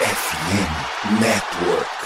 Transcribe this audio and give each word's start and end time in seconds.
FM 0.00 1.20
Network. 1.20 1.99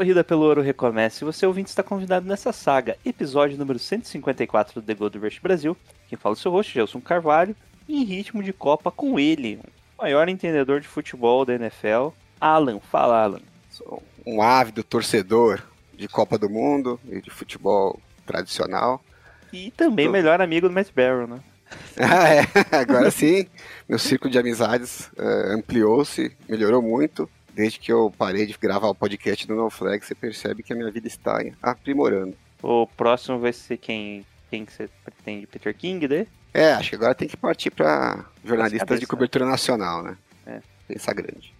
Corrida 0.00 0.24
pelo 0.24 0.46
ouro 0.46 0.62
recomeça 0.62 1.22
e 1.22 1.26
você 1.26 1.44
ouvinte 1.44 1.68
está 1.68 1.82
convidado 1.82 2.26
nessa 2.26 2.54
saga, 2.54 2.96
episódio 3.04 3.58
número 3.58 3.78
154 3.78 4.80
do 4.80 4.86
The 4.86 4.94
Gold 4.94 5.18
Rush 5.18 5.38
Brasil. 5.40 5.76
Quem 6.08 6.16
fala 6.16 6.32
é 6.32 6.38
o 6.38 6.40
seu 6.40 6.50
host, 6.50 6.72
Gelson 6.72 7.02
Carvalho, 7.02 7.54
em 7.86 8.02
ritmo 8.02 8.42
de 8.42 8.50
Copa 8.50 8.90
com 8.90 9.18
ele, 9.18 9.60
o 9.98 10.02
maior 10.02 10.26
entendedor 10.30 10.80
de 10.80 10.88
futebol 10.88 11.44
da 11.44 11.54
NFL, 11.54 12.12
Alan. 12.40 12.80
Fala, 12.80 13.22
Alan. 13.22 13.42
Sou 13.68 14.02
um 14.26 14.40
ávido 14.40 14.82
torcedor 14.82 15.62
de 15.92 16.08
Copa 16.08 16.38
do 16.38 16.48
Mundo 16.48 16.98
e 17.06 17.20
de 17.20 17.28
futebol 17.28 18.00
tradicional. 18.24 19.04
E 19.52 19.70
também 19.72 20.06
Tô. 20.06 20.12
melhor 20.12 20.40
amigo 20.40 20.66
do 20.66 20.72
Matt 20.72 20.88
Barrow, 20.96 21.26
né? 21.26 21.40
Ah, 22.00 22.28
é, 22.34 22.46
agora 22.74 23.10
sim, 23.10 23.46
meu 23.86 23.98
círculo 23.98 24.30
de 24.30 24.38
amizades 24.38 25.10
eh, 25.16 25.52
ampliou-se, 25.52 26.34
melhorou 26.48 26.80
muito. 26.80 27.28
Desde 27.54 27.78
que 27.78 27.92
eu 27.92 28.12
parei 28.16 28.46
de 28.46 28.56
gravar 28.58 28.88
o 28.88 28.94
podcast 28.94 29.46
do 29.46 29.54
No 29.54 29.70
Flag, 29.70 30.04
você 30.04 30.14
percebe 30.14 30.62
que 30.62 30.72
a 30.72 30.76
minha 30.76 30.90
vida 30.90 31.08
está 31.08 31.40
aprimorando. 31.62 32.36
O 32.62 32.86
próximo 32.86 33.38
vai 33.38 33.52
ser 33.52 33.76
quem, 33.76 34.24
quem 34.50 34.64
que 34.64 34.72
você 34.72 34.88
pretende? 35.04 35.46
Peter 35.46 35.74
King, 35.74 36.06
né? 36.06 36.26
É, 36.52 36.72
acho 36.72 36.90
que 36.90 36.96
agora 36.96 37.14
tem 37.14 37.28
que 37.28 37.36
partir 37.36 37.70
para 37.70 38.24
jornalistas 38.44 38.80
cabeça. 38.80 39.00
de 39.00 39.06
cobertura 39.06 39.46
nacional, 39.46 40.02
né? 40.02 40.16
É. 40.46 40.60
Pensar 40.88 41.14
grande. 41.14 41.54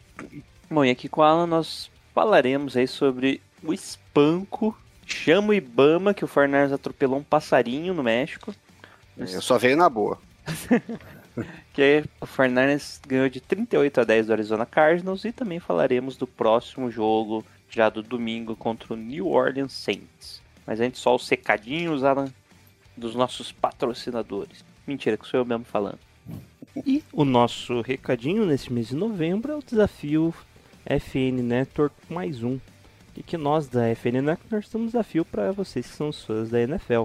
Bom, 0.69 0.85
e 0.85 0.91
aqui 0.91 1.09
com 1.09 1.23
a 1.23 1.29
Alan 1.29 1.47
nós 1.47 1.91
falaremos 2.15 2.77
aí 2.77 2.87
sobre 2.87 3.41
o 3.63 3.73
espanco, 3.73 4.77
chama 5.07 5.49
o 5.49 5.55
Ibama, 5.55 6.13
que 6.13 6.25
o 6.25 6.29
Fornars 6.29 6.73
atropelou 6.73 7.19
um 7.19 7.23
passarinho 7.23 7.95
no 7.95 8.03
México. 8.03 8.55
Eu 9.17 9.43
só 9.43 9.59
veio 9.59 9.77
na 9.77 9.89
boa. 9.89 10.19
que 11.73 12.05
o 12.21 12.27
Fernandes 12.27 13.01
ganhou 13.07 13.29
de 13.29 13.41
38 13.41 14.01
a 14.01 14.05
10 14.05 14.27
do 14.27 14.33
Arizona 14.33 14.67
Cardinals 14.67 15.25
e 15.25 15.33
também 15.33 15.61
falaremos 15.61 16.17
do 16.17 16.27
próximo 16.27 16.91
jogo 16.91 17.45
já 17.69 17.89
do 17.89 18.03
domingo 18.03 18.57
contra 18.57 18.93
o 18.93 18.97
New 18.97 19.29
Orleans 19.29 19.73
Saints. 19.73 20.43
Mas 20.67 20.81
antes 20.81 21.01
só 21.01 21.15
os 21.15 21.27
secadinhos, 21.27 22.05
Alan, 22.05 22.33
dos 22.97 23.15
nossos 23.15 23.53
patrocinadores. 23.53 24.65
Mentira, 24.87 25.17
que 25.17 25.27
sou 25.27 25.41
eu 25.41 25.45
mesmo 25.45 25.65
falando. 25.65 25.99
E 26.87 27.03
o 27.13 27.25
nosso 27.25 27.81
recadinho 27.81 28.47
nesse 28.47 28.73
mês 28.73 28.89
de 28.89 28.97
novembro 28.97 29.53
é 29.53 29.57
o 29.57 29.63
desafio 29.63 30.35
FN 30.87 31.43
Network 31.43 31.95
mais 32.09 32.43
um. 32.43 32.59
E 33.17 33.23
que 33.23 33.37
nós 33.37 33.67
da 33.67 33.95
FN 33.95 34.23
Network 34.23 34.69
temos 34.71 34.85
um 34.85 34.87
desafio 34.87 35.25
para 35.25 35.53
vocês 35.53 35.87
que 35.87 35.97
são 35.97 36.09
os 36.09 36.25
fãs 36.25 36.49
da 36.49 36.61
NFL. 36.61 37.05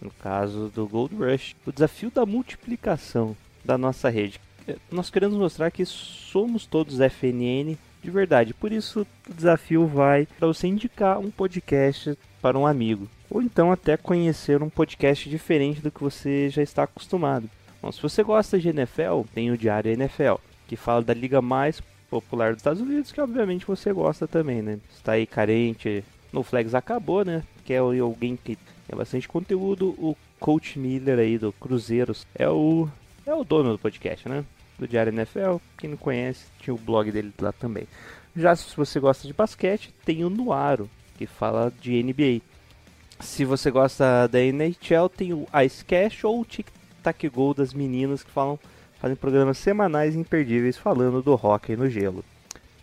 No 0.00 0.10
caso 0.10 0.70
do 0.74 0.86
Gold 0.86 1.14
Rush, 1.14 1.54
o 1.66 1.72
desafio 1.72 2.10
da 2.10 2.26
multiplicação 2.26 3.36
da 3.64 3.76
nossa 3.78 4.08
rede. 4.08 4.40
É, 4.66 4.76
Nós 4.90 5.10
queremos 5.10 5.36
mostrar 5.36 5.70
que 5.70 5.84
somos 5.84 6.66
todos 6.66 7.00
FNN 7.00 7.76
de 8.02 8.10
verdade. 8.10 8.52
Por 8.54 8.72
isso, 8.72 9.06
o 9.28 9.34
desafio 9.34 9.86
vai 9.86 10.26
para 10.38 10.48
você 10.48 10.66
indicar 10.66 11.18
um 11.18 11.30
podcast 11.30 12.18
para 12.40 12.58
um 12.58 12.66
amigo. 12.66 13.08
Ou 13.30 13.40
então 13.40 13.72
até 13.72 13.96
conhecer 13.96 14.62
um 14.62 14.68
podcast 14.68 15.28
diferente 15.28 15.80
do 15.80 15.90
que 15.90 16.02
você 16.02 16.50
já 16.50 16.62
está 16.62 16.82
acostumado. 16.82 17.48
Bom, 17.80 17.90
se 17.90 18.02
você 18.02 18.22
gosta 18.22 18.58
de 18.58 18.68
NFL, 18.68 19.22
tem 19.34 19.50
o 19.50 19.56
Diário 19.56 19.90
NFL, 19.90 20.34
que 20.68 20.76
fala 20.76 21.02
da 21.02 21.14
liga 21.14 21.40
mais 21.40 21.80
popular 22.10 22.52
dos 22.52 22.60
Estados 22.60 22.82
Unidos, 22.82 23.10
que 23.10 23.20
obviamente 23.20 23.66
você 23.66 23.92
gosta 23.92 24.28
também, 24.28 24.60
né? 24.60 24.78
Está 24.94 25.12
aí 25.12 25.26
carente, 25.26 26.04
no 26.32 26.42
Flags 26.42 26.74
acabou, 26.74 27.24
né? 27.24 27.42
Que 27.64 27.72
é 27.72 27.78
alguém 27.78 28.36
que 28.36 28.56
tem 28.86 28.96
bastante 28.96 29.26
conteúdo. 29.26 29.90
O 29.98 30.16
Coach 30.38 30.78
Miller 30.78 31.18
aí 31.18 31.38
do 31.38 31.52
Cruzeiros 31.52 32.26
é 32.34 32.48
o 32.48 32.88
é 33.26 33.34
o 33.34 33.44
dono 33.44 33.72
do 33.72 33.78
podcast, 33.78 34.28
né? 34.28 34.44
Do 34.78 34.88
Diário 34.88 35.12
NFL. 35.12 35.56
Quem 35.78 35.90
não 35.90 35.96
conhece, 35.96 36.44
tinha 36.60 36.74
o 36.74 36.78
blog 36.78 37.10
dele 37.10 37.32
lá 37.40 37.52
também. 37.52 37.86
Já 38.36 38.56
se 38.56 38.74
você 38.76 38.98
gosta 38.98 39.26
de 39.26 39.34
basquete, 39.34 39.94
tem 40.04 40.24
o 40.24 40.30
Nuaro, 40.30 40.88
que 41.16 41.26
fala 41.26 41.72
de 41.80 42.02
NBA. 42.02 42.40
Se 43.20 43.44
você 43.44 43.70
gosta 43.70 44.26
da 44.26 44.40
NHL, 44.40 45.08
tem 45.14 45.32
o 45.32 45.46
Ice 45.64 45.84
Cash 45.84 46.24
ou 46.24 46.40
o 46.40 46.44
Tic 46.44 46.66
Tac 47.02 47.28
Go 47.28 47.52
das 47.54 47.72
meninas 47.72 48.22
que 48.22 48.30
falam, 48.30 48.58
fazem 49.00 49.16
programas 49.16 49.58
semanais 49.58 50.16
imperdíveis 50.16 50.76
falando 50.76 51.22
do 51.22 51.34
hockey 51.34 51.76
no 51.76 51.90
gelo. 51.90 52.24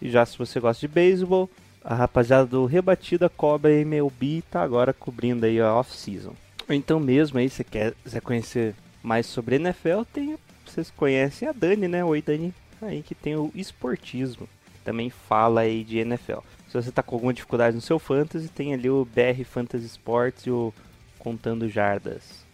E 0.01 0.09
já 0.09 0.25
se 0.25 0.37
você 0.37 0.59
gosta 0.59 0.79
de 0.79 0.87
beisebol, 0.87 1.49
a 1.83 1.95
rapaziada 1.95 2.45
do 2.45 2.65
Rebatida 2.65 3.29
Cobra 3.29 3.73
MLB 3.73 4.37
e 4.37 4.41
tá 4.41 4.61
agora 4.61 4.93
cobrindo 4.93 5.45
aí 5.45 5.59
a 5.59 5.73
off-season. 5.73 6.33
Então 6.69 6.99
mesmo 6.99 7.39
aí, 7.39 7.49
você 7.49 7.63
quer, 7.63 7.93
quiser 8.03 8.21
conhecer 8.21 8.75
mais 9.01 9.25
sobre 9.25 9.55
NFL, 9.55 10.03
tem, 10.11 10.37
vocês 10.65 10.91
conhecem 10.91 11.47
a 11.47 11.51
Dani, 11.51 11.87
né? 11.87 12.03
Oi 12.03 12.21
Dani, 12.21 12.53
aí 12.81 13.01
que 13.01 13.15
tem 13.15 13.35
o 13.35 13.51
esportismo, 13.55 14.47
também 14.83 15.09
fala 15.09 15.61
aí 15.61 15.83
de 15.83 15.99
NFL. 15.99 16.39
Se 16.67 16.73
você 16.73 16.91
tá 16.91 17.01
com 17.01 17.15
alguma 17.15 17.33
dificuldade 17.33 17.75
no 17.75 17.81
seu 17.81 17.97
fantasy, 17.97 18.47
tem 18.47 18.73
ali 18.73 18.89
o 18.89 19.05
BR 19.05 19.43
Fantasy 19.43 19.85
Sports 19.85 20.45
e 20.45 20.51
o 20.51 20.73
Contando 21.17 21.67
Jardas. 21.67 22.45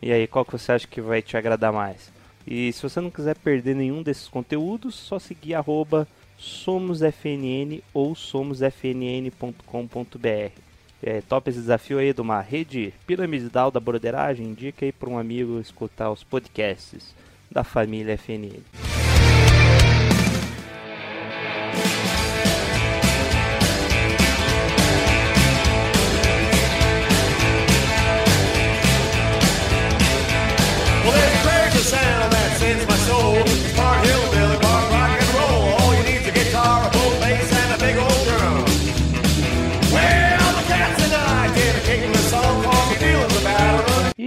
E 0.00 0.10
aí, 0.10 0.26
qual 0.26 0.44
que 0.44 0.52
você 0.52 0.72
acha 0.72 0.88
que 0.88 1.00
vai 1.00 1.22
te 1.22 1.36
agradar 1.36 1.72
mais? 1.72 2.10
E 2.46 2.72
se 2.72 2.82
você 2.82 3.00
não 3.00 3.10
quiser 3.10 3.36
perder 3.36 3.76
nenhum 3.76 4.02
desses 4.02 4.26
conteúdos, 4.26 4.94
só 4.94 5.18
seguir 5.18 5.54
arroba 5.54 6.08
somosfnn 6.36 7.82
ou 7.94 8.14
somosfnn.com.br. 8.14 10.71
É, 11.02 11.20
top 11.20 11.50
esse 11.50 11.58
desafio 11.58 11.98
aí 11.98 12.12
de 12.12 12.20
uma 12.20 12.40
rede 12.40 12.94
piramidal 13.06 13.70
da 13.70 13.80
broderagem. 13.80 14.46
Indica 14.46 14.84
aí 14.84 14.92
para 14.92 15.10
um 15.10 15.18
amigo 15.18 15.58
escutar 15.58 16.10
os 16.10 16.22
podcasts 16.22 17.14
da 17.50 17.64
família 17.64 18.16
FNN. 18.16 19.01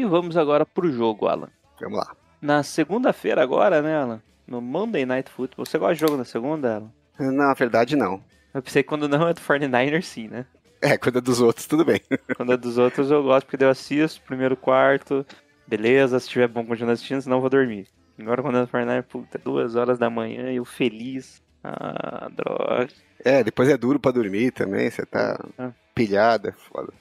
E 0.06 0.08
vamos 0.08 0.38
agora 0.38 0.66
pro 0.66 0.92
jogo, 0.92 1.28
Alan. 1.28 1.50
Vamos 1.82 1.98
lá. 1.98 2.16
Na 2.42 2.62
segunda-feira 2.62 3.42
agora, 3.42 3.82
né, 3.82 3.96
Alan? 3.98 4.22
No 4.48 4.62
Monday 4.62 5.06
Night 5.06 5.32
Football. 5.32 5.66
Você 5.66 5.78
gosta 5.80 5.96
de 5.96 6.02
jogo 6.02 6.16
na 6.16 6.24
segunda, 6.26 6.76
Alan? 6.76 6.92
Na 7.34 7.54
verdade, 7.54 7.96
não. 7.96 8.24
Eu 8.54 8.62
pensei 8.62 8.84
que 8.84 8.90
quando 8.90 9.10
não 9.10 9.28
é 9.28 9.34
do 9.34 9.42
49ers, 9.42 10.04
sim, 10.04 10.28
né? 10.28 10.46
É, 10.82 10.98
quando 10.98 11.18
é 11.18 11.22
dos 11.22 11.42
outros, 11.42 11.66
tudo 11.66 11.84
bem. 11.84 12.00
Quando 12.38 12.54
é 12.54 12.58
dos 12.58 12.78
outros 12.78 13.10
eu 13.10 13.24
gosto 13.24 13.48
porque 13.48 13.64
eu 13.64 13.70
assisto, 13.70 14.22
primeiro 14.22 14.56
quarto, 14.56 15.26
beleza, 15.66 16.20
se 16.20 16.30
tiver 16.30 16.48
bom 16.48 16.64
continuar 16.64 16.94
assistindo, 16.94 17.22
senão 17.22 17.38
eu 17.38 17.42
vou 17.42 17.50
dormir. 17.50 17.88
Agora 18.20 18.44
quando 18.44 18.60
é 18.60 18.62
do 18.62 18.68
49ers, 18.68 19.04
puta, 19.04 19.40
duas 19.40 19.76
horas 19.76 19.98
da 19.98 20.10
manhã 20.12 20.52
e 20.52 20.58
eu 20.58 20.66
feliz. 20.66 21.42
Ah, 21.64 22.30
droga. 22.30 22.88
É, 23.24 23.44
depois 23.44 23.68
é 23.70 23.76
duro 23.78 24.00
pra 24.00 24.12
dormir 24.12 24.52
também, 24.52 24.92
você 24.92 25.04
tá 25.06 25.44
Ah. 25.58 25.72
pilhada, 25.96 26.54
foda. 26.54 26.94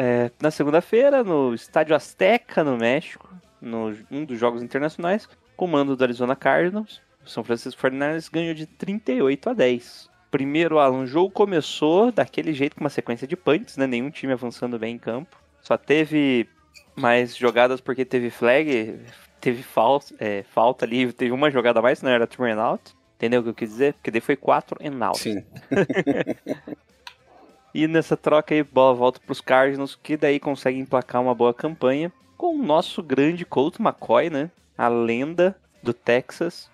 É, 0.00 0.30
na 0.40 0.52
segunda-feira, 0.52 1.24
no 1.24 1.52
Estádio 1.52 1.96
Azteca, 1.96 2.62
no 2.62 2.76
México, 2.76 3.28
no 3.60 3.92
um 4.08 4.24
dos 4.24 4.38
jogos 4.38 4.62
internacionais, 4.62 5.28
comando 5.56 5.96
do 5.96 6.04
Arizona 6.04 6.36
Cardinals, 6.36 7.02
o 7.26 7.28
São 7.28 7.42
Francisco 7.42 7.82
49ers 7.82 8.30
ganhou 8.32 8.54
de 8.54 8.64
38 8.64 9.50
a 9.50 9.52
10. 9.52 10.08
Primeiro, 10.30 10.78
Alan, 10.78 11.00
o 11.00 11.06
jogo 11.06 11.32
começou 11.32 12.12
daquele 12.12 12.52
jeito 12.52 12.76
com 12.76 12.80
uma 12.80 12.90
sequência 12.90 13.26
de 13.26 13.36
punts, 13.36 13.76
né? 13.76 13.88
Nenhum 13.88 14.08
time 14.08 14.32
avançando 14.32 14.78
bem 14.78 14.94
em 14.94 14.98
campo. 14.98 15.36
Só 15.60 15.76
teve 15.76 16.48
mais 16.94 17.36
jogadas 17.36 17.80
porque 17.80 18.04
teve 18.04 18.30
flag, 18.30 19.00
teve 19.40 19.64
falta, 19.64 20.14
é, 20.20 20.44
falta 20.44 20.84
ali, 20.84 21.12
teve 21.12 21.32
uma 21.32 21.50
jogada 21.50 21.80
a 21.80 21.82
mais, 21.82 22.02
não 22.02 22.10
era 22.12 22.28
and 22.38 22.62
out. 22.62 22.94
Entendeu 23.16 23.40
o 23.40 23.42
que 23.42 23.50
eu 23.50 23.54
quis 23.54 23.70
dizer? 23.70 23.94
Porque 23.94 24.12
daí 24.12 24.20
foi 24.20 24.36
4 24.36 24.78
and 24.80 25.04
out. 25.04 25.18
Sim. 25.18 25.42
E 27.74 27.86
nessa 27.86 28.16
troca 28.16 28.54
aí, 28.54 28.62
bola 28.62 28.94
volta 28.94 29.20
para 29.20 29.32
os 29.32 29.40
Cardinals, 29.40 29.94
que 29.94 30.16
daí 30.16 30.40
conseguem 30.40 30.80
emplacar 30.80 31.22
uma 31.22 31.34
boa 31.34 31.52
campanha 31.52 32.10
com 32.36 32.54
o 32.54 32.62
nosso 32.62 33.02
grande 33.02 33.44
Colt 33.44 33.78
McCoy, 33.78 34.30
né? 34.30 34.50
A 34.76 34.88
lenda 34.88 35.56
do 35.82 35.92
Texas. 35.92 36.70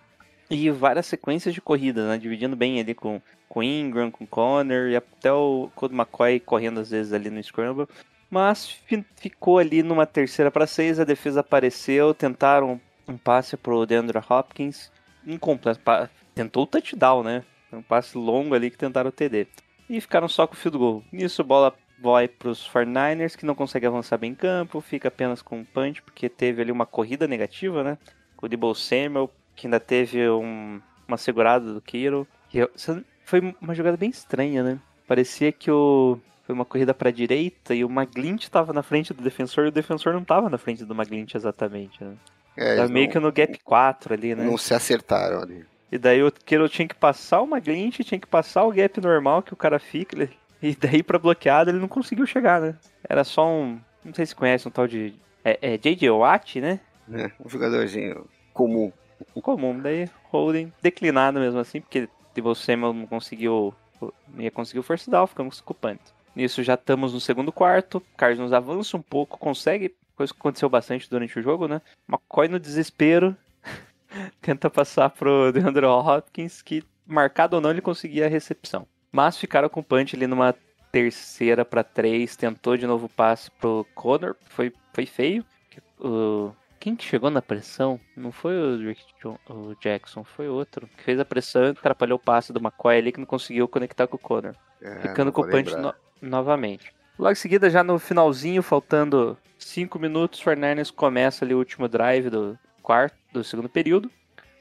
E 0.50 0.70
várias 0.70 1.06
sequências 1.06 1.54
de 1.54 1.60
corrida, 1.60 2.06
né? 2.08 2.18
Dividindo 2.18 2.54
bem 2.54 2.78
ali 2.78 2.94
com, 2.94 3.20
com 3.48 3.62
Ingram, 3.62 4.10
com 4.10 4.26
Conner 4.26 4.90
e 4.90 4.96
até 4.96 5.32
o 5.32 5.70
Colt 5.74 5.92
McCoy 5.92 6.38
correndo 6.38 6.80
às 6.80 6.90
vezes 6.90 7.12
ali 7.12 7.30
no 7.30 7.42
Scramble. 7.42 7.88
Mas 8.30 8.68
fi- 8.68 9.04
ficou 9.16 9.58
ali 9.58 9.82
numa 9.82 10.06
terceira 10.06 10.50
para 10.50 10.66
seis, 10.66 11.00
a 11.00 11.04
defesa 11.04 11.40
apareceu, 11.40 12.12
tentaram 12.14 12.80
um 13.08 13.16
passe 13.16 13.56
pro 13.56 13.86
DeAndre 13.86 14.18
Hopkins, 14.28 14.90
incompleto, 15.26 15.80
tentou 16.34 16.64
o 16.64 16.66
touchdown, 16.66 17.22
né? 17.22 17.44
Um 17.72 17.82
passe 17.82 18.16
longo 18.16 18.54
ali 18.54 18.70
que 18.70 18.78
tentaram 18.78 19.08
o 19.08 19.12
TD. 19.12 19.46
E 19.88 20.00
ficaram 20.00 20.28
só 20.28 20.46
com 20.46 20.54
o 20.54 20.56
field 20.56 20.78
goal. 20.78 21.04
Nisso 21.12 21.42
a 21.42 21.44
bola 21.44 21.74
vai 22.00 22.28
pros 22.28 22.68
49ers, 22.68 23.36
que 23.36 23.46
não 23.46 23.54
consegue 23.54 23.86
avançar 23.86 24.18
bem 24.18 24.32
em 24.32 24.34
campo, 24.34 24.80
fica 24.80 25.08
apenas 25.08 25.40
com 25.42 25.58
um 25.58 25.64
punch, 25.64 26.02
porque 26.02 26.28
teve 26.28 26.60
ali 26.62 26.72
uma 26.72 26.86
corrida 26.86 27.26
negativa, 27.26 27.82
né? 27.82 27.98
Com 28.36 28.46
o 28.46 28.48
Debo 28.48 28.74
Samuel, 28.74 29.30
que 29.54 29.66
ainda 29.66 29.78
teve 29.80 30.28
um- 30.28 30.80
uma 31.06 31.16
segurada 31.16 31.72
do 31.72 31.80
Kiro. 31.80 32.26
Foi 33.24 33.54
uma 33.60 33.74
jogada 33.74 33.96
bem 33.96 34.10
estranha, 34.10 34.62
né? 34.62 34.78
Parecia 35.06 35.52
que 35.52 35.70
o 35.70 36.18
foi 36.46 36.54
uma 36.54 36.64
corrida 36.66 36.92
para 36.92 37.10
direita 37.10 37.74
e 37.74 37.82
o 37.82 37.88
McGlinch 37.88 38.44
estava 38.44 38.70
na 38.70 38.82
frente 38.82 39.14
do 39.14 39.22
defensor 39.22 39.64
e 39.64 39.68
o 39.68 39.72
defensor 39.72 40.12
não 40.12 40.20
estava 40.20 40.50
na 40.50 40.58
frente 40.58 40.84
do 40.84 40.92
McGlinch 40.94 41.34
exatamente, 41.34 42.04
né? 42.04 42.14
É, 42.54 42.76
Tava 42.76 42.88
meio 42.88 43.06
não, 43.06 43.12
que 43.12 43.18
no 43.18 43.32
gap 43.32 43.58
4 43.64 44.12
ali, 44.12 44.34
né? 44.34 44.44
não 44.44 44.58
se 44.58 44.74
acertaram 44.74 45.40
ali. 45.40 45.64
E 45.92 45.98
daí 45.98 46.22
o 46.22 46.32
Kiro 46.32 46.68
tinha 46.68 46.88
que 46.88 46.94
passar 46.94 47.40
o 47.40 47.46
McGlinch, 47.46 48.02
tinha 48.04 48.18
que 48.18 48.26
passar 48.26 48.64
o 48.64 48.72
gap 48.72 49.00
normal 49.00 49.42
que 49.42 49.52
o 49.52 49.56
cara 49.56 49.78
fica, 49.78 50.16
ele- 50.16 50.30
e 50.62 50.74
daí 50.74 51.02
pra 51.02 51.18
bloqueada 51.18 51.70
ele 51.70 51.78
não 51.78 51.88
conseguiu 51.88 52.26
chegar, 52.26 52.60
né? 52.60 52.74
Era 53.08 53.22
só 53.22 53.46
um, 53.48 53.78
não 54.04 54.14
sei 54.14 54.26
se 54.26 54.34
conhece 54.34 54.66
um 54.66 54.70
tal 54.70 54.88
de 54.88 55.14
é, 55.44 55.74
é 55.74 55.78
J.J. 55.78 56.10
Watt, 56.10 56.60
né? 56.60 56.80
né? 57.06 57.30
Um 57.44 57.48
jogadorzinho 57.48 58.26
comum. 58.52 58.90
comum. 59.42 59.78
Daí 59.78 60.08
holding 60.32 60.72
declinado 60.82 61.38
mesmo 61.38 61.60
assim, 61.60 61.80
porque 61.80 62.08
Debo 62.34 62.54
Samuel 62.54 62.94
não 62.94 63.06
conseguiu, 63.06 63.74
não 64.00 64.42
ia 64.42 64.50
conseguir 64.50 64.80
o 64.80 64.82
first 64.82 65.08
down, 65.08 65.26
ficamos 65.26 65.60
com 65.60 65.72
o 65.72 65.76
punt. 65.76 66.00
Nisso 66.34 66.62
já 66.62 66.74
estamos 66.74 67.12
no 67.12 67.20
segundo 67.20 67.52
quarto, 67.52 68.02
Cardinals 68.16 68.52
avança 68.52 68.96
um 68.96 69.02
pouco, 69.02 69.38
consegue, 69.38 69.94
coisa 70.16 70.32
que 70.32 70.40
aconteceu 70.40 70.68
bastante 70.68 71.08
durante 71.08 71.38
o 71.38 71.42
jogo, 71.42 71.68
né? 71.68 71.80
McCoy 72.08 72.48
no 72.48 72.58
desespero 72.58 73.36
tenta 74.40 74.68
passar 74.70 75.10
pro 75.10 75.50
DeAndre 75.52 75.86
Hopkins, 75.86 76.62
que 76.62 76.82
marcado 77.06 77.56
ou 77.56 77.62
não 77.62 77.70
ele 77.70 77.80
conseguia 77.80 78.26
a 78.26 78.28
recepção. 78.28 78.86
Mas 79.12 79.36
ficaram 79.36 79.68
com 79.68 79.80
o 79.80 79.84
punch 79.84 80.16
ali 80.16 80.26
numa 80.26 80.54
terceira 80.90 81.64
para 81.64 81.82
três, 81.82 82.36
tentou 82.36 82.76
de 82.76 82.86
novo 82.86 83.06
o 83.06 83.08
passe 83.08 83.50
pro 83.50 83.86
Connor, 83.94 84.36
foi, 84.48 84.72
foi 84.92 85.06
feio. 85.06 85.44
O, 86.00 86.52
quem 86.78 86.94
que 86.94 87.04
chegou 87.04 87.30
na 87.30 87.42
pressão? 87.42 87.98
Não 88.16 88.30
foi 88.30 88.54
o, 88.56 88.78
Rick 88.78 89.02
Jo- 89.22 89.38
o 89.48 89.74
Jackson, 89.80 90.22
foi 90.22 90.48
outro. 90.48 90.86
Que 90.96 91.02
fez 91.02 91.18
a 91.18 91.24
pressão 91.24 91.64
e 91.64 91.68
atrapalhou 91.70 92.16
o 92.16 92.22
passe 92.22 92.52
do 92.52 92.60
McCoy 92.60 92.98
ali 92.98 93.10
que 93.12 93.18
não 93.18 93.26
conseguiu 93.26 93.66
conectar 93.66 94.06
com 94.06 94.16
o 94.16 94.18
Connor. 94.20 94.54
É, 94.80 95.00
Ficando 95.00 95.32
com 95.32 95.42
o 95.42 95.48
punch 95.48 95.74
no- 95.76 95.94
novamente. 96.20 96.92
Logo 97.18 97.32
em 97.32 97.36
seguida, 97.36 97.70
já 97.70 97.82
no 97.82 97.98
finalzinho, 97.98 98.62
faltando 98.62 99.36
5 99.58 99.98
minutos, 99.98 100.40
o 100.40 100.44
Fernandes 100.44 100.90
começa 100.90 101.44
ali 101.44 101.54
o 101.54 101.58
último 101.58 101.88
drive 101.88 102.28
do 102.28 102.58
quarto, 102.82 103.16
do 103.34 103.44
segundo 103.44 103.68
período, 103.68 104.10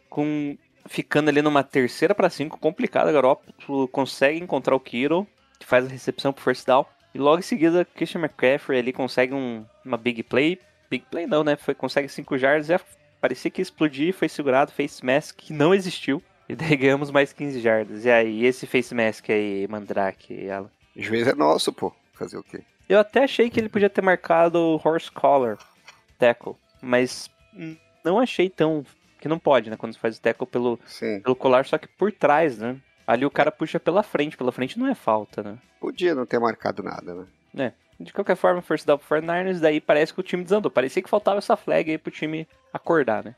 com 0.10 0.58
ficando 0.86 1.30
ali 1.30 1.42
numa 1.42 1.64
terceira 1.64 2.14
para 2.14 2.30
5, 2.30 2.60
complicada, 2.60 3.12
Garoppolo 3.12 3.88
consegue 3.88 4.40
encontrar 4.40 4.76
o 4.76 4.80
Kiro, 4.80 5.26
que 5.58 5.66
faz 5.66 5.86
a 5.86 5.90
recepção 5.90 6.34
pro 6.34 6.44
first 6.44 6.66
down, 6.68 6.86
e 7.16 7.18
logo 7.20 7.40
em 7.40 7.44
seguida, 7.44 7.86
Christian 7.86 8.20
McCaffrey 8.22 8.80
ali 8.80 8.92
consegue 8.92 9.34
um- 9.34 9.64
uma 9.86 9.96
big 9.98 10.22
play, 10.24 10.60
big 10.90 11.06
play 11.10 11.26
não, 11.26 11.44
né, 11.44 11.56
foi, 11.56 11.74
consegue 11.74 12.10
5 12.10 12.36
yards, 12.36 12.68
já 12.68 12.80
parecia 13.22 13.50
que 13.50 13.62
ia 13.62 13.64
explodir, 13.64 14.14
foi 14.14 14.28
segurado, 14.28 14.72
face 14.74 15.06
mask, 15.06 15.38
que 15.38 15.54
não 15.54 15.74
existiu, 15.74 16.22
e 16.50 16.56
daí 16.56 16.76
ganhamos 16.76 17.10
mais 17.12 17.32
15 17.32 17.62
yardas. 17.66 18.04
E 18.04 18.10
aí, 18.12 18.46
esse 18.46 18.68
face 18.68 18.94
mask 18.94 19.30
aí, 19.30 19.66
Mandrake 19.70 20.34
e 20.34 20.52
Alan? 20.52 20.70
O 20.96 21.02
juiz 21.02 21.26
é 21.28 21.34
nosso, 21.34 21.72
pô. 21.72 21.94
Fazer 22.14 22.38
o 22.38 22.44
quê? 22.44 22.62
Eu 22.90 23.00
até 23.00 23.24
achei 23.24 23.50
que 23.50 23.60
ele 23.60 23.70
podia 23.70 23.90
ter 23.90 24.02
marcado 24.02 24.60
o 24.60 24.82
horse 24.84 25.10
collar 25.10 25.58
tackle, 26.20 26.56
mas 26.82 27.30
hum, 27.56 27.78
não 28.04 28.20
achei 28.20 28.50
tão 28.50 28.86
que 29.20 29.28
não 29.28 29.40
pode, 29.40 29.70
né, 29.70 29.78
quando 29.78 29.94
você 29.94 30.00
faz 30.00 30.18
o 30.18 30.22
tackle 30.22 30.46
pelo 30.46 30.80
Sim. 30.86 31.22
pelo 31.22 31.36
colar, 31.36 31.66
só 31.66 31.78
que 31.78 31.88
por 31.88 32.12
trás, 32.12 32.58
né? 32.58 32.76
Ali 33.08 33.26
o 33.26 33.32
cara 33.32 33.52
puxa 33.52 33.80
pela 33.80 34.04
frente, 34.04 34.36
pela 34.38 34.52
frente 34.52 34.78
não 34.78 34.88
é 34.88 34.96
falta, 34.96 35.42
né? 35.44 35.58
Podia 35.80 36.14
não 36.16 36.26
ter 36.26 36.40
marcado 36.40 36.82
nada, 36.84 37.28
né? 37.54 37.74
De 38.00 38.12
qualquer 38.12 38.36
forma, 38.36 38.62
first 38.62 38.86
down 38.86 38.98
pro 38.98 39.18
49ers, 39.22 39.60
daí 39.60 39.80
parece 39.80 40.14
que 40.14 40.20
o 40.20 40.24
time 40.24 40.44
desandou. 40.44 40.72
Parecia 40.72 41.02
que 41.02 41.10
faltava 41.10 41.38
essa 41.38 41.56
flag 41.56 41.92
aí 41.92 41.98
pro 41.98 42.12
time 42.12 42.48
acordar, 42.74 43.24
né? 43.24 43.36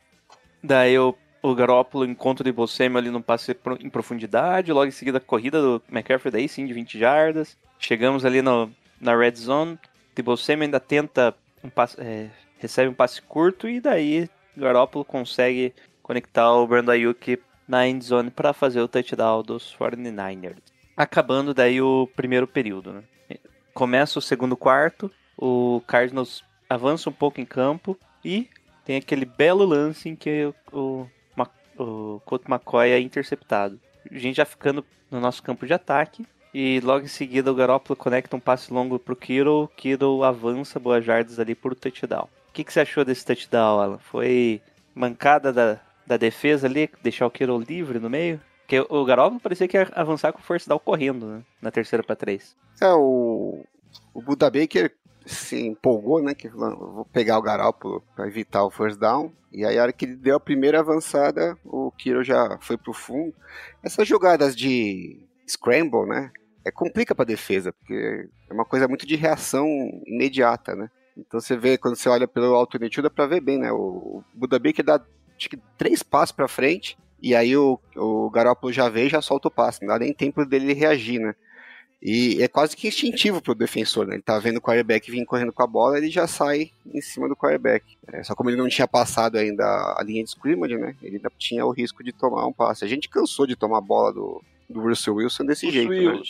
Daí 0.63 0.97
o, 0.97 1.13
o 1.41 1.53
Garoppolo 1.53 2.05
encontra 2.05 2.41
o 2.41 2.45
Debo 2.45 2.65
Samuel 2.67 2.97
ali 2.97 3.09
no 3.11 3.21
passe 3.21 3.53
pro- 3.53 3.77
em 3.79 3.89
profundidade, 3.89 4.71
logo 4.71 4.85
em 4.87 4.91
seguida 4.91 5.17
a 5.17 5.21
corrida 5.21 5.61
do 5.61 5.81
McCaffrey 5.91 6.31
daí 6.31 6.47
sim, 6.47 6.65
de 6.65 6.73
20 6.73 6.97
jardas. 6.97 7.57
Chegamos 7.77 8.23
ali 8.25 8.41
no, 8.41 8.71
na 8.99 9.15
red 9.15 9.35
zone, 9.35 9.77
Debo 10.15 10.35
Samuel 10.37 10.63
ainda 10.67 10.79
tenta 10.79 11.35
um 11.63 11.69
passe, 11.69 11.99
é, 11.99 12.29
recebe 12.57 12.89
um 12.89 12.93
passe 12.93 13.21
curto 13.21 13.67
e 13.67 13.79
daí 13.81 14.29
Garoppolo 14.57 15.05
consegue 15.05 15.73
conectar 16.01 16.51
o 16.51 16.67
Brandon 16.67 16.91
Ayuk 16.91 17.39
na 17.67 17.87
end 17.87 18.03
zone 18.03 18.29
para 18.29 18.53
fazer 18.53 18.81
o 18.81 18.87
touchdown 18.87 19.41
dos 19.41 19.75
49ers. 19.79 20.57
Acabando 20.95 21.53
daí 21.53 21.81
o 21.81 22.07
primeiro 22.15 22.47
período, 22.47 22.93
né? 22.93 23.03
Começa 23.73 24.19
o 24.19 24.21
segundo 24.21 24.55
quarto, 24.55 25.11
o 25.37 25.81
Cardinals 25.85 26.43
avança 26.69 27.09
um 27.09 27.13
pouco 27.13 27.41
em 27.41 27.45
campo 27.45 27.97
e 28.23 28.47
tem 28.85 28.97
aquele 28.97 29.25
belo 29.25 29.65
lance 29.65 30.07
em 30.07 30.15
que 30.15 30.53
o, 30.71 31.07
o, 31.37 31.43
o 31.77 32.21
Colt 32.23 32.43
McCoy 32.47 32.91
é 32.91 32.99
interceptado. 32.99 33.79
A 34.09 34.17
gente 34.17 34.37
já 34.37 34.45
ficando 34.45 34.85
no 35.11 35.19
nosso 35.19 35.43
campo 35.43 35.65
de 35.65 35.73
ataque 35.73 36.25
e 36.53 36.79
logo 36.81 37.03
em 37.03 37.09
seguida 37.09 37.51
o 37.51 37.55
Garoppolo 37.55 37.97
conecta 37.97 38.35
um 38.35 38.39
passe 38.39 38.71
longo 38.71 38.97
pro 38.97 39.15
Kittle, 39.15 39.67
Kittle 39.75 40.23
avança 40.23 40.79
boas 40.79 41.03
jardas 41.03 41.39
ali 41.39 41.53
por 41.53 41.75
touchdown. 41.75 42.29
Que, 42.55 42.63
que 42.63 42.71
você 42.71 42.79
achou 42.79 43.03
desse 43.03 43.25
touchdown, 43.25 43.81
Alan? 43.81 43.97
Foi 43.97 44.61
mancada 44.95 45.51
da, 45.51 45.77
da 46.07 46.15
defesa 46.15 46.67
ali, 46.67 46.89
deixar 47.03 47.27
o 47.27 47.29
Kittle 47.29 47.59
livre 47.59 47.99
no 47.99 48.09
meio? 48.09 48.39
Porque 48.61 48.79
o 48.79 49.03
Garoppolo 49.03 49.41
parecia 49.41 49.67
que 49.67 49.75
ia 49.75 49.89
avançar 49.91 50.31
com 50.31 50.39
o 50.39 50.41
force 50.41 50.65
down 50.65 50.79
correndo, 50.79 51.27
né? 51.27 51.43
Na 51.61 51.69
terceira 51.69 52.01
para 52.01 52.15
três. 52.15 52.55
É, 52.81 52.87
o, 52.93 53.65
o 54.13 54.21
Buda 54.21 54.49
Baker 54.49 54.95
se 55.25 55.67
empolgou, 55.67 56.23
né? 56.23 56.33
Que 56.33 56.47
vou 56.47 57.03
pegar 57.11 57.37
o 57.37 57.41
Garoppolo 57.41 58.01
para 58.15 58.25
evitar 58.25 58.63
o 58.63 58.71
first 58.71 58.97
down. 58.97 59.33
E 59.51 59.65
aí, 59.65 59.77
a 59.77 59.81
hora 59.81 59.91
que 59.91 60.05
ele 60.05 60.15
deu 60.15 60.37
a 60.37 60.39
primeira 60.39 60.79
avançada, 60.79 61.57
o 61.65 61.91
Kiro 61.91 62.23
já 62.23 62.57
foi 62.61 62.77
pro 62.77 62.93
fundo. 62.93 63.35
Essas 63.83 64.07
jogadas 64.07 64.55
de 64.55 65.27
scramble, 65.45 66.07
né? 66.07 66.31
É 66.63 66.71
complica 66.71 67.13
pra 67.13 67.25
defesa, 67.25 67.73
porque 67.73 68.29
é 68.49 68.53
uma 68.53 68.65
coisa 68.65 68.87
muito 68.87 69.05
de 69.05 69.17
reação 69.17 69.67
imediata, 70.07 70.73
né? 70.73 70.89
Então 71.17 71.39
você 71.39 71.55
vê, 71.55 71.77
quando 71.77 71.95
você 71.95 72.09
olha 72.09 72.27
pelo 72.27 72.53
alternativo, 72.55 73.03
dá 73.03 73.09
pra 73.09 73.25
ver 73.25 73.41
bem, 73.41 73.57
né? 73.57 73.71
O, 73.71 73.77
o 73.77 74.23
Buda 74.33 74.59
Baker 74.59 74.83
dá 74.83 75.01
acho 75.37 75.49
que 75.49 75.59
três 75.77 76.01
passos 76.01 76.31
pra 76.31 76.47
frente, 76.47 76.97
e 77.21 77.35
aí 77.35 77.55
o, 77.55 77.79
o 77.95 78.29
Garoppolo 78.29 78.71
já 78.71 78.89
vê 78.89 79.05
e 79.05 79.09
já 79.09 79.21
solta 79.21 79.47
o 79.47 79.51
passe. 79.51 79.81
Não 79.81 79.89
dá 79.89 79.99
nem 79.99 80.13
tempo 80.13 80.45
dele 80.45 80.73
reagir, 80.73 81.19
né? 81.19 81.35
E 82.01 82.41
é 82.41 82.47
quase 82.47 82.75
que 82.75 82.87
instintivo 82.87 83.41
pro 83.41 83.55
defensor, 83.55 84.05
né? 84.05 84.15
Ele 84.15 84.21
tá 84.21 84.37
vendo 84.37 84.57
o 84.57 84.61
quarterback 84.61 85.09
vir 85.09 85.25
correndo 85.25 85.51
com 85.51 85.63
a 85.63 85.67
bola, 85.67 85.97
ele 85.97 86.09
já 86.11 86.27
sai 86.27 86.71
em 86.85 87.01
cima 87.01 87.27
do 87.27 87.35
quarterback. 87.35 87.97
É, 88.07 88.21
só 88.21 88.35
como 88.35 88.49
ele 88.49 88.57
não 88.57 88.69
tinha 88.69 88.87
passado 88.87 89.37
ainda 89.37 89.63
a 89.65 90.03
linha 90.03 90.23
de 90.23 90.29
scrimmage, 90.29 90.77
né? 90.77 90.95
Ele 91.01 91.15
ainda 91.15 91.31
tinha 91.37 91.65
o 91.65 91.71
risco 91.71 92.03
de 92.03 92.11
tomar 92.11 92.45
um 92.45 92.53
passe. 92.53 92.85
A 92.85 92.87
gente 92.87 93.09
cansou 93.09 93.47
de 93.47 93.55
tomar 93.55 93.79
a 93.79 93.81
bola 93.81 94.13
do, 94.13 94.43
do 94.69 94.81
Russell 94.81 95.15
Wilson 95.15 95.45
desse 95.45 95.71
jeito, 95.71 95.91
né? 95.91 96.21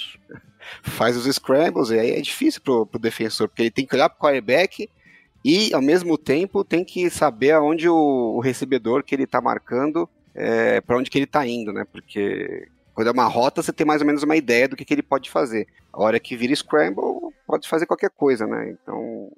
Faz 0.81 1.15
os 1.17 1.25
scrambles, 1.33 1.89
e 1.89 1.99
aí 1.99 2.11
é 2.11 2.21
difícil 2.21 2.61
pro, 2.61 2.85
pro 2.85 2.99
defensor, 2.99 3.47
porque 3.47 3.63
ele 3.63 3.71
tem 3.71 3.85
que 3.85 3.95
olhar 3.95 4.09
pro 4.09 4.19
quarterback 4.19 4.89
e, 5.43 5.73
ao 5.73 5.81
mesmo 5.81 6.17
tempo, 6.17 6.63
tem 6.63 6.83
que 6.83 7.09
saber 7.09 7.51
aonde 7.51 7.87
o, 7.87 7.95
o 7.95 8.39
recebedor 8.39 9.03
que 9.03 9.13
ele 9.13 9.27
tá 9.27 9.39
marcando, 9.39 10.09
é, 10.33 10.81
para 10.81 10.97
onde 10.97 11.09
que 11.09 11.19
ele 11.19 11.27
tá 11.27 11.45
indo, 11.45 11.71
né? 11.71 11.85
Porque 11.91 12.67
quando 12.95 13.09
é 13.09 13.11
uma 13.11 13.27
rota, 13.27 13.61
você 13.61 13.71
tem 13.71 13.85
mais 13.85 14.01
ou 14.01 14.07
menos 14.07 14.23
uma 14.23 14.35
ideia 14.35 14.67
do 14.67 14.75
que, 14.75 14.83
que 14.83 14.93
ele 14.93 15.03
pode 15.03 15.29
fazer. 15.29 15.67
A 15.93 16.01
hora 16.01 16.19
que 16.19 16.35
vira 16.35 16.55
scramble, 16.55 17.31
pode 17.45 17.67
fazer 17.67 17.85
qualquer 17.85 18.09
coisa, 18.09 18.47
né? 18.47 18.71
Então, 18.71 19.31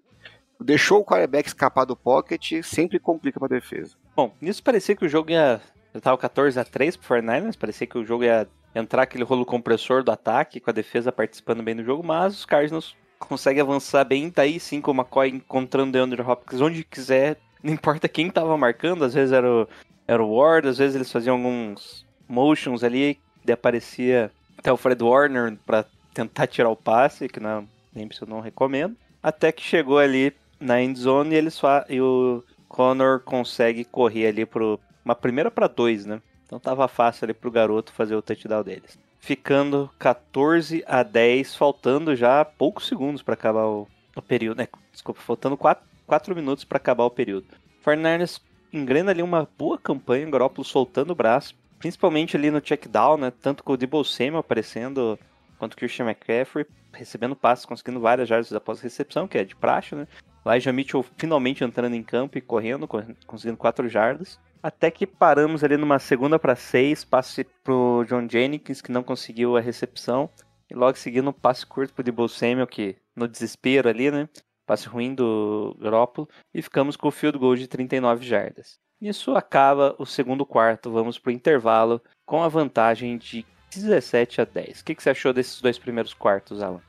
deixou 0.61 1.01
o 1.01 1.05
quarterback 1.05 1.47
escapar 1.47 1.83
do 1.83 1.95
pocket, 1.95 2.63
sempre 2.63 2.99
complica 2.99 3.39
pra 3.39 3.49
defesa. 3.49 3.95
Bom, 4.15 4.33
nisso 4.39 4.63
parecia 4.63 4.95
que 4.95 5.05
o 5.05 5.09
jogo 5.09 5.31
ia. 5.31 5.59
Já 5.93 6.01
tava 6.01 6.17
14 6.17 6.59
a 6.59 6.63
3 6.63 6.95
pro 6.95 7.17
49ers, 7.17 7.57
parecia 7.57 7.87
que 7.87 7.97
o 7.97 8.05
jogo 8.05 8.23
ia 8.23 8.47
entrar 8.73 9.03
aquele 9.03 9.23
rolo 9.23 9.45
compressor 9.45 10.03
do 10.03 10.11
ataque, 10.11 10.59
com 10.59 10.69
a 10.69 10.73
defesa 10.73 11.11
participando 11.11 11.63
bem 11.63 11.75
do 11.75 11.83
jogo, 11.83 12.03
mas 12.05 12.35
os 12.35 12.45
Cardinals 12.45 12.95
conseguem 13.19 13.61
avançar 13.61 14.03
bem, 14.03 14.31
daí 14.33 14.59
sim 14.59 14.79
com 14.79 14.91
o 14.91 14.93
McCoy 14.93 15.29
encontrando 15.29 15.89
o 15.89 15.91
DeAndre 15.91 16.21
Hopkins 16.21 16.61
onde 16.61 16.83
quiser, 16.83 17.37
não 17.63 17.73
importa 17.73 18.07
quem 18.07 18.29
tava 18.29 18.57
marcando, 18.57 19.03
às 19.03 19.13
vezes 19.13 19.33
era 19.33 19.49
o, 19.49 19.67
era 20.07 20.23
o 20.23 20.35
Ward, 20.35 20.67
às 20.67 20.77
vezes 20.77 20.95
eles 20.95 21.11
faziam 21.11 21.37
alguns 21.37 22.05
motions 22.27 22.83
ali, 22.83 23.19
daí 23.43 23.53
aparecia 23.53 24.31
até 24.57 24.71
o 24.71 24.77
Fred 24.77 25.03
Warner 25.03 25.57
pra 25.65 25.85
tentar 26.13 26.47
tirar 26.47 26.69
o 26.69 26.75
passe, 26.75 27.27
que 27.27 27.39
não, 27.39 27.67
nem 27.93 28.07
eu 28.21 28.27
não 28.27 28.39
recomendo, 28.39 28.95
até 29.21 29.51
que 29.51 29.61
chegou 29.61 29.97
ali 29.97 30.33
na 30.59 30.81
end 30.81 30.99
zone 30.99 31.35
e 31.35 31.37
eles 31.37 31.59
e 31.89 32.01
o 32.01 32.43
Connor 32.67 33.19
consegue 33.21 33.83
correr 33.85 34.27
ali 34.27 34.45
pro 34.45 34.79
uma 35.05 35.15
primeira 35.15 35.49
para 35.49 35.67
dois, 35.67 36.05
né? 36.05 36.21
Então 36.47 36.59
tava 36.59 36.87
fácil 36.87 37.25
ali 37.25 37.33
pro 37.35 37.51
garoto 37.51 37.93
fazer 37.93 38.15
o 38.15 38.21
touchdown 38.23 38.63
deles. 38.63 38.97
Ficando 39.19 39.91
14 39.99 40.83
a 40.87 41.03
10, 41.03 41.55
faltando 41.55 42.15
já 42.15 42.43
poucos 42.43 42.87
segundos 42.87 43.21
para 43.21 43.35
acabar 43.35 43.65
o 43.65 43.87
o 44.19 44.21
período, 44.21 44.57
né? 44.57 44.67
Desculpa, 44.91 45.21
faltando 45.21 45.57
4 45.57 46.35
minutos 46.35 46.63
para 46.63 46.77
acabar 46.77 47.03
o 47.03 47.11
período. 47.11 47.45
49ers 47.85 48.41
engrena 48.73 49.11
ali 49.11 49.21
uma 49.21 49.47
boa 49.57 49.77
campanha, 49.77 50.27
o 50.27 50.31
Garoppolo 50.31 50.65
soltando 50.65 51.11
o 51.11 51.15
braço, 51.15 51.55
principalmente 51.79 52.35
ali 52.35 52.49
no 52.49 52.59
check 52.59 52.87
down, 52.87 53.17
né? 53.17 53.31
Tanto 53.31 53.63
com 53.63 53.73
o 53.73 53.77
Debo 53.77 54.03
Samuel 54.03 54.39
aparecendo, 54.39 55.19
quanto 55.57 55.73
o 55.73 55.77
Christian 55.77 56.05
McCaffrey 56.05 56.65
recebendo 56.91 57.35
passes, 57.35 57.65
conseguindo 57.65 57.99
várias 57.99 58.27
jardas 58.27 58.51
após 58.51 58.79
a 58.79 58.83
recepção, 58.83 59.27
que 59.27 59.37
é 59.37 59.43
de 59.43 59.55
praxe, 59.55 59.93
né? 59.93 60.07
Elijah 60.45 60.73
Mitchell 60.73 61.05
finalmente 61.15 61.63
entrando 61.63 61.93
em 61.93 62.01
campo 62.01 62.37
e 62.37 62.41
correndo, 62.41 62.87
conseguindo 63.27 63.57
4 63.57 63.87
jardas. 63.87 64.39
Até 64.61 64.91
que 64.91 65.05
paramos 65.05 65.63
ali 65.63 65.77
numa 65.77 65.99
segunda 65.99 66.39
para 66.39 66.55
seis, 66.55 67.03
passe 67.03 67.45
pro 67.63 68.05
John 68.07 68.27
Jennings, 68.29 68.81
que 68.81 68.91
não 68.91 69.03
conseguiu 69.03 69.55
a 69.57 69.61
recepção. 69.61 70.29
E 70.69 70.75
logo 70.75 70.97
seguindo 70.97 71.29
um 71.29 71.33
passe 71.33 71.65
curto 71.65 71.93
pro 71.93 72.03
Debo 72.03 72.27
Samuel, 72.27 72.67
que 72.67 72.97
no 73.15 73.27
desespero 73.27 73.87
ali, 73.87 74.11
né? 74.11 74.27
Passe 74.65 74.87
ruim 74.87 75.15
do 75.15 75.75
Garoppolo. 75.79 76.27
E 76.53 76.61
ficamos 76.61 76.97
com 76.97 77.07
o 77.07 77.11
field 77.11 77.37
goal 77.37 77.55
de 77.55 77.67
39 77.67 78.25
jardas. 78.25 78.77
Isso 78.99 79.35
acaba 79.35 79.95
o 79.97 80.05
segundo 80.05 80.45
quarto. 80.45 80.91
Vamos 80.91 81.17
pro 81.17 81.31
intervalo 81.31 82.01
com 82.25 82.43
a 82.43 82.49
vantagem 82.49 83.17
de 83.17 83.45
17 83.73 84.41
a 84.41 84.45
10. 84.45 84.81
O 84.81 84.85
que, 84.85 84.95
que 84.95 85.03
você 85.03 85.11
achou 85.11 85.31
desses 85.31 85.61
dois 85.61 85.77
primeiros 85.77 86.13
quartos, 86.13 86.61
Alan? 86.61 86.81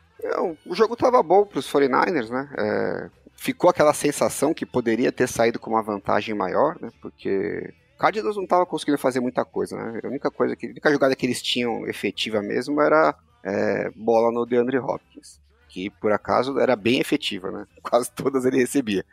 O 0.67 0.75
jogo 0.75 0.95
estava 0.95 1.23
bom 1.23 1.45
para 1.45 1.61
os 1.61 1.73
49ers, 1.73 2.29
né? 2.29 2.51
É, 2.59 3.11
ficou 3.39 3.71
aquela 3.71 3.95
sensação 3.95 4.53
que 4.53 4.67
poderia 4.67 5.13
ter 5.13 5.29
saído 5.29 5.61
com 5.61 5.71
uma 5.71 5.83
vantagem 5.83 6.35
maior, 6.35 6.77
né? 6.81 6.91
Porque 7.01 7.73
Cardinals 7.97 8.37
não 8.37 8.43
estava 8.43 8.67
conseguindo 8.67 8.99
fazer 8.99 9.21
muita 9.21 9.45
coisa, 9.45 9.77
né? 9.77 10.01
A 10.03 10.09
única 10.09 10.29
coisa 10.31 10.57
que, 10.57 10.67
a 10.67 10.71
única 10.71 10.91
jogada 10.91 11.15
que 11.15 11.25
eles 11.25 11.41
tinham 11.41 11.87
efetiva 11.87 12.43
mesmo 12.43 12.83
era 12.83 13.15
é, 13.45 13.91
bola 13.95 14.33
no 14.33 14.45
DeAndre 14.45 14.79
Hopkins, 14.79 15.41
que 15.69 15.89
por 15.89 16.11
acaso 16.11 16.59
era 16.59 16.75
bem 16.75 16.99
efetiva, 16.99 17.51
né? 17.53 17.67
Quase 17.81 18.11
todas 18.11 18.45
ele 18.45 18.59
recebia. 18.59 19.07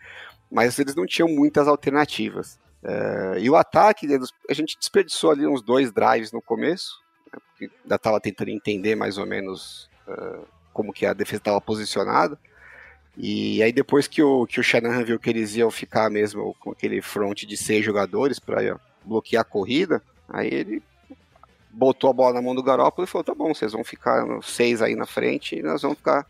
Mas 0.51 0.77
eles 0.79 0.95
não 0.95 1.05
tinham 1.05 1.29
muitas 1.29 1.67
alternativas. 1.67 2.59
É, 2.83 3.39
e 3.39 3.49
o 3.49 3.55
ataque, 3.55 4.07
a 4.49 4.53
gente 4.53 4.77
desperdiçou 4.77 5.31
ali 5.31 5.45
uns 5.45 5.61
dois 5.61 5.91
drives 5.91 6.31
no 6.31 6.41
começo, 6.41 6.99
né? 7.31 7.39
porque 7.47 7.71
ainda 7.83 7.95
estava 7.95 8.19
tentando 8.19 8.49
entender 8.49 8.95
mais 8.95 9.19
ou 9.19 9.25
menos 9.25 9.87
uh, 10.07 10.47
como 10.73 10.93
que 10.93 11.05
a 11.05 11.13
defesa 11.13 11.37
estava 11.37 11.61
posicionada. 11.61 12.39
E 13.17 13.63
aí 13.63 13.71
depois 13.71 14.07
que 14.07 14.21
o, 14.21 14.45
que 14.45 14.59
o 14.59 14.63
Shanahan 14.63 15.03
viu 15.03 15.19
que 15.19 15.29
eles 15.29 15.55
iam 15.55 15.71
ficar 15.71 16.09
mesmo 16.09 16.55
com 16.59 16.71
aquele 16.71 17.01
front 17.01 17.43
de 17.43 17.55
seis 17.55 17.83
jogadores 17.83 18.39
para 18.39 18.77
bloquear 19.03 19.41
a 19.41 19.45
corrida, 19.45 20.01
aí 20.27 20.53
ele 20.53 20.83
botou 21.71 22.09
a 22.09 22.13
bola 22.13 22.33
na 22.35 22.41
mão 22.41 22.55
do 22.55 22.63
Garoppolo 22.63 23.05
e 23.05 23.09
falou, 23.09 23.23
tá 23.23 23.33
bom, 23.33 23.53
vocês 23.53 23.71
vão 23.71 23.83
ficar 23.83 24.25
seis 24.41 24.81
aí 24.81 24.95
na 24.95 25.05
frente 25.05 25.57
e 25.57 25.63
nós 25.63 25.81
vamos 25.81 25.97
ficar 25.97 26.25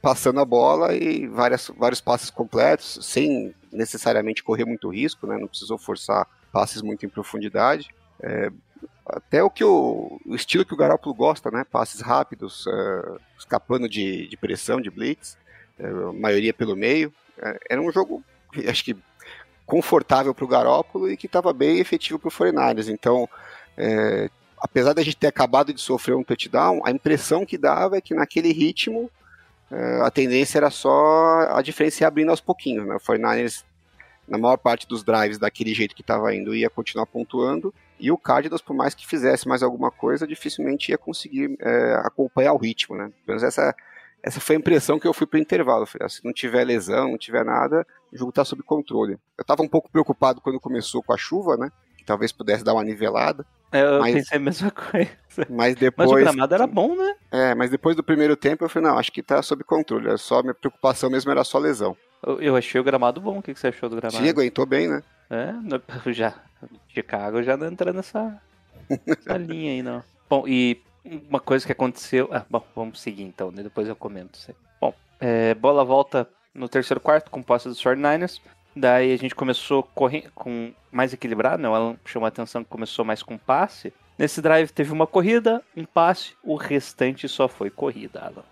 passando 0.00 0.40
a 0.40 0.44
bola 0.44 0.94
e 0.94 1.26
várias, 1.26 1.70
vários 1.76 2.00
passes 2.00 2.30
completos, 2.30 2.98
sem 3.02 3.54
necessariamente 3.72 4.42
correr 4.42 4.64
muito 4.64 4.88
risco, 4.88 5.26
né? 5.26 5.36
Não 5.36 5.48
precisou 5.48 5.76
forçar 5.76 6.26
passes 6.52 6.80
muito 6.80 7.04
em 7.04 7.08
profundidade. 7.08 7.88
É, 8.20 8.50
até 9.04 9.42
o 9.42 9.50
que 9.50 9.64
o, 9.64 10.20
o, 10.24 10.34
estilo 10.34 10.64
que 10.64 10.74
o 10.74 10.76
Garoppolo 10.76 11.14
gosta, 11.14 11.50
né? 11.50 11.64
Passes 11.64 12.00
rápidos, 12.00 12.66
uh, 12.66 13.20
escapando 13.38 13.88
de, 13.88 14.28
de 14.28 14.36
pressão, 14.36 14.80
de 14.80 14.90
blitz 14.90 15.36
a 15.80 16.12
maioria 16.12 16.52
pelo 16.52 16.76
meio. 16.76 17.12
É, 17.40 17.58
era 17.70 17.80
um 17.80 17.90
jogo, 17.90 18.22
acho 18.68 18.84
que, 18.84 18.96
confortável 19.66 20.34
para 20.34 20.44
o 20.44 20.48
Garópolo 20.48 21.10
e 21.10 21.16
que 21.16 21.26
estava 21.26 21.52
bem 21.52 21.78
efetivo 21.78 22.18
para 22.18 22.28
o 22.28 22.32
49ers. 22.32 22.88
Então, 22.88 23.28
é, 23.76 24.30
apesar 24.58 24.92
da 24.92 25.02
gente 25.02 25.16
ter 25.16 25.26
acabado 25.26 25.72
de 25.72 25.80
sofrer 25.80 26.14
um 26.14 26.24
touchdown, 26.24 26.80
a 26.84 26.90
impressão 26.90 27.44
que 27.44 27.58
dava 27.58 27.96
é 27.96 28.00
que 28.00 28.14
naquele 28.14 28.52
ritmo 28.52 29.10
é, 29.70 30.00
a 30.02 30.10
tendência 30.10 30.58
era 30.58 30.70
só 30.70 31.50
a 31.50 31.62
diferença 31.62 32.02
ir 32.02 32.06
abrindo 32.06 32.30
aos 32.30 32.40
pouquinhos. 32.40 32.86
Né? 32.86 32.94
O 32.94 33.00
49ers, 33.00 33.64
na 34.26 34.38
maior 34.38 34.56
parte 34.56 34.86
dos 34.86 35.04
drives, 35.04 35.38
daquele 35.38 35.74
jeito 35.74 35.94
que 35.94 36.00
estava 36.00 36.34
indo, 36.34 36.54
ia 36.54 36.70
continuar 36.70 37.06
pontuando. 37.06 37.72
E 38.00 38.10
o 38.10 38.18
Cardinals, 38.18 38.62
por 38.62 38.74
mais 38.74 38.94
que 38.94 39.06
fizesse 39.06 39.48
mais 39.48 39.62
alguma 39.62 39.90
coisa, 39.90 40.26
dificilmente 40.26 40.90
ia 40.90 40.98
conseguir 40.98 41.56
é, 41.60 41.94
acompanhar 42.04 42.52
o 42.52 42.58
ritmo. 42.58 42.96
Né? 42.96 43.04
Pelo 43.04 43.38
menos 43.38 43.42
essa 43.42 43.74
essa 44.22 44.40
foi 44.40 44.56
a 44.56 44.58
impressão 44.58 44.98
que 44.98 45.06
eu 45.06 45.14
fui 45.14 45.26
pro 45.26 45.38
intervalo. 45.38 45.86
Falei, 45.86 46.06
ah, 46.06 46.08
se 46.08 46.24
não 46.24 46.32
tiver 46.32 46.64
lesão, 46.64 47.10
não 47.10 47.18
tiver 47.18 47.44
nada, 47.44 47.86
o 48.12 48.16
jogo 48.16 48.32
tá 48.32 48.44
sob 48.44 48.62
controle. 48.62 49.18
Eu 49.36 49.44
tava 49.44 49.62
um 49.62 49.68
pouco 49.68 49.90
preocupado 49.90 50.40
quando 50.40 50.60
começou 50.60 51.02
com 51.02 51.12
a 51.12 51.16
chuva, 51.16 51.56
né? 51.56 51.70
Que 51.96 52.04
talvez 52.04 52.32
pudesse 52.32 52.64
dar 52.64 52.74
uma 52.74 52.84
nivelada. 52.84 53.46
É, 53.70 53.82
eu 53.82 54.00
mas, 54.00 54.14
pensei 54.14 54.38
a 54.38 54.40
mesma 54.40 54.70
coisa. 54.72 55.10
Mas 55.48 55.76
depois. 55.76 56.10
Mas 56.10 56.20
o 56.20 56.24
gramado 56.24 56.54
era 56.54 56.66
bom, 56.66 56.96
né? 56.96 57.14
É, 57.30 57.54
mas 57.54 57.70
depois 57.70 57.94
do 57.94 58.02
primeiro 58.02 58.36
tempo 58.36 58.64
eu 58.64 58.68
falei, 58.68 58.88
não, 58.88 58.98
acho 58.98 59.12
que 59.12 59.22
tá 59.22 59.40
sob 59.42 59.62
controle. 59.62 60.16
Só 60.18 60.42
minha 60.42 60.54
preocupação 60.54 61.10
mesmo 61.10 61.30
era 61.30 61.44
só 61.44 61.58
lesão. 61.58 61.96
Eu, 62.24 62.40
eu 62.40 62.56
achei 62.56 62.80
o 62.80 62.84
gramado 62.84 63.20
bom. 63.20 63.38
O 63.38 63.42
que, 63.42 63.54
que 63.54 63.60
você 63.60 63.68
achou 63.68 63.88
do 63.88 63.96
gramado? 63.96 64.22
Sim, 64.22 64.28
aguentou 64.28 64.66
bem, 64.66 64.88
né? 64.88 65.02
É, 65.30 65.54
já. 66.12 66.34
Chicago 66.88 67.42
já 67.42 67.56
não 67.56 67.68
entra 67.68 67.92
nessa, 67.92 68.40
nessa 69.06 69.36
linha 69.38 69.72
aí, 69.72 69.82
não. 69.82 70.02
Bom, 70.28 70.46
e 70.46 70.82
uma 71.28 71.40
coisa 71.40 71.64
que 71.64 71.72
aconteceu. 71.72 72.28
Ah, 72.32 72.44
bom, 72.48 72.64
vamos 72.74 73.00
seguir 73.00 73.22
então, 73.22 73.50
né? 73.50 73.62
depois 73.62 73.88
eu 73.88 73.96
comento. 73.96 74.38
Bom, 74.80 74.94
é, 75.20 75.54
bola 75.54 75.84
volta 75.84 76.28
no 76.54 76.68
terceiro 76.68 77.00
quarto 77.00 77.30
com 77.30 77.42
posse 77.42 77.68
dos 77.68 77.82
49ers. 77.82 78.40
Daí 78.74 79.12
a 79.12 79.16
gente 79.16 79.34
começou 79.34 79.82
correndo 79.82 80.30
com 80.34 80.72
mais 80.92 81.12
equilibrado, 81.12 81.62
né? 81.62 81.68
O 81.68 81.74
Alan 81.74 81.96
chamou 82.04 82.26
a 82.26 82.28
atenção 82.28 82.62
que 82.62 82.70
começou 82.70 83.04
mais 83.04 83.22
com 83.22 83.36
passe. 83.36 83.92
Nesse 84.18 84.42
drive 84.42 84.70
teve 84.70 84.92
uma 84.92 85.06
corrida, 85.06 85.62
um 85.76 85.84
passe, 85.84 86.34
o 86.42 86.56
restante 86.56 87.28
só 87.28 87.48
foi 87.48 87.70
corrida, 87.70 88.20
Alan. 88.20 88.44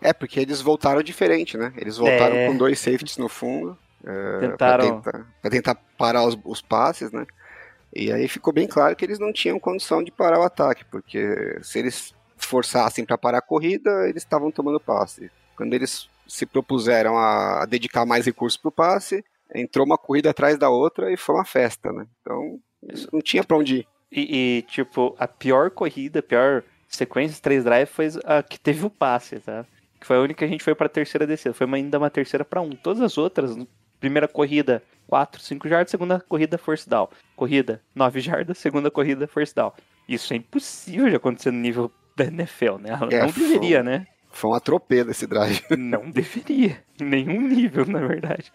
É, 0.00 0.12
porque 0.12 0.40
eles 0.40 0.60
voltaram 0.60 1.02
diferente, 1.02 1.58
né? 1.58 1.72
Eles 1.76 1.98
voltaram 1.98 2.34
é... 2.34 2.46
com 2.46 2.56
dois 2.56 2.78
safeties 2.78 3.18
no 3.18 3.28
fundo. 3.28 3.76
É, 4.04 4.38
Tentaram... 4.40 5.00
Pra 5.00 5.12
tentar, 5.12 5.26
pra 5.42 5.50
tentar 5.50 5.74
parar 5.98 6.24
os, 6.24 6.38
os 6.44 6.62
passes, 6.62 7.12
né? 7.12 7.26
E 7.94 8.12
aí 8.12 8.28
ficou 8.28 8.52
bem 8.52 8.66
claro 8.66 8.94
que 8.94 9.04
eles 9.04 9.18
não 9.18 9.32
tinham 9.32 9.58
condição 9.58 10.02
de 10.02 10.12
parar 10.12 10.38
o 10.38 10.44
ataque, 10.44 10.84
porque 10.84 11.58
se 11.62 11.78
eles 11.78 12.14
forçassem 12.36 13.04
para 13.04 13.18
parar 13.18 13.38
a 13.38 13.42
corrida, 13.42 14.08
eles 14.08 14.22
estavam 14.22 14.50
tomando 14.50 14.80
passe. 14.80 15.30
Quando 15.56 15.74
eles 15.74 16.08
se 16.26 16.46
propuseram 16.46 17.18
a 17.18 17.66
dedicar 17.66 18.06
mais 18.06 18.24
recursos 18.24 18.56
para 18.56 18.68
o 18.68 18.72
passe, 18.72 19.24
entrou 19.54 19.84
uma 19.84 19.98
corrida 19.98 20.30
atrás 20.30 20.56
da 20.56 20.70
outra 20.70 21.12
e 21.12 21.16
foi 21.16 21.34
uma 21.34 21.44
festa, 21.44 21.92
né? 21.92 22.06
Então, 22.20 22.58
não 23.12 23.20
tinha 23.20 23.42
para 23.42 23.56
onde 23.56 23.78
ir. 23.78 23.88
E, 24.12 24.58
e, 24.58 24.62
tipo, 24.62 25.14
a 25.18 25.28
pior 25.28 25.70
corrida, 25.70 26.20
a 26.20 26.22
pior 26.22 26.62
sequência 26.88 27.34
de 27.34 27.42
três 27.42 27.64
drives 27.64 27.90
foi 27.90 28.08
a 28.24 28.42
que 28.42 28.58
teve 28.58 28.84
o 28.84 28.90
passe, 28.90 29.38
tá? 29.40 29.64
Que 30.00 30.06
foi 30.06 30.16
a 30.16 30.20
única 30.20 30.38
que 30.38 30.44
a 30.44 30.48
gente 30.48 30.64
foi 30.64 30.74
para 30.74 30.86
a 30.86 30.90
terceira 30.90 31.26
descida. 31.26 31.54
Foi 31.54 31.66
ainda 31.74 31.98
uma 31.98 32.10
terceira 32.10 32.44
para 32.44 32.60
um. 32.60 32.70
Todas 32.70 33.02
as 33.02 33.18
outras, 33.18 33.56
primeira 34.00 34.26
corrida 34.26 34.82
4, 35.06 35.40
5 35.40 35.68
jardas, 35.68 35.90
segunda 35.90 36.20
corrida 36.20 36.56
force 36.56 36.88
down. 36.88 37.08
Corrida 37.36 37.82
9 37.94 38.20
jardas, 38.20 38.58
segunda 38.58 38.90
corrida 38.90 39.26
force 39.28 39.54
down. 39.54 39.72
Isso 40.08 40.32
é 40.32 40.36
impossível 40.36 41.08
de 41.08 41.16
acontecer 41.16 41.50
no 41.50 41.58
nível 41.58 41.92
da 42.16 42.24
NFL, 42.24 42.78
né? 42.78 42.90
É, 43.10 43.20
não 43.20 43.30
deveria, 43.30 43.82
foi, 43.82 43.90
né? 43.90 44.06
Foi 44.30 44.50
um 44.50 44.54
atropelo 44.54 45.10
esse 45.10 45.26
drive. 45.26 45.62
Não 45.76 46.08
deveria. 46.08 46.82
Em 47.00 47.04
nenhum 47.04 47.40
nível, 47.40 47.84
na 47.84 47.98
verdade. 47.98 48.52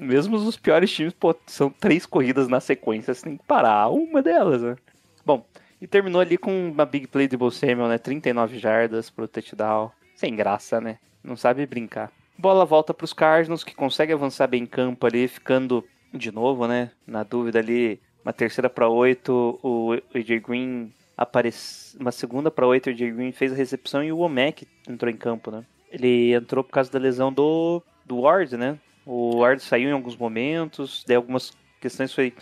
Mesmo 0.00 0.36
os 0.36 0.58
piores 0.58 0.92
times, 0.92 1.14
pô, 1.14 1.34
são 1.46 1.70
três 1.70 2.04
corridas 2.04 2.48
na 2.48 2.60
sequência, 2.60 3.14
você 3.14 3.24
tem 3.24 3.36
que 3.36 3.44
parar 3.44 3.88
uma 3.88 4.22
delas, 4.22 4.62
né? 4.62 4.76
Bom, 5.24 5.46
e 5.80 5.86
terminou 5.86 6.20
ali 6.20 6.36
com 6.36 6.68
uma 6.68 6.84
big 6.84 7.06
play 7.06 7.26
de 7.26 7.36
Bo 7.36 7.50
Samuel, 7.50 7.88
né? 7.88 7.98
39 7.98 8.58
jardas 8.58 9.08
pro 9.08 9.26
touchdown. 9.26 9.90
Sem 10.14 10.36
graça, 10.36 10.80
né? 10.80 10.98
Não 11.24 11.36
sabe 11.36 11.66
brincar. 11.66 12.10
Bola 12.38 12.64
volta 12.64 12.92
para 12.92 13.04
os 13.04 13.12
Cardinals, 13.12 13.64
que 13.64 13.74
consegue 13.74 14.12
avançar 14.12 14.46
bem 14.46 14.62
em 14.62 14.66
campo 14.66 15.06
ali, 15.06 15.26
ficando 15.26 15.84
de 16.12 16.30
novo, 16.30 16.66
né? 16.66 16.90
Na 17.06 17.22
dúvida 17.22 17.58
ali, 17.58 18.00
uma 18.24 18.32
terceira 18.32 18.68
para 18.68 18.88
oito, 18.88 19.58
o 19.62 19.92
AJ 20.14 20.40
Green 20.42 20.92
aparece, 21.16 21.96
uma 21.98 22.12
segunda 22.12 22.50
para 22.50 22.66
oito, 22.66 22.88
o 22.88 22.90
AJ 22.90 23.14
Green 23.14 23.32
fez 23.32 23.52
a 23.52 23.56
recepção 23.56 24.04
e 24.04 24.12
o 24.12 24.18
Omek 24.18 24.66
entrou 24.88 25.10
em 25.10 25.16
campo, 25.16 25.50
né? 25.50 25.64
Ele 25.90 26.34
entrou 26.34 26.62
por 26.62 26.72
causa 26.72 26.90
da 26.90 26.98
lesão 26.98 27.32
do, 27.32 27.82
do 28.04 28.20
Ward, 28.20 28.56
né? 28.56 28.78
O 29.06 29.38
Ward 29.38 29.62
saiu 29.62 29.88
em 29.88 29.92
alguns 29.92 30.16
momentos, 30.16 31.04
daí 31.06 31.16
algumas 31.16 31.56
questões 31.80 32.12
foi. 32.12 32.34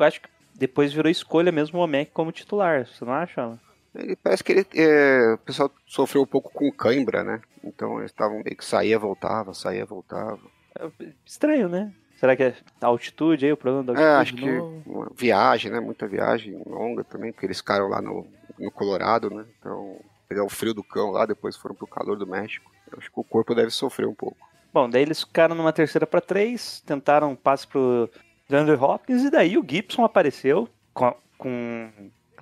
Acho 0.00 0.20
que 0.20 0.28
depois 0.54 0.92
virou 0.92 1.10
escolha 1.10 1.50
mesmo 1.50 1.78
o 1.78 1.82
Omek 1.82 2.10
como 2.12 2.32
titular, 2.32 2.86
você 2.86 3.04
não 3.04 3.12
acha, 3.12 3.40
Alan? 3.40 3.60
Ele 3.94 4.16
parece 4.16 4.42
que 4.42 4.52
ele, 4.52 4.66
é, 4.74 5.34
o 5.34 5.38
pessoal 5.38 5.70
sofreu 5.86 6.22
um 6.22 6.26
pouco 6.26 6.50
com 6.50 6.72
cãibra, 6.72 7.22
né? 7.22 7.40
Então 7.62 7.98
eles 7.98 8.10
estavam 8.10 8.42
meio 8.42 8.56
que 8.56 8.64
saía, 8.64 8.98
voltava, 8.98 9.52
saía, 9.52 9.84
voltava. 9.84 10.40
É 10.78 10.90
estranho, 11.26 11.68
né? 11.68 11.92
Será 12.16 12.36
que 12.36 12.42
é 12.44 12.54
a 12.80 12.86
altitude 12.86 13.44
aí, 13.44 13.52
o 13.52 13.56
problema 13.56 13.92
da 13.92 14.00
é, 14.00 14.16
altitude? 14.16 14.48
É, 14.48 14.58
acho 14.58 14.82
que 14.84 15.14
viagem, 15.14 15.72
né? 15.72 15.80
Muita 15.80 16.06
viagem 16.06 16.60
longa 16.64 17.04
também, 17.04 17.32
porque 17.32 17.46
eles 17.46 17.58
ficaram 17.58 17.88
lá 17.88 18.00
no, 18.00 18.26
no 18.58 18.70
Colorado, 18.70 19.28
né? 19.28 19.44
Então, 19.58 19.98
pegar 20.28 20.44
o 20.44 20.48
frio 20.48 20.72
do 20.72 20.84
cão 20.84 21.10
lá, 21.10 21.26
depois 21.26 21.56
foram 21.56 21.74
pro 21.74 21.86
calor 21.86 22.16
do 22.16 22.26
México. 22.26 22.70
Eu 22.90 22.98
acho 22.98 23.10
que 23.10 23.20
o 23.20 23.24
corpo 23.24 23.54
deve 23.54 23.70
sofrer 23.70 24.06
um 24.06 24.14
pouco. 24.14 24.38
Bom, 24.72 24.88
daí 24.88 25.02
eles 25.02 25.20
ficaram 25.20 25.54
numa 25.54 25.72
terceira 25.72 26.06
para 26.06 26.20
três, 26.20 26.80
tentaram 26.86 27.32
um 27.32 27.36
passe 27.36 27.66
pro 27.66 28.08
DeAndre 28.48 28.76
Hopkins, 28.76 29.24
e 29.24 29.30
daí 29.30 29.58
o 29.58 29.66
Gibson 29.68 30.04
apareceu 30.04 30.68
com, 30.94 31.14
com 31.36 31.90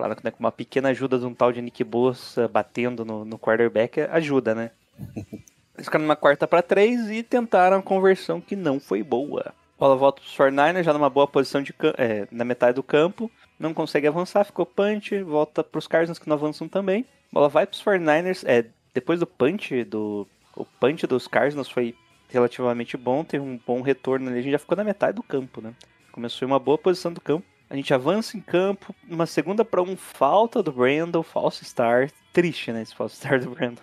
Claro 0.01 0.17
que 0.17 0.25
né, 0.25 0.31
com 0.31 0.41
uma 0.41 0.51
pequena 0.51 0.89
ajuda 0.89 1.19
de 1.19 1.27
um 1.27 1.35
tal 1.35 1.53
de 1.53 1.61
Nick 1.61 1.85
Bosa 1.85 2.49
batendo 2.49 3.05
no, 3.05 3.23
no 3.23 3.39
quarterback 3.39 4.01
ajuda, 4.01 4.55
né? 4.55 4.71
Eles 5.77 5.85
ficaram 5.85 6.05
numa 6.07 6.17
quarta 6.17 6.49
para 6.49 6.63
três 6.63 7.11
e 7.11 7.23
tentaram 7.23 7.77
a 7.77 7.83
conversão 7.83 8.41
que 8.41 8.57
não 8.57 8.81
foi 8.81 9.03
boa. 9.03 9.53
Bola 9.79 9.97
volta 9.97 10.23
pros 10.23 10.35
49ers, 10.35 10.85
já 10.85 10.95
numa 10.95 11.11
boa 11.11 11.27
posição 11.27 11.63
de 11.63 11.75
é, 11.99 12.27
na 12.31 12.47
metade 12.47 12.77
do 12.77 12.83
campo. 12.83 13.31
Não 13.59 13.75
consegue 13.75 14.07
avançar, 14.07 14.43
ficou 14.45 14.65
punch, 14.65 15.23
volta 15.23 15.63
pros 15.63 15.87
Cardinals 15.87 16.19
que 16.19 16.29
não 16.31 16.37
avançam 16.37 16.67
também. 16.67 17.05
Bola 17.31 17.51
vai 17.51 17.67
pros 17.67 17.85
49ers, 17.85 18.43
é, 18.47 18.65
depois 18.95 19.21
do 19.21 19.27
punch 19.27 19.85
do 19.85 20.27
o 20.57 20.65
punch 20.65 21.07
dos 21.07 21.29
Cardinals 21.29 21.69
foi 21.69 21.95
relativamente 22.31 22.97
bom, 22.97 23.23
teve 23.23 23.45
um 23.45 23.61
bom 23.67 23.83
retorno 23.83 24.31
ali, 24.31 24.39
a 24.39 24.43
gente 24.43 24.53
já 24.53 24.59
ficou 24.59 24.79
na 24.79 24.85
metade 24.85 25.17
do 25.17 25.23
campo, 25.23 25.61
né? 25.61 25.75
Começou 26.11 26.49
em 26.49 26.51
uma 26.51 26.59
boa 26.59 26.79
posição 26.79 27.13
do 27.13 27.21
campo. 27.21 27.45
A 27.71 27.77
gente 27.77 27.95
avança 27.95 28.37
em 28.37 28.41
campo, 28.41 28.93
uma 29.09 29.27
segunda 29.27 29.65
para 29.65 29.81
um 29.81 29.97
falta 29.97 30.61
do 30.61 30.73
Brandon, 30.73 31.23
false 31.23 31.63
start. 31.63 32.13
Triste, 32.33 32.73
né, 32.73 32.83
esse 32.83 32.95
false 32.95 33.15
start 33.15 33.45
do 33.45 33.51
Brandon. 33.51 33.83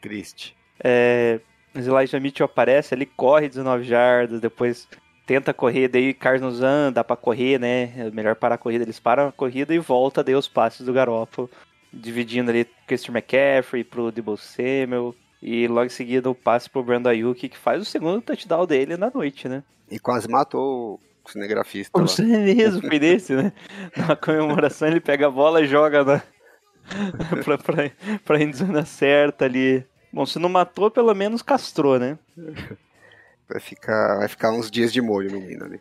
Triste. 0.00 0.56
É, 0.82 1.38
Elijah 1.74 2.18
Mitchell 2.18 2.46
aparece 2.46 2.94
ali, 2.94 3.04
corre 3.04 3.46
19 3.48 3.84
jardas, 3.84 4.40
depois 4.40 4.88
tenta 5.26 5.52
correr, 5.52 5.88
daí 5.88 6.16
anda, 6.62 6.92
dá 6.92 7.04
pra 7.04 7.14
correr, 7.14 7.58
né? 7.58 7.92
É 7.98 8.10
melhor 8.10 8.36
parar 8.36 8.54
a 8.54 8.58
corrida, 8.58 8.84
eles 8.84 8.98
param 8.98 9.28
a 9.28 9.32
corrida 9.32 9.74
e 9.74 9.78
volta 9.78 10.24
daí 10.24 10.34
os 10.34 10.48
passes 10.48 10.86
do 10.86 10.92
Garoppolo, 10.92 11.50
dividindo 11.92 12.50
ali 12.50 12.66
Christian 12.86 13.12
McCaffrey 13.12 13.84
pro 13.84 14.10
Debo 14.10 14.38
Samuel, 14.38 15.14
e 15.42 15.68
logo 15.68 15.86
em 15.86 15.90
seguida 15.90 16.30
o 16.30 16.34
passe 16.34 16.70
pro 16.70 16.82
Brandon 16.82 17.10
Ayuk, 17.10 17.48
que 17.50 17.58
faz 17.58 17.82
o 17.82 17.84
segundo 17.84 18.22
touchdown 18.22 18.66
dele 18.66 18.96
na 18.96 19.10
noite, 19.12 19.46
né? 19.46 19.62
E 19.90 19.98
quase 19.98 20.26
matou 20.26 20.98
o 21.28 21.32
cinegrafista. 21.32 21.98
O 21.98 22.06
foi 22.80 22.98
desse, 22.98 23.34
né? 23.34 23.52
Na 23.96 24.16
comemoração 24.16 24.88
ele 24.88 25.00
pega 25.00 25.26
a 25.26 25.30
bola 25.30 25.62
e 25.62 25.66
joga 25.66 26.04
na... 26.04 26.22
pra, 27.44 27.58
pra, 27.58 27.90
pra 28.24 28.42
endzona 28.42 28.84
certa 28.84 29.44
ali. 29.44 29.84
Bom, 30.12 30.24
se 30.24 30.38
não 30.38 30.48
matou, 30.48 30.90
pelo 30.90 31.12
menos 31.14 31.42
castrou, 31.42 31.98
né? 31.98 32.18
Vai 33.48 33.60
ficar, 33.60 34.18
vai 34.18 34.28
ficar 34.28 34.52
uns 34.52 34.70
dias 34.70 34.92
de 34.92 35.00
molho, 35.00 35.30
menino 35.30 35.64
ali. 35.64 35.80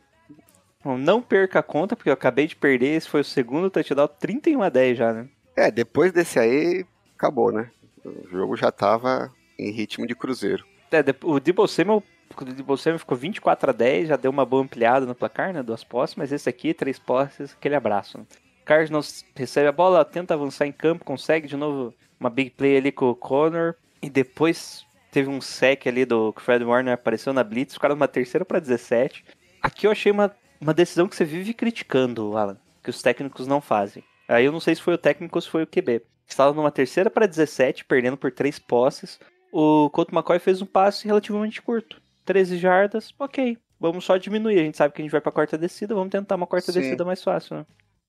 Bom, 0.84 0.98
não 0.98 1.22
perca 1.22 1.60
a 1.60 1.64
conta, 1.64 1.96
porque 1.96 2.10
eu 2.10 2.14
acabei 2.14 2.48
de 2.48 2.56
perder. 2.56 2.96
Esse 2.96 3.10
foi 3.10 3.22
o 3.22 3.26
segundo 3.26 3.70
touchdown, 3.70 4.08
31 4.08 4.62
a 4.62 4.70
10 4.70 4.98
já, 4.98 5.14
né? 5.14 5.28
É, 5.56 5.72
depois 5.72 6.12
desse 6.12 6.38
aí, 6.38 6.86
acabou, 7.16 7.52
né? 7.52 7.72
O 8.04 8.28
jogo 8.30 8.56
já 8.56 8.72
tava 8.72 9.32
em 9.58 9.72
ritmo 9.72 10.06
de 10.06 10.16
cruzeiro. 10.16 10.66
É, 10.92 11.04
o 11.24 11.40
Debo 11.40 11.68
Samuel, 11.68 12.04
o 12.38 12.46
Debo 12.46 12.78
Samuel 12.78 13.00
ficou 13.00 13.18
24 13.18 13.70
a 13.70 13.74
10, 13.74 14.08
já 14.10 14.16
deu 14.16 14.32
uma 14.32 14.46
boa 14.46 14.64
ampliada 14.64 15.06
no 15.06 15.16
placar, 15.16 15.54
né? 15.54 15.64
Duas 15.64 15.84
posses, 15.84 16.16
mas 16.16 16.32
esse 16.32 16.50
aqui, 16.50 16.74
três 16.74 17.00
posses, 17.00 17.54
aquele 17.54 17.76
abraço. 17.76 18.18
Né? 18.18 18.26
Cardinals 18.66 19.24
recebe 19.36 19.68
a 19.68 19.72
bola, 19.72 20.04
tenta 20.04 20.34
avançar 20.34 20.66
em 20.66 20.72
campo, 20.72 21.06
consegue 21.06 21.48
de 21.48 21.56
novo 21.56 21.94
uma 22.20 22.30
big 22.30 22.50
play 22.50 22.78
ali 22.78 22.92
com 22.92 23.10
o 23.10 23.16
Connor. 23.16 23.76
E 24.02 24.10
depois 24.10 24.86
teve 25.12 25.30
um 25.30 25.40
sec 25.40 25.88
ali 25.88 26.04
do 26.04 26.34
Fred 26.38 26.64
Warner 26.64 26.94
apareceu 26.94 27.32
na 27.32 27.44
Blitz, 27.44 27.76
ficaram 27.76 27.96
numa 27.96 28.08
terceira 28.08 28.44
para 28.44 28.60
17. 28.60 29.24
Aqui 29.62 29.88
eu 29.88 29.92
achei 29.92 30.12
uma, 30.12 30.36
uma 30.60 30.74
decisão 30.74 31.08
que 31.08 31.16
você 31.16 31.24
vive 31.24 31.54
criticando, 31.54 32.38
Alan, 32.38 32.58
que 32.84 32.90
os 32.90 33.02
técnicos 33.02 33.48
não 33.48 33.62
fazem. 33.62 34.04
Aí 34.28 34.46
eu 34.46 34.52
não 34.52 34.60
sei 34.60 34.76
se 34.76 34.82
foi 34.82 34.96
o 34.96 34.98
técnico 34.98 35.38
ou 35.38 35.42
se 35.42 35.50
foi 35.50 35.64
o 35.64 35.68
QB. 35.68 36.02
Estava 36.28 36.54
numa 36.54 36.72
terceira 36.72 37.10
para 37.10 37.28
17, 37.28 37.86
perdendo 37.86 38.18
por 38.18 38.32
três 38.32 38.58
posses. 38.58 39.20
O 39.52 39.90
Colt 39.92 40.12
McCoy 40.12 40.40
fez 40.40 40.62
um 40.62 40.66
passe 40.66 41.06
relativamente 41.06 41.62
curto. 41.62 42.02
13 42.26 42.58
jardas, 42.58 43.14
ok. 43.20 43.58
Vamos 43.80 44.04
só 44.04 44.18
diminuir. 44.18 44.60
A 44.60 44.64
gente 44.64 44.78
sabe 44.78 44.94
que 44.94 45.02
a 45.02 45.06
gente 45.06 45.12
vai 45.12 45.22
pra 45.22 45.32
quarta 45.32 45.58
descida, 45.58 45.94
vamos 45.94 46.10
tentar 46.10 46.36
uma 46.36 46.48
quarta 46.48 46.72
Sim. 46.72 46.80
descida 46.80 47.06
mais 47.06 47.24
fácil, 47.24 47.58
né? 47.58 47.66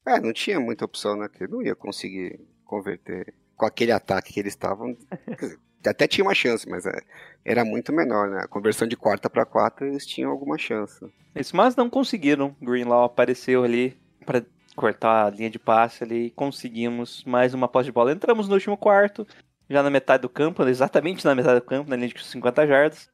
É, 0.06 0.20
não 0.20 0.32
tinha 0.32 0.58
muita 0.58 0.84
opção, 0.84 1.16
né? 1.16 1.28
Que 1.28 1.44
ele 1.44 1.52
não 1.52 1.62
ia 1.62 1.74
conseguir 1.74 2.40
converter 2.64 3.34
com 3.56 3.66
aquele 3.66 3.92
ataque 3.92 4.32
que 4.32 4.40
eles 4.40 4.52
estavam. 4.52 4.96
Até 5.86 6.08
tinha 6.08 6.24
uma 6.24 6.34
chance, 6.34 6.68
mas 6.68 6.84
é, 6.84 7.00
era 7.44 7.64
muito 7.64 7.92
menor, 7.92 8.28
né? 8.28 8.40
A 8.42 8.48
conversão 8.48 8.88
de 8.88 8.96
quarta 8.96 9.30
para 9.30 9.44
quatro 9.44 9.86
eles 9.86 10.04
tinham 10.04 10.30
alguma 10.30 10.58
chance. 10.58 11.04
Isso, 11.34 11.54
mas 11.54 11.76
não 11.76 11.88
conseguiram. 11.88 12.56
Greenlaw 12.60 13.04
apareceu 13.04 13.62
ali 13.62 13.96
pra 14.24 14.42
cortar 14.74 15.26
a 15.26 15.30
linha 15.30 15.48
de 15.48 15.58
passe 15.58 16.02
ali 16.02 16.26
e 16.26 16.30
conseguimos 16.30 17.24
mais 17.24 17.54
uma 17.54 17.68
posse 17.68 17.86
de 17.86 17.92
bola. 17.92 18.12
Entramos 18.12 18.48
no 18.48 18.54
último 18.54 18.76
quarto, 18.76 19.26
já 19.68 19.82
na 19.82 19.90
metade 19.90 20.22
do 20.22 20.28
campo, 20.28 20.62
exatamente 20.64 21.24
na 21.24 21.34
metade 21.34 21.60
do 21.60 21.66
campo, 21.66 21.88
na 21.88 21.96
linha 21.96 22.08
de 22.08 22.24
50 22.24 22.66
jardas. 22.66 23.08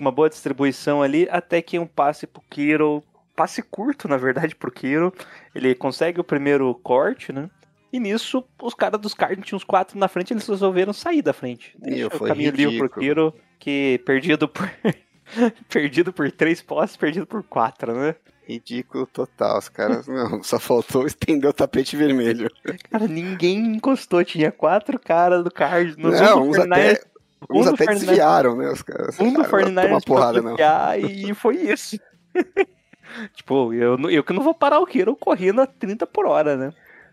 Uma 0.00 0.10
boa 0.10 0.28
distribuição 0.28 1.02
ali, 1.02 1.28
até 1.30 1.60
que 1.60 1.78
um 1.78 1.86
passe 1.86 2.26
pro 2.26 2.42
Kiro, 2.48 3.04
passe 3.36 3.62
curto, 3.62 4.08
na 4.08 4.16
verdade, 4.16 4.54
pro 4.54 4.70
Kiro. 4.70 5.12
Ele 5.54 5.74
consegue 5.74 6.20
o 6.20 6.24
primeiro 6.24 6.74
corte, 6.82 7.32
né? 7.32 7.50
E 7.92 7.98
nisso, 7.98 8.44
os 8.62 8.74
caras 8.74 9.00
dos 9.00 9.14
Cardinals 9.14 9.46
tinham 9.46 9.56
uns 9.56 9.64
quatro 9.64 9.98
na 9.98 10.08
frente, 10.08 10.32
eles 10.32 10.46
resolveram 10.46 10.92
sair 10.92 11.22
da 11.22 11.32
frente. 11.32 11.76
Deixa 11.78 12.06
o 12.06 12.20
caminho 12.20 12.52
livre 12.52 12.88
pro. 12.88 13.00
Kiro, 13.00 13.34
que 13.58 14.00
perdido 14.06 14.48
por... 14.48 14.70
perdido 15.68 16.12
por 16.12 16.30
três 16.30 16.62
posses, 16.62 16.96
perdido 16.96 17.26
por 17.26 17.42
quatro, 17.42 17.94
né? 17.94 18.14
Ridículo 18.50 19.06
total. 19.06 19.58
Os 19.58 19.68
caras, 19.68 20.08
meu, 20.08 20.42
só 20.42 20.58
faltou 20.58 21.06
estender 21.06 21.48
o 21.48 21.52
tapete 21.52 21.96
vermelho. 21.96 22.50
Cara, 22.90 23.06
ninguém 23.06 23.76
encostou. 23.76 24.24
Tinha 24.24 24.50
quatro 24.50 24.98
caras 24.98 25.44
do 25.44 25.50
Cardinals. 25.52 26.20
não, 26.20 26.48
uns 26.48 26.56
49ers, 26.56 26.72
até, 26.72 27.02
uns 27.48 27.66
do 27.66 27.74
até 27.74 27.84
49ers 27.86 27.98
desviaram, 27.98 28.56
né? 28.56 28.70
Os 28.70 28.82
caras. 28.82 29.18
Um 29.18 29.32
do 29.32 29.38
não 29.42 29.48
vou 29.48 29.60
49ers 29.60 29.82
tomar 29.82 30.00
porrada, 30.02 30.42
não. 30.42 30.56
e 30.98 31.32
foi 31.34 31.56
isso. 31.56 31.98
tipo, 33.34 33.72
eu, 33.72 33.98
eu 34.10 34.22
que 34.22 34.32
não 34.32 34.42
vou 34.42 34.54
parar 34.54 34.80
o 34.80 34.86
Kiro 34.86 35.16
correndo 35.16 35.60
a 35.60 35.66
30 35.66 36.06
por 36.06 36.26
hora, 36.26 36.56
né? 36.56 36.72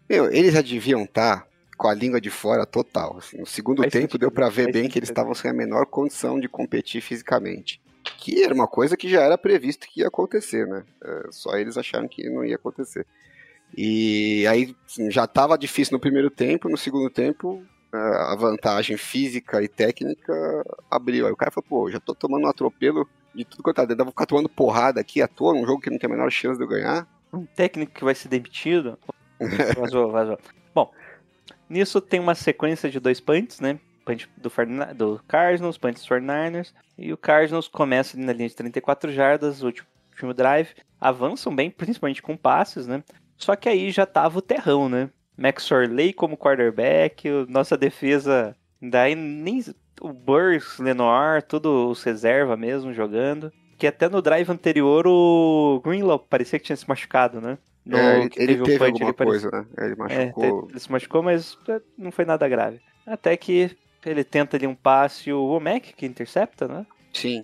Meu, 0.10 0.32
eles 0.32 0.54
já 0.54 0.62
deviam 0.62 1.04
estar 1.04 1.46
com 1.78 1.88
a 1.88 1.94
língua 1.94 2.20
de 2.20 2.30
fora 2.30 2.66
total. 2.66 3.18
assim. 3.18 3.38
No 3.38 3.46
segundo 3.46 3.82
Faz 3.82 3.92
tempo 3.92 4.04
sentido, 4.04 4.22
deu 4.22 4.32
pra 4.32 4.50
ver 4.50 4.64
faz 4.64 4.74
bem 4.74 4.90
que 4.90 4.98
eles 4.98 5.08
sentido. 5.08 5.12
estavam 5.12 5.34
sem 5.34 5.52
a 5.52 5.54
menor 5.54 5.86
condição 5.86 6.40
de 6.40 6.50
competir 6.50 7.02
fisicamente. 7.02 7.80
Que 8.18 8.44
era 8.44 8.54
uma 8.54 8.68
coisa 8.68 8.96
que 8.96 9.10
já 9.10 9.22
era 9.22 9.38
previsto 9.38 9.88
que 9.88 10.02
ia 10.02 10.08
acontecer, 10.08 10.66
né? 10.66 10.84
É, 11.04 11.28
só 11.30 11.56
eles 11.58 11.78
acharam 11.78 12.08
que 12.08 12.30
não 12.30 12.44
ia 12.44 12.56
acontecer. 12.56 13.06
E 13.76 14.48
aí 14.48 14.76
assim, 14.86 15.12
já 15.12 15.26
estava 15.26 15.58
difícil 15.58 15.94
no 15.94 16.00
primeiro 16.00 16.30
tempo, 16.30 16.70
no 16.70 16.78
segundo 16.78 17.10
tempo 17.10 17.62
a 17.92 18.36
vantagem 18.36 18.98
física 18.98 19.62
e 19.62 19.68
técnica 19.68 20.34
abriu. 20.90 21.26
Aí 21.26 21.32
o 21.32 21.38
cara 21.38 21.52
falou, 21.52 21.66
pô, 21.68 21.92
já 21.92 22.00
tô 22.00 22.14
tomando 22.14 22.46
um 22.46 22.50
atropelo 22.50 23.08
de 23.34 23.46
tudo 23.46 23.62
quanto 23.64 23.86
dedo, 23.86 24.00
eu 24.02 24.06
vou 24.06 24.12
ficar 24.12 24.26
tomando 24.26 24.50
porrada 24.50 25.00
aqui 25.00 25.22
à 25.22 25.28
toa, 25.28 25.54
num 25.54 25.66
jogo 25.66 25.80
que 25.82 25.90
não 25.90 25.98
tem 26.00 26.10
a 26.10 26.14
menor 26.14 26.32
chance 26.32 26.58
de 26.58 26.64
eu 26.64 26.68
ganhar. 26.68 27.08
Um 27.32 27.46
técnico 27.46 27.94
que 27.94 28.04
vai 28.04 28.16
ser 28.16 28.30
demitido. 28.30 28.98
Vazou, 29.78 30.12
vazou. 30.12 30.40
Bom, 30.74 30.92
nisso 31.70 32.02
tem 32.02 32.20
uma 32.20 32.34
sequência 32.34 32.90
de 32.90 33.00
dois 33.00 33.20
punts, 33.20 33.60
né? 33.60 33.80
Punch 34.04 34.28
do, 34.36 34.50
Fortni- 34.50 34.94
do 34.96 35.22
Cardinals, 35.28 35.78
punch 35.78 35.96
dos 35.96 36.08
49ers. 36.08 36.74
E 36.98 37.14
o 37.14 37.18
Cardinals 37.18 37.68
começa 37.68 38.18
ali 38.18 38.26
na 38.26 38.34
linha 38.34 38.50
de 38.50 38.56
34 38.56 39.12
jardas, 39.12 39.62
o 39.62 39.68
último, 39.68 39.88
último 40.12 40.34
drive. 40.34 40.70
Avançam 41.00 41.56
bem, 41.56 41.70
principalmente 41.70 42.22
com 42.24 42.36
passes, 42.36 42.88
né? 42.88 43.04
Só 43.38 43.56
que 43.56 43.70
aí 43.70 43.92
já 43.92 44.08
tava 44.08 44.40
o 44.40 44.42
terrão, 44.42 44.90
né? 44.90 45.12
Max 45.38 45.72
Orley 45.72 46.14
como 46.14 46.36
quarterback, 46.38 47.28
nossa 47.48 47.78
defesa, 47.78 48.56
daí 48.82 49.14
nem 49.16 49.64
o 50.02 50.10
Burrs, 50.12 50.80
Lenoir, 50.80 51.44
tudo 51.44 51.90
os 51.90 52.04
reserva 52.04 52.56
mesmo 52.58 52.94
jogando. 52.94 53.52
Que 53.78 53.86
até 53.88 54.10
no 54.10 54.22
drive 54.22 54.50
anterior 54.50 55.06
o 55.08 55.80
Greenlaw 55.86 56.18
parecia 56.18 56.58
que 56.58 56.66
tinha 56.66 56.76
se 56.76 56.88
machucado, 56.90 57.40
né? 57.40 57.58
No, 57.86 57.98
É, 57.98 58.20
ele, 58.22 58.30
que 58.30 58.42
ele 58.42 58.62
o 58.62 58.64
teve 58.64 58.80
punch, 58.80 58.90
alguma 58.92 59.06
ele 59.10 59.14
parecia- 59.14 59.50
coisa, 59.52 59.68
né? 59.78 59.86
Ele 59.86 59.94
é, 59.94 59.96
machucou. 59.96 60.66
te- 60.68 60.72
ele 60.74 60.80
se 60.80 60.92
machucou, 60.92 61.24
mas 61.24 61.58
é, 61.70 61.82
não 61.98 62.12
foi 62.12 62.26
nada 62.26 62.48
grave. 62.50 62.82
Até 63.06 63.38
que 63.38 63.78
ele 64.06 64.24
tenta 64.24 64.58
ali 64.58 64.66
um 64.68 64.74
passe, 64.76 65.32
o 65.32 65.42
Womack 65.46 65.94
que 65.94 66.06
intercepta, 66.06 66.68
né? 66.68 66.86
Sim, 67.14 67.42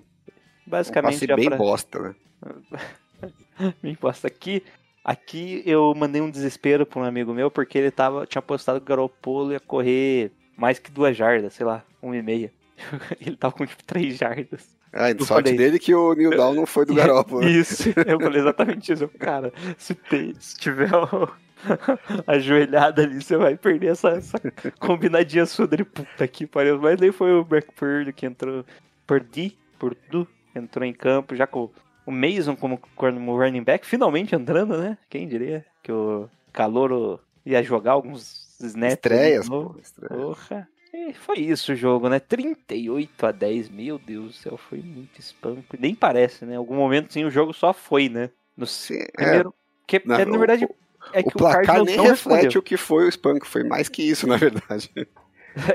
um 0.67 0.69
Basicamente 0.71 1.13
passe 1.13 1.27
já 1.27 1.35
bem 1.35 1.45
pra... 1.49 1.57
bosta, 1.57 1.99
né? 1.99 2.15
me 3.81 3.91
imposta 3.91 4.27
aqui. 4.27 4.63
Aqui 5.03 5.61
eu 5.65 5.93
mandei 5.95 6.21
um 6.21 6.29
desespero 6.29 6.85
pra 6.85 6.99
um 7.01 7.03
amigo 7.03 7.33
meu, 7.33 7.51
porque 7.51 7.77
ele 7.77 7.91
tava, 7.91 8.25
tinha 8.25 8.41
postado 8.41 8.79
que 8.79 8.85
o 8.85 8.87
Garoppolo 8.87 9.51
ia 9.51 9.59
correr 9.59 10.31
mais 10.55 10.79
que 10.79 10.89
duas 10.91 11.15
jardas, 11.17 11.53
sei 11.53 11.65
lá, 11.65 11.83
uma 12.01 12.15
e 12.15 12.21
meia. 12.21 12.51
ele 13.19 13.35
tava 13.35 13.53
com 13.53 13.65
tipo 13.65 13.83
três 13.83 14.17
jardas. 14.17 14.73
Ah, 14.93 15.09
Eu 15.09 15.17
sorte 15.25 15.45
falei. 15.49 15.57
dele 15.57 15.79
que 15.79 15.93
o 15.93 16.13
Neil 16.13 16.29
Down 16.31 16.53
não 16.53 16.65
foi 16.65 16.85
do 16.85 16.93
Garoppolo. 16.95 17.41
né? 17.41 17.49
Isso, 17.49 17.89
eu 18.05 18.19
falei 18.19 18.39
exatamente 18.41 18.93
isso. 18.93 19.07
Cara, 19.19 19.51
se, 19.77 19.93
tem- 19.95 20.35
se 20.39 20.55
tiver 20.57 20.91
o- 20.95 21.27
a 22.27 22.37
joelhada 22.39 23.01
ali, 23.01 23.21
você 23.21 23.35
vai 23.35 23.55
perder 23.57 23.87
essa, 23.93 24.09
essa 24.09 24.37
combinadinha 24.79 25.45
sua 25.45 25.67
dele. 25.67 25.83
Puta 25.83 26.27
que 26.27 26.45
pariu. 26.45 26.79
Mas 26.79 26.99
daí 26.99 27.11
foi 27.11 27.33
o 27.33 27.43
Black 27.43 27.71
Purdy 27.73 28.13
que 28.13 28.25
entrou. 28.25 28.63
Purdy? 29.07 29.57
Purdu 29.79 30.27
entrou 30.55 30.85
em 30.85 30.93
campo 30.93 31.35
já 31.35 31.47
com 31.47 31.69
o 32.05 32.11
Mason 32.11 32.55
como, 32.55 32.79
como 32.95 33.37
running 33.37 33.63
back, 33.63 33.85
finalmente 33.85 34.35
entrando, 34.35 34.77
né? 34.77 34.97
Quem 35.09 35.27
diria 35.27 35.65
que 35.81 35.91
o 35.91 36.29
Calouro 36.51 37.19
ia 37.45 37.63
jogar 37.63 37.93
alguns 37.93 38.55
snaps. 38.59 38.93
Estreias, 38.93 39.49
pô. 39.49 39.75
Estreias. 39.81 40.21
Porra. 40.21 40.67
E 40.93 41.11
foi 41.13 41.39
isso 41.39 41.73
o 41.73 41.75
jogo, 41.75 42.07
né? 42.07 42.19
38 42.19 43.25
a 43.25 43.31
10, 43.31 43.69
meu 43.69 43.97
Deus 43.97 44.25
do 44.25 44.33
céu, 44.33 44.57
foi 44.57 44.79
muito 44.79 45.19
espanco. 45.19 45.75
Nem 45.79 45.95
parece, 45.95 46.45
né? 46.45 46.53
Em 46.53 46.57
algum 46.57 46.75
momento 46.75 47.11
sim 47.11 47.25
o 47.25 47.31
jogo 47.31 47.51
só 47.51 47.73
foi, 47.73 48.09
né? 48.09 48.29
No 48.55 48.67
Sim, 48.67 48.99
é, 48.99 49.11
primeiro. 49.11 49.53
que, 49.87 50.01
Não, 50.05 50.15
é, 50.15 50.25
na 50.25 50.37
verdade, 50.37 50.67
é 51.11 51.19
o 51.21 51.23
que 51.23 51.35
o, 51.35 51.37
placar 51.39 51.83
nem 51.83 51.99
reflete 51.99 52.09
respondeu. 52.09 52.59
o 52.59 52.63
que 52.63 52.77
foi 52.77 53.07
o 53.07 53.11
Spank, 53.11 53.47
foi 53.47 53.63
mais 53.63 53.89
que 53.89 54.03
isso, 54.03 54.27
na 54.27 54.37
verdade. 54.37 54.91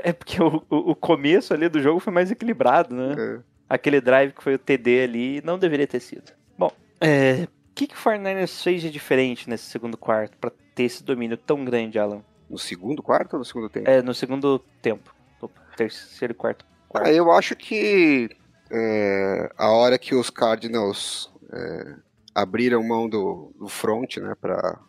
É 0.03 0.11
porque 0.11 0.43
o, 0.43 0.61
o, 0.69 0.91
o 0.91 0.93
começo 0.95 1.53
ali 1.53 1.69
do 1.69 1.81
jogo 1.81 2.01
foi 2.01 2.11
mais 2.11 2.29
equilibrado, 2.29 2.93
né? 2.93 3.15
É. 3.17 3.39
Aquele 3.69 4.01
drive 4.01 4.33
que 4.33 4.43
foi 4.43 4.55
o 4.55 4.59
TD 4.59 5.01
ali 5.03 5.41
não 5.43 5.59
deveria 5.59 5.85
ter 5.85 5.99
sido. 5.99 6.31
Bom, 6.57 6.71
é, 6.99 7.43
o 7.43 7.75
que, 7.75 7.85
que 7.85 7.93
o 7.93 7.97
49ers 7.97 8.63
fez 8.63 8.81
de 8.81 8.89
diferente 8.89 9.47
nesse 9.47 9.65
segundo 9.65 9.95
quarto 9.95 10.35
pra 10.37 10.51
ter 10.73 10.83
esse 10.83 11.03
domínio 11.03 11.37
tão 11.37 11.63
grande, 11.63 11.99
Alan? 11.99 12.23
No 12.49 12.57
segundo 12.57 13.03
quarto 13.03 13.33
ou 13.33 13.39
no 13.39 13.45
segundo 13.45 13.69
tempo? 13.69 13.89
É, 13.89 14.01
no 14.01 14.13
segundo 14.13 14.59
tempo. 14.81 15.13
Opa, 15.39 15.61
terceiro 15.77 16.31
e 16.31 16.35
quarto. 16.35 16.65
Ah, 16.95 17.11
eu 17.11 17.31
acho 17.31 17.55
que 17.55 18.29
é, 18.71 19.51
a 19.55 19.69
hora 19.69 19.99
que 19.99 20.15
os 20.15 20.31
Cardinals 20.31 21.31
é, 21.53 21.95
abriram 22.33 22.83
mão 22.83 23.07
do, 23.07 23.53
do 23.57 23.67
front, 23.67 24.17
né, 24.17 24.33
para 24.39 24.79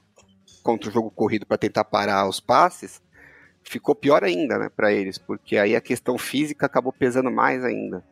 contra 0.62 0.90
o 0.90 0.92
jogo 0.92 1.10
corrido 1.10 1.46
para 1.46 1.56
tentar 1.56 1.84
parar 1.84 2.28
os 2.28 2.38
passes, 2.38 3.02
ficou 3.62 3.94
pior 3.94 4.22
ainda, 4.22 4.58
né, 4.58 4.68
para 4.68 4.92
eles, 4.92 5.16
porque 5.18 5.56
aí 5.56 5.74
a 5.74 5.80
questão 5.80 6.18
física 6.18 6.66
acabou 6.66 6.92
pesando 6.92 7.30
mais 7.30 7.64
ainda. 7.64 8.04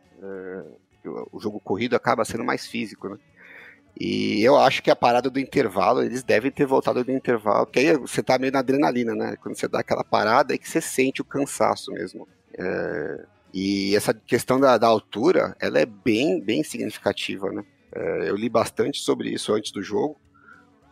O- 1.05 1.37
o 1.37 1.39
jogo 1.39 1.59
corrido 1.59 1.95
acaba 1.95 2.25
sendo 2.25 2.43
mais 2.43 2.65
físico, 2.67 3.09
né? 3.09 3.17
E 3.99 4.41
eu 4.43 4.57
acho 4.57 4.81
que 4.83 4.91
a 4.91 4.95
parada 4.95 5.29
do 5.29 5.39
intervalo, 5.39 6.01
eles 6.03 6.23
devem 6.23 6.51
ter 6.51 6.65
voltado 6.65 7.03
do 7.03 7.11
intervalo, 7.11 7.65
porque 7.65 7.79
aí 7.79 7.97
você 7.97 8.23
tá 8.23 8.37
meio 8.39 8.51
na 8.53 8.59
adrenalina, 8.59 9.13
né? 9.15 9.35
Quando 9.41 9.57
você 9.57 9.67
dá 9.67 9.79
aquela 9.79 10.03
parada, 10.03 10.53
é 10.53 10.57
que 10.57 10.69
você 10.69 10.79
sente 10.81 11.21
o 11.21 11.25
cansaço 11.25 11.91
mesmo. 11.91 12.27
É, 12.57 13.25
e 13.53 13.95
essa 13.95 14.13
questão 14.13 14.59
da, 14.59 14.77
da 14.77 14.87
altura, 14.87 15.55
ela 15.59 15.79
é 15.79 15.85
bem, 15.85 16.39
bem 16.41 16.63
significativa, 16.63 17.51
né? 17.51 17.63
É, 17.93 18.29
eu 18.29 18.35
li 18.35 18.47
bastante 18.49 18.99
sobre 19.01 19.29
isso 19.29 19.53
antes 19.53 19.71
do 19.71 19.81
jogo. 19.83 20.17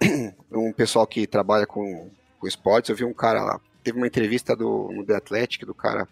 Um 0.51 0.71
pessoal 0.73 1.05
que 1.05 1.27
trabalha 1.27 1.67
com, 1.67 2.09
com 2.39 2.47
esportes, 2.47 2.89
eu 2.89 2.95
vi 2.95 3.03
um 3.03 3.13
cara 3.13 3.43
lá, 3.43 3.59
teve 3.83 3.97
uma 3.97 4.07
entrevista 4.07 4.55
do, 4.55 4.89
no 4.91 5.05
The 5.05 5.15
Athletic, 5.15 5.65
do 5.65 5.73
cara 5.73 6.07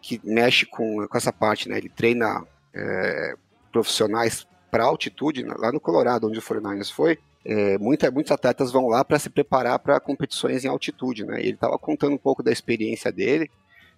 que 0.00 0.20
mexe 0.24 0.66
com, 0.66 1.06
com 1.06 1.16
essa 1.16 1.32
parte, 1.32 1.68
né? 1.68 1.78
Ele 1.78 1.88
treina 1.88 2.44
é, 2.74 3.34
profissionais 3.72 4.46
para 4.70 4.84
altitude, 4.84 5.42
né? 5.42 5.54
lá 5.58 5.72
no 5.72 5.80
Colorado, 5.80 6.26
onde 6.26 6.38
o 6.38 6.42
49ers 6.42 6.92
foi. 6.92 7.18
É, 7.44 7.78
muita, 7.78 8.10
muitos 8.10 8.32
atletas 8.32 8.70
vão 8.70 8.88
lá 8.88 9.04
para 9.04 9.18
se 9.18 9.30
preparar 9.30 9.78
para 9.78 10.00
competições 10.00 10.64
em 10.64 10.68
altitude, 10.68 11.24
né? 11.24 11.40
Ele 11.40 11.52
estava 11.52 11.78
contando 11.78 12.12
um 12.12 12.18
pouco 12.18 12.42
da 12.42 12.52
experiência 12.52 13.10
dele, 13.10 13.50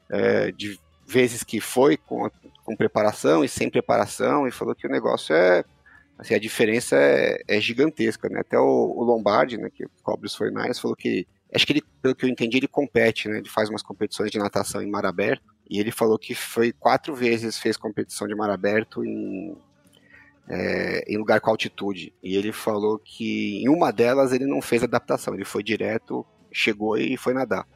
é, 0.08 0.52
de 0.52 0.78
vezes 1.06 1.42
que 1.42 1.60
foi 1.60 1.96
com, 1.96 2.30
com 2.64 2.76
preparação 2.76 3.44
e 3.44 3.48
sem 3.48 3.68
preparação, 3.68 4.46
e 4.46 4.52
falou 4.52 4.74
que 4.74 4.86
o 4.86 4.90
negócio 4.90 5.34
é. 5.34 5.64
Assim, 6.16 6.34
a 6.34 6.38
diferença 6.38 6.96
é, 6.96 7.42
é 7.48 7.60
gigantesca, 7.60 8.28
né? 8.28 8.40
Até 8.40 8.58
o, 8.58 8.94
o 8.96 9.02
Lombardi, 9.02 9.56
né, 9.56 9.70
que 9.70 9.86
cobre 10.02 10.26
os 10.26 10.38
49ers, 10.38 10.80
falou 10.80 10.94
que. 10.96 11.26
Acho 11.52 11.66
que 11.66 11.72
ele, 11.72 11.82
pelo 12.00 12.14
que 12.14 12.24
eu 12.24 12.28
entendi, 12.28 12.58
ele 12.58 12.68
compete, 12.68 13.28
né? 13.28 13.38
Ele 13.38 13.48
faz 13.48 13.68
umas 13.68 13.82
competições 13.82 14.30
de 14.30 14.38
natação 14.38 14.80
em 14.80 14.88
mar 14.88 15.04
aberto. 15.04 15.42
E 15.70 15.78
ele 15.78 15.92
falou 15.92 16.18
que 16.18 16.34
foi 16.34 16.72
quatro 16.72 17.14
vezes 17.14 17.56
fez 17.56 17.76
competição 17.76 18.26
de 18.26 18.34
mar 18.34 18.50
aberto 18.50 19.04
em, 19.04 19.56
é, 20.48 21.04
em 21.06 21.16
lugar 21.16 21.40
com 21.40 21.48
altitude. 21.48 22.12
E 22.20 22.34
ele 22.34 22.50
falou 22.50 22.98
que 22.98 23.62
em 23.62 23.68
uma 23.68 23.92
delas 23.92 24.32
ele 24.32 24.46
não 24.46 24.60
fez 24.60 24.82
adaptação, 24.82 25.32
ele 25.32 25.44
foi 25.44 25.62
direto, 25.62 26.26
chegou 26.50 26.98
e 26.98 27.16
foi 27.16 27.32
nadar. 27.32 27.68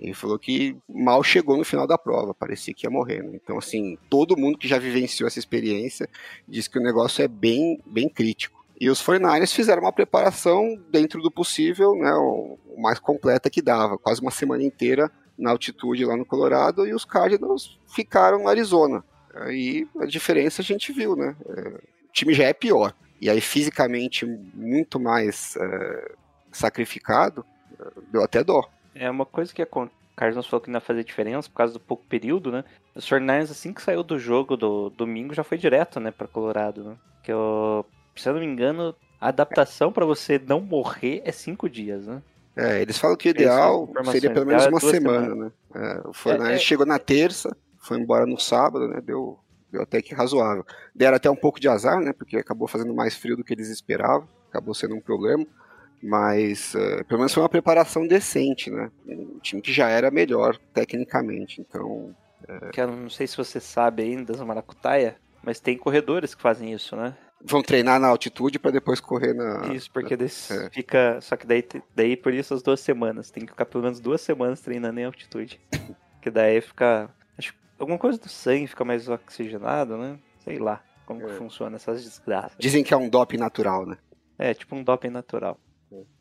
Ele 0.00 0.14
falou 0.14 0.38
que 0.38 0.78
mal 0.88 1.22
chegou 1.22 1.58
no 1.58 1.64
final 1.64 1.86
da 1.86 1.98
prova, 1.98 2.32
parecia 2.32 2.72
que 2.72 2.86
ia 2.86 2.90
morrer. 2.90 3.22
né? 3.22 3.32
Então, 3.34 3.58
assim, 3.58 3.98
todo 4.08 4.36
mundo 4.36 4.56
que 4.56 4.66
já 4.66 4.78
vivenciou 4.78 5.26
essa 5.26 5.38
experiência 5.38 6.08
diz 6.48 6.66
que 6.66 6.78
o 6.78 6.82
negócio 6.82 7.22
é 7.22 7.28
bem, 7.28 7.82
bem 7.84 8.08
crítico. 8.08 8.64
E 8.80 8.88
os 8.88 9.02
49ers 9.02 9.52
fizeram 9.52 9.82
uma 9.82 9.92
preparação 9.92 10.78
dentro 10.90 11.20
do 11.20 11.30
possível, 11.30 11.94
né, 11.94 12.14
o 12.14 12.58
mais 12.78 12.98
completa 12.98 13.48
que 13.50 13.62
dava, 13.62 13.98
quase 13.98 14.20
uma 14.22 14.30
semana 14.30 14.62
inteira 14.62 15.10
na 15.38 15.50
altitude 15.50 16.04
lá 16.04 16.16
no 16.16 16.24
Colorado, 16.24 16.86
e 16.86 16.94
os 16.94 17.04
Cardinals 17.04 17.78
ficaram 17.86 18.38
no 18.40 18.48
Arizona. 18.48 19.04
Aí 19.34 19.86
a 20.00 20.06
diferença 20.06 20.62
a 20.62 20.64
gente 20.64 20.92
viu, 20.92 21.14
né? 21.14 21.36
É, 21.46 21.68
o 22.08 22.12
time 22.12 22.32
já 22.32 22.44
é 22.44 22.52
pior. 22.52 22.94
E 23.20 23.28
aí, 23.30 23.40
fisicamente, 23.40 24.26
muito 24.26 24.98
mais 25.00 25.56
é, 25.56 26.12
sacrificado, 26.52 27.44
é, 27.78 27.84
deu 28.10 28.22
até 28.22 28.42
dó. 28.42 28.68
É 28.94 29.10
uma 29.10 29.26
coisa 29.26 29.52
que 29.54 29.64
Con- 29.66 29.90
Cardinals 30.16 30.46
falou 30.46 30.62
que 30.62 30.70
não 30.70 30.78
ia 30.78 30.80
fazer 30.80 31.04
diferença 31.04 31.48
por 31.50 31.56
causa 31.56 31.74
do 31.74 31.80
pouco 31.80 32.04
período, 32.06 32.50
né? 32.50 32.64
Os 32.94 33.06
49ers, 33.06 33.50
assim 33.50 33.72
que 33.72 33.82
saiu 33.82 34.02
do 34.02 34.18
jogo 34.18 34.56
do 34.56 34.88
domingo, 34.90 35.34
já 35.34 35.44
foi 35.44 35.58
direto, 35.58 36.00
né, 36.00 36.10
pra 36.10 36.26
Colorado, 36.26 36.82
né? 36.84 36.96
Que 37.22 37.30
eu, 37.30 37.84
se 38.14 38.26
eu 38.28 38.32
não 38.32 38.40
me 38.40 38.46
engano, 38.46 38.94
a 39.20 39.28
adaptação 39.28 39.92
pra 39.92 40.06
você 40.06 40.38
não 40.38 40.60
morrer 40.60 41.20
é 41.24 41.32
cinco 41.32 41.68
dias, 41.68 42.06
né? 42.06 42.22
É, 42.56 42.80
eles 42.80 42.96
falam 42.96 43.16
que 43.16 43.28
o 43.28 43.30
ideal 43.30 43.86
seria 44.10 44.32
pelo 44.32 44.46
menos 44.46 44.64
é 44.64 44.68
uma 44.68 44.80
semana, 44.80 45.34
né? 45.34 45.52
É, 45.74 46.08
o 46.08 46.12
Fortnite 46.12 46.52
É, 46.52 46.54
é- 46.54 46.58
chegou 46.58 46.86
na 46.86 46.98
terça, 46.98 47.54
foi 47.78 47.98
embora 47.98 48.24
no 48.24 48.38
sábado, 48.38 48.88
né? 48.88 49.00
Deu, 49.02 49.38
deu 49.70 49.82
até 49.82 50.00
que 50.00 50.14
razoável. 50.14 50.64
Deram 50.94 51.16
até 51.16 51.30
um 51.30 51.36
pouco 51.36 51.60
de 51.60 51.68
azar, 51.68 52.00
né? 52.00 52.12
Porque 52.12 52.38
acabou 52.38 52.66
fazendo 52.66 52.94
mais 52.94 53.14
frio 53.14 53.36
do 53.36 53.44
que 53.44 53.52
eles 53.52 53.68
esperavam, 53.68 54.26
acabou 54.48 54.74
sendo 54.74 54.94
um 54.94 55.00
problema. 55.00 55.46
Mas 56.02 56.74
é, 56.74 57.02
pelo 57.04 57.20
menos 57.20 57.34
foi 57.34 57.42
uma 57.42 57.48
preparação 57.48 58.06
decente, 58.06 58.70
né? 58.70 58.90
Um 59.06 59.38
time 59.40 59.60
que 59.60 59.72
já 59.72 59.88
era 59.88 60.10
melhor 60.10 60.56
tecnicamente. 60.72 61.60
Então, 61.60 62.14
Que 62.72 62.80
eu 62.80 62.86
não 62.86 63.10
sei 63.10 63.26
se 63.26 63.36
você 63.36 63.60
sabe 63.60 64.02
ainda 64.02 64.32
das 64.32 64.40
Maracutaia, 64.40 65.16
mas 65.42 65.58
tem 65.60 65.76
corredores 65.76 66.34
que 66.34 66.42
fazem 66.42 66.72
isso, 66.72 66.96
né? 66.96 67.16
Vão 67.44 67.62
treinar 67.62 68.00
na 68.00 68.08
altitude 68.08 68.58
para 68.58 68.70
depois 68.70 69.00
correr 69.00 69.34
na. 69.34 69.72
Isso, 69.72 69.90
porque 69.90 70.16
desse 70.16 70.52
é. 70.52 70.70
fica. 70.70 71.20
Só 71.20 71.36
que 71.36 71.46
daí, 71.46 71.64
daí 71.94 72.16
por 72.16 72.32
isso 72.32 72.54
as 72.54 72.62
duas 72.62 72.80
semanas. 72.80 73.30
Tem 73.30 73.44
que 73.44 73.52
ficar 73.52 73.66
pelo 73.66 73.84
menos 73.84 74.00
duas 74.00 74.20
semanas 74.20 74.60
treinando 74.60 74.98
em 75.00 75.04
altitude. 75.04 75.60
que 76.20 76.30
daí 76.30 76.60
fica. 76.60 77.10
Acho 77.38 77.52
que 77.52 77.58
alguma 77.78 77.98
coisa 77.98 78.18
do 78.18 78.28
sangue 78.28 78.66
fica 78.66 78.84
mais 78.84 79.08
oxigenado, 79.08 79.96
né? 79.96 80.18
Sei 80.44 80.58
lá 80.58 80.82
como 81.06 81.20
que 81.20 81.30
É. 81.30 81.34
funciona 81.34 81.76
essas 81.76 82.02
desgraças. 82.02 82.56
Dizem 82.58 82.82
que 82.82 82.92
é 82.92 82.96
um 82.96 83.08
doping 83.08 83.38
natural, 83.38 83.86
né? 83.86 83.96
É, 84.38 84.52
tipo 84.52 84.74
um 84.74 84.82
doping 84.82 85.08
natural. 85.08 85.58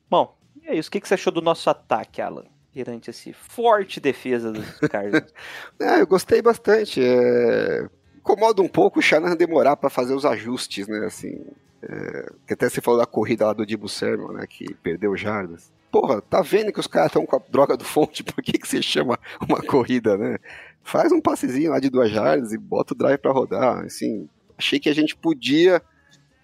Bom, 0.09 0.37
e 0.61 0.67
é 0.67 0.75
isso. 0.75 0.87
O 0.87 0.91
que 0.91 1.01
que 1.01 1.07
você 1.07 1.15
achou 1.15 1.33
do 1.33 1.41
nosso 1.41 1.69
ataque, 1.69 2.21
Alan? 2.21 2.45
Perante 2.71 3.09
esse 3.09 3.33
forte 3.33 3.99
defesa 3.99 4.51
dos 4.51 4.79
Cardinals. 4.79 5.33
É, 5.79 6.01
eu 6.01 6.07
gostei 6.07 6.41
bastante. 6.41 7.01
É... 7.03 7.89
Incomoda 8.25 8.59
um 8.63 8.67
pouco 8.67 8.97
o 8.97 9.01
Shanahan 9.03 9.35
demorar 9.35 9.77
para 9.77 9.87
fazer 9.87 10.15
os 10.15 10.25
ajustes, 10.25 10.87
né? 10.87 11.05
Assim, 11.05 11.45
é... 11.83 12.31
até 12.51 12.67
você 12.67 12.81
falou 12.81 12.99
da 12.99 13.05
corrida 13.05 13.45
lá 13.45 13.53
do 13.53 13.65
Dibu 13.65 13.87
Sermon, 13.87 14.31
né? 14.31 14.47
Que 14.49 14.73
perdeu 14.73 15.15
jardas. 15.15 15.71
Porra, 15.91 16.23
tá 16.23 16.41
vendo 16.41 16.73
que 16.73 16.79
os 16.79 16.87
caras 16.87 17.09
estão 17.09 17.23
com 17.23 17.35
a 17.35 17.41
droga 17.49 17.77
do 17.77 17.85
fonte? 17.85 18.23
Por 18.25 18.43
que, 18.43 18.53
que 18.53 18.67
você 18.67 18.81
chama 18.81 19.19
uma 19.47 19.61
corrida, 19.61 20.17
né? 20.17 20.39
Faz 20.83 21.11
um 21.11 21.21
passezinho 21.21 21.69
lá 21.69 21.79
de 21.79 21.87
duas 21.87 22.09
jardas 22.09 22.51
e 22.51 22.57
bota 22.57 22.95
o 22.95 22.97
drive 22.97 23.19
para 23.19 23.31
rodar. 23.31 23.85
Assim, 23.85 24.27
achei 24.57 24.79
que 24.79 24.89
a 24.89 24.95
gente 24.95 25.15
podia 25.15 25.79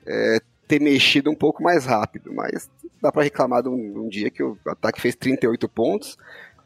é, 0.06 0.39
ter 0.67 0.80
mexido 0.80 1.32
um 1.32 1.36
pouco 1.36 1.63
mais 1.63 1.86
rápido, 1.86 2.32
mas 2.32 2.70
dá 3.02 3.12
para 3.12 3.24
reclamar 3.24 3.63
de 3.63 3.70
um, 3.70 3.91
de 3.91 4.00
um 4.00 4.08
dia 4.08 4.30
que 4.30 4.44
o 4.44 4.56
ataque 4.67 5.02
fez 5.02 5.15
38 5.15 5.67
pontos 5.67 6.15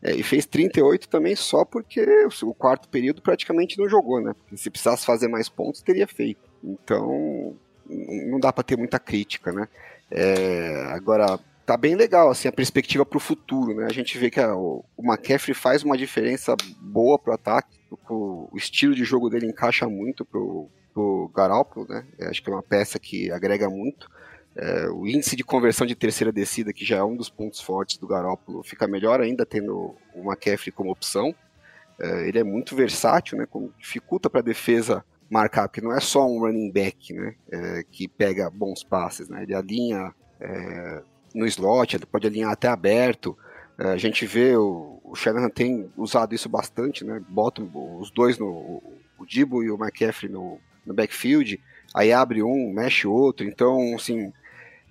é, 0.06 0.16
e 0.16 0.22
fez 0.24 0.46
38 0.46 1.10
também 1.10 1.36
só 1.36 1.66
porque 1.66 2.02
o, 2.44 2.50
o 2.50 2.54
quarto 2.54 2.88
período 2.90 3.22
praticamente 3.22 3.78
não 3.78 3.90
jogou, 3.90 4.22
né? 4.22 4.34
Se 4.56 4.70
precisasse 4.70 5.06
fazer 5.06 5.28
mais 5.28 5.50
pontos, 5.50 5.82
teria 5.82 6.08
feito. 6.08 6.42
Então, 6.64 7.56
não 8.30 8.40
dá 8.40 8.52
para 8.54 8.64
ter 8.64 8.78
muita 8.78 9.00
crítica, 9.00 9.52
né? 9.52 9.68
É, 10.12 10.86
agora, 10.90 11.40
tá 11.66 11.76
bem 11.76 11.96
legal, 11.96 12.30
assim, 12.30 12.48
a 12.48 12.52
perspectiva 12.52 13.06
para 13.06 13.18
o 13.18 13.22
futuro, 13.22 13.74
né? 13.76 13.86
A 13.90 13.94
gente 13.94 14.18
vê 14.18 14.30
que 14.30 14.40
a- 14.40 14.56
o, 14.56 14.84
o 14.96 15.04
McCaffrey 15.04 15.56
faz 15.56 15.84
uma 15.84 15.98
diferença 15.98 16.56
boa 16.80 17.18
pro 17.18 17.34
ataque, 17.34 17.80
o, 18.10 18.48
o 18.52 18.58
estilo 18.58 18.94
de 18.94 19.04
jogo 19.04 19.30
dele 19.30 19.48
encaixa 19.48 19.88
muito 19.88 20.24
pro, 20.26 20.68
pro 20.94 21.32
Garoppolo, 21.36 21.88
né? 21.90 22.06
Eu 22.20 22.30
acho 22.30 22.44
que 22.44 22.50
é 22.50 22.54
uma 22.54 22.64
peça 22.64 23.00
que 23.00 23.32
agrega 23.32 23.70
muito. 23.70 24.08
É, 24.58 24.88
o 24.88 25.06
índice 25.06 25.36
de 25.36 25.44
conversão 25.44 25.86
de 25.86 25.96
terceira 25.96 26.32
descida, 26.32 26.72
que 26.72 26.86
já 26.86 26.98
é 26.98 27.04
um 27.04 27.16
dos 27.16 27.30
pontos 27.30 27.60
fortes 27.60 27.98
do 27.98 28.08
Garoppolo, 28.08 28.64
fica 28.64 28.88
melhor 28.88 29.20
ainda 29.20 29.46
tendo 29.46 29.96
o 30.14 30.22
McCaffrey 30.24 30.72
como 30.72 30.92
opção. 30.92 31.36
É, 32.00 32.28
ele 32.28 32.40
é 32.40 32.44
muito 32.44 32.76
versátil, 32.76 33.38
né, 33.38 33.48
dificulta 33.78 34.30
para 34.30 34.40
a 34.40 34.44
defesa 34.44 35.04
marcar, 35.30 35.68
porque 35.68 35.82
não 35.82 35.94
é 35.94 36.00
só 36.00 36.26
um 36.26 36.40
running 36.40 36.72
back 36.72 37.14
né, 37.14 37.36
é, 37.52 37.84
que 37.92 38.08
pega 38.08 38.50
bons 38.50 38.84
passes. 38.84 39.28
Né, 39.28 39.44
ele 39.44 39.54
alinha 39.54 40.14
é, 40.40 41.02
no 41.34 41.46
slot, 41.46 41.96
ele 41.96 42.06
pode 42.06 42.28
alinhar 42.28 42.52
até 42.52 42.70
aberto. 42.70 43.38
É, 43.78 43.90
a 43.90 43.98
gente 43.98 44.26
vê, 44.26 44.56
o, 44.56 45.02
o 45.04 45.16
Shanahan 45.16 45.50
tem 45.50 45.92
usado 45.98 46.34
isso 46.34 46.48
bastante, 46.48 47.04
né, 47.04 47.22
bota 47.28 47.62
os 47.62 48.10
dois, 48.10 48.38
no, 48.38 48.48
o, 48.48 48.94
o 49.20 49.26
Dibo 49.26 49.62
e 49.64 49.70
o 49.70 49.76
McCaffrey 49.76 50.32
no, 50.32 50.60
no 50.86 50.94
backfield, 50.94 51.60
aí 51.94 52.14
abre 52.14 52.42
um, 52.42 52.72
mexe 52.72 53.06
outro, 53.06 53.46
então, 53.46 53.96
assim, 53.96 54.32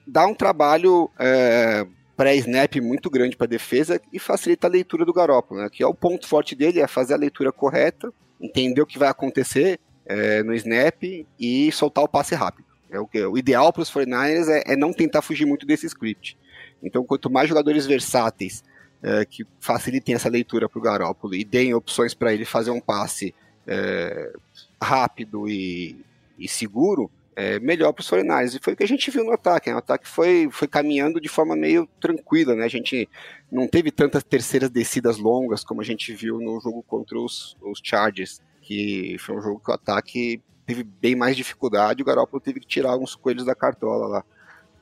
dá 0.07 0.27
um 0.27 0.35
trabalho 0.35 1.11
é, 1.19 1.87
pré-snap 2.17 2.77
muito 2.81 3.11
grande 3.11 3.37
para 3.37 3.47
a 3.47 3.49
defesa 3.49 4.01
e 4.13 4.19
facilita 4.19 4.67
a 4.67 4.71
leitura 4.71 5.05
do 5.05 5.13
Garoppolo, 5.13 5.61
né? 5.61 5.69
Que 5.71 5.83
é 5.83 5.87
o 5.87 5.95
ponto 5.95 6.27
forte 6.27 6.55
dele, 6.55 6.81
é 6.81 6.87
fazer 6.87 7.15
a 7.15 7.19
leitura 7.19 7.53
correta, 7.53 8.13
entender 8.41 8.81
o 8.81 8.87
que 8.87 8.99
vai 8.99 9.09
acontecer 9.09 9.81
é, 10.07 10.43
no 10.43 10.55
snap 10.55 11.03
e 11.39 11.73
soltar 11.73 12.05
o 12.05 12.09
passe 12.09 12.35
rápido. 12.35 12.67
É 12.91 12.99
o, 12.99 13.09
o 13.33 13.39
ideal 13.39 13.73
para 13.73 13.83
os 13.83 13.91
49ers 13.91 14.49
é, 14.49 14.73
é 14.73 14.77
não 14.77 14.93
tentar 14.93 15.23
fugir 15.23 15.47
muito 15.47 15.67
desse 15.67 15.87
script. 15.87 16.37
Então, 16.83 17.05
quanto 17.05 17.31
mais 17.31 17.49
jogadores 17.49 17.87
versáteis 17.87 18.63
é, 19.03 19.25
que 19.25 19.47
facilitem 19.59 20.15
essa 20.15 20.29
leitura 20.29 20.69
para 20.69 20.79
o 20.79 20.83
Garópolo 20.83 21.35
e 21.35 21.45
deem 21.45 21.75
opções 21.75 22.15
para 22.15 22.33
ele 22.33 22.45
fazer 22.45 22.71
um 22.71 22.81
passe 22.81 23.35
é, 23.67 24.33
rápido 24.81 25.49
e, 25.49 25.97
e 26.39 26.47
seguro, 26.47 27.11
é, 27.37 27.59
melhor 27.59 27.93
para 27.93 28.03
os 28.03 28.09
49 28.09 28.57
E 28.57 28.61
foi 28.63 28.73
o 28.73 28.77
que 28.77 28.85
a 28.85 28.89
gente 28.89 29.11
viu 29.11 29.25
no 29.25 29.33
ataque. 29.33 29.69
Né? 29.69 29.77
O 29.77 29.79
ataque 29.79 30.09
foi, 30.09 30.49
foi 30.51 30.69
caminhando 30.69 31.21
de 31.21 31.29
forma 31.29 31.57
meio 31.57 31.89
tranquila. 32.01 32.55
Né? 32.55 32.65
A 32.65 32.69
gente 32.69 33.09
não 33.51 33.67
teve 33.67 33.91
tantas 33.91 34.23
terceiras 34.23 34.71
descidas 34.71 35.19
longas 35.19 35.65
como 35.65 35.81
a 35.81 35.85
gente 35.85 36.13
viu 36.15 36.39
no 36.39 36.61
jogo 36.61 36.83
contra 36.83 37.19
os, 37.19 37.57
os 37.61 37.81
Chargers, 37.83 38.41
que 38.63 39.17
foi 39.19 39.37
um 39.37 39.43
jogo 39.43 39.61
que 39.61 39.71
o 39.71 39.75
ataque 39.75 40.41
teve 40.67 40.83
bem 40.83 41.15
mais 41.15 41.37
dificuldade. 41.37 42.03
O 42.03 42.07
Garoppolo 42.07 42.41
teve 42.41 42.61
que 42.61 42.67
tirar 42.67 42.91
alguns 42.91 43.15
coelhos 43.15 43.45
da 43.45 43.55
cartola 43.55 44.07
lá. 44.07 44.25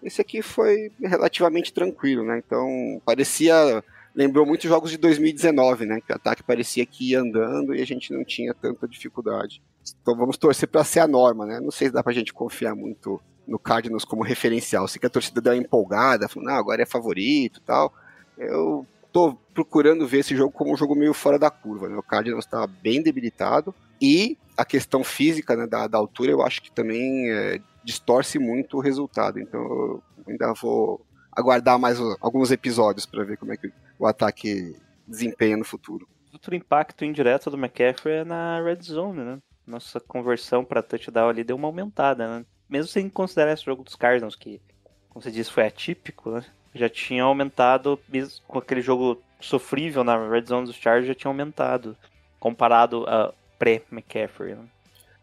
Esse 0.03 0.21
aqui 0.21 0.43
foi 0.43 0.91
relativamente 1.01 1.73
tranquilo, 1.73 2.25
né? 2.25 2.43
Então 2.45 3.01
parecia 3.05 3.83
lembrou 4.15 4.45
muito 4.45 4.69
jogos 4.69 4.91
de 4.91 4.99
2019, 4.99 5.87
né? 5.87 6.01
Que 6.01 6.13
o 6.13 6.17
ataque 6.17 6.43
parecia 6.43 6.85
que 6.85 7.11
ia 7.11 7.21
andando 7.21 7.75
e 7.75 7.81
a 7.81 7.87
gente 7.87 8.13
não 8.13 8.25
tinha 8.25 8.53
tanta 8.53 8.87
dificuldade. 8.87 9.63
Então 10.01 10.17
vamos 10.17 10.37
torcer 10.37 10.69
para 10.69 10.85
ser 10.85 11.01
a 11.01 11.07
norma, 11.07 11.47
né? 11.47 11.61
Não 11.61 11.71
sei 11.71 11.89
se 11.89 11.95
dá 11.95 12.03
pra 12.03 12.13
gente 12.13 12.33
confiar 12.33 12.75
muito 12.75 13.21
no 13.47 13.59
Cardinals 13.59 14.05
como 14.05 14.23
referencial. 14.23 14.87
Sei 14.87 15.01
que 15.01 15.07
a 15.07 15.11
torcida 15.11 15.41
deu 15.41 15.53
uma 15.53 15.59
empolgada, 15.59 16.29
falando, 16.29 16.49
não, 16.49 16.57
agora 16.57 16.83
é 16.83 16.87
favorito 16.87 17.61
tal. 17.61 17.93
Eu 18.39 18.87
tô 19.13 19.35
procurando 19.53 20.07
ver 20.07 20.19
esse 20.19 20.35
jogo 20.35 20.53
como 20.53 20.73
um 20.73 20.77
jogo 20.77 20.95
meio 20.95 21.13
fora 21.13 21.39
da 21.39 21.51
curva, 21.51 21.89
né? 21.89 21.97
O 21.97 22.03
Cardinals 22.03 22.47
tá 22.47 22.67
bem 22.67 23.03
debilitado 23.03 23.75
e 24.01 24.39
a 24.57 24.65
questão 24.65 25.05
física 25.05 25.57
né, 25.57 25.67
da, 25.67 25.87
da 25.87 25.99
altura 25.99 26.31
eu 26.31 26.43
acho 26.43 26.63
que 26.63 26.73
também 26.73 27.31
é, 27.31 27.61
distorce 27.85 28.39
muito 28.39 28.79
o 28.79 28.81
resultado. 28.81 29.39
Então 29.39 29.61
eu 29.61 30.03
ainda 30.27 30.53
vou 30.55 31.05
aguardar 31.31 31.79
mais 31.79 31.99
alguns 32.21 32.51
episódios 32.51 33.07
para 33.07 33.25
ver 33.25 33.37
como 33.37 33.53
é 33.53 33.57
que 33.57 33.73
o 33.99 34.07
ataque 34.07 34.77
desempenha 35.07 35.57
no 35.57 35.65
futuro. 35.65 36.07
Outro 36.33 36.55
impacto 36.55 37.05
indireto 37.05 37.51
do 37.51 37.59
McCaffrey 37.59 38.19
é 38.19 38.25
na 38.25 38.63
red 38.63 38.81
zone, 38.83 39.23
né? 39.23 39.39
Nossa 39.67 40.01
conversão 40.01 40.65
para 40.65 40.83
touchdown 40.83 41.29
ali 41.29 41.45
deu 41.45 41.57
uma 41.57 41.69
aumentada, 41.69 42.27
né? 42.27 42.47
Mesmo 42.69 42.89
sem 42.89 43.09
considerar 43.09 43.53
esse 43.53 43.65
jogo 43.65 43.85
dos 43.85 43.95
Cardinals, 43.95 44.35
que, 44.35 44.61
como 45.09 45.23
você 45.23 45.31
disse, 45.31 45.51
foi 45.51 45.67
atípico, 45.67 46.31
né? 46.31 46.45
Já 46.75 46.89
tinha 46.89 47.23
aumentado, 47.23 47.99
mesmo 48.09 48.41
com 48.47 48.59
aquele 48.59 48.81
jogo 48.81 49.23
sofrível 49.41 50.03
na 50.03 50.29
red 50.29 50.47
zone 50.47 50.67
dos 50.67 50.77
Chargers, 50.77 51.09
já 51.09 51.15
tinha 51.15 51.31
aumentado, 51.31 51.97
comparado 52.41 53.05
a 53.07 53.33
pré-McCaffrey, 53.59 54.55
né? 54.55 54.65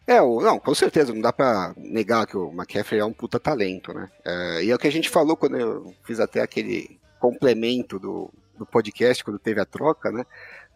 É, 0.06 0.20
não, 0.20 0.58
com 0.60 0.74
certeza, 0.74 1.14
não 1.14 1.22
dá 1.22 1.32
pra 1.32 1.74
negar 1.78 2.26
que 2.26 2.36
o 2.36 2.52
McCaffrey 2.52 3.00
é 3.00 3.06
um 3.06 3.14
puta 3.14 3.40
talento, 3.40 3.94
né? 3.94 4.10
É, 4.26 4.64
e 4.64 4.72
é 4.72 4.76
o 4.76 4.80
que 4.80 4.88
a 4.88 4.92
gente 4.92 5.10
falou 5.10 5.38
quando 5.38 5.58
eu 5.58 5.94
fiz 6.04 6.20
até 6.20 6.42
aquele 6.42 7.00
complemento 7.20 8.00
do, 8.00 8.32
do 8.58 8.66
podcast, 8.66 9.24
quando 9.24 9.38
teve 9.38 9.62
a 9.62 9.66
troca, 9.66 10.12
né? 10.12 10.26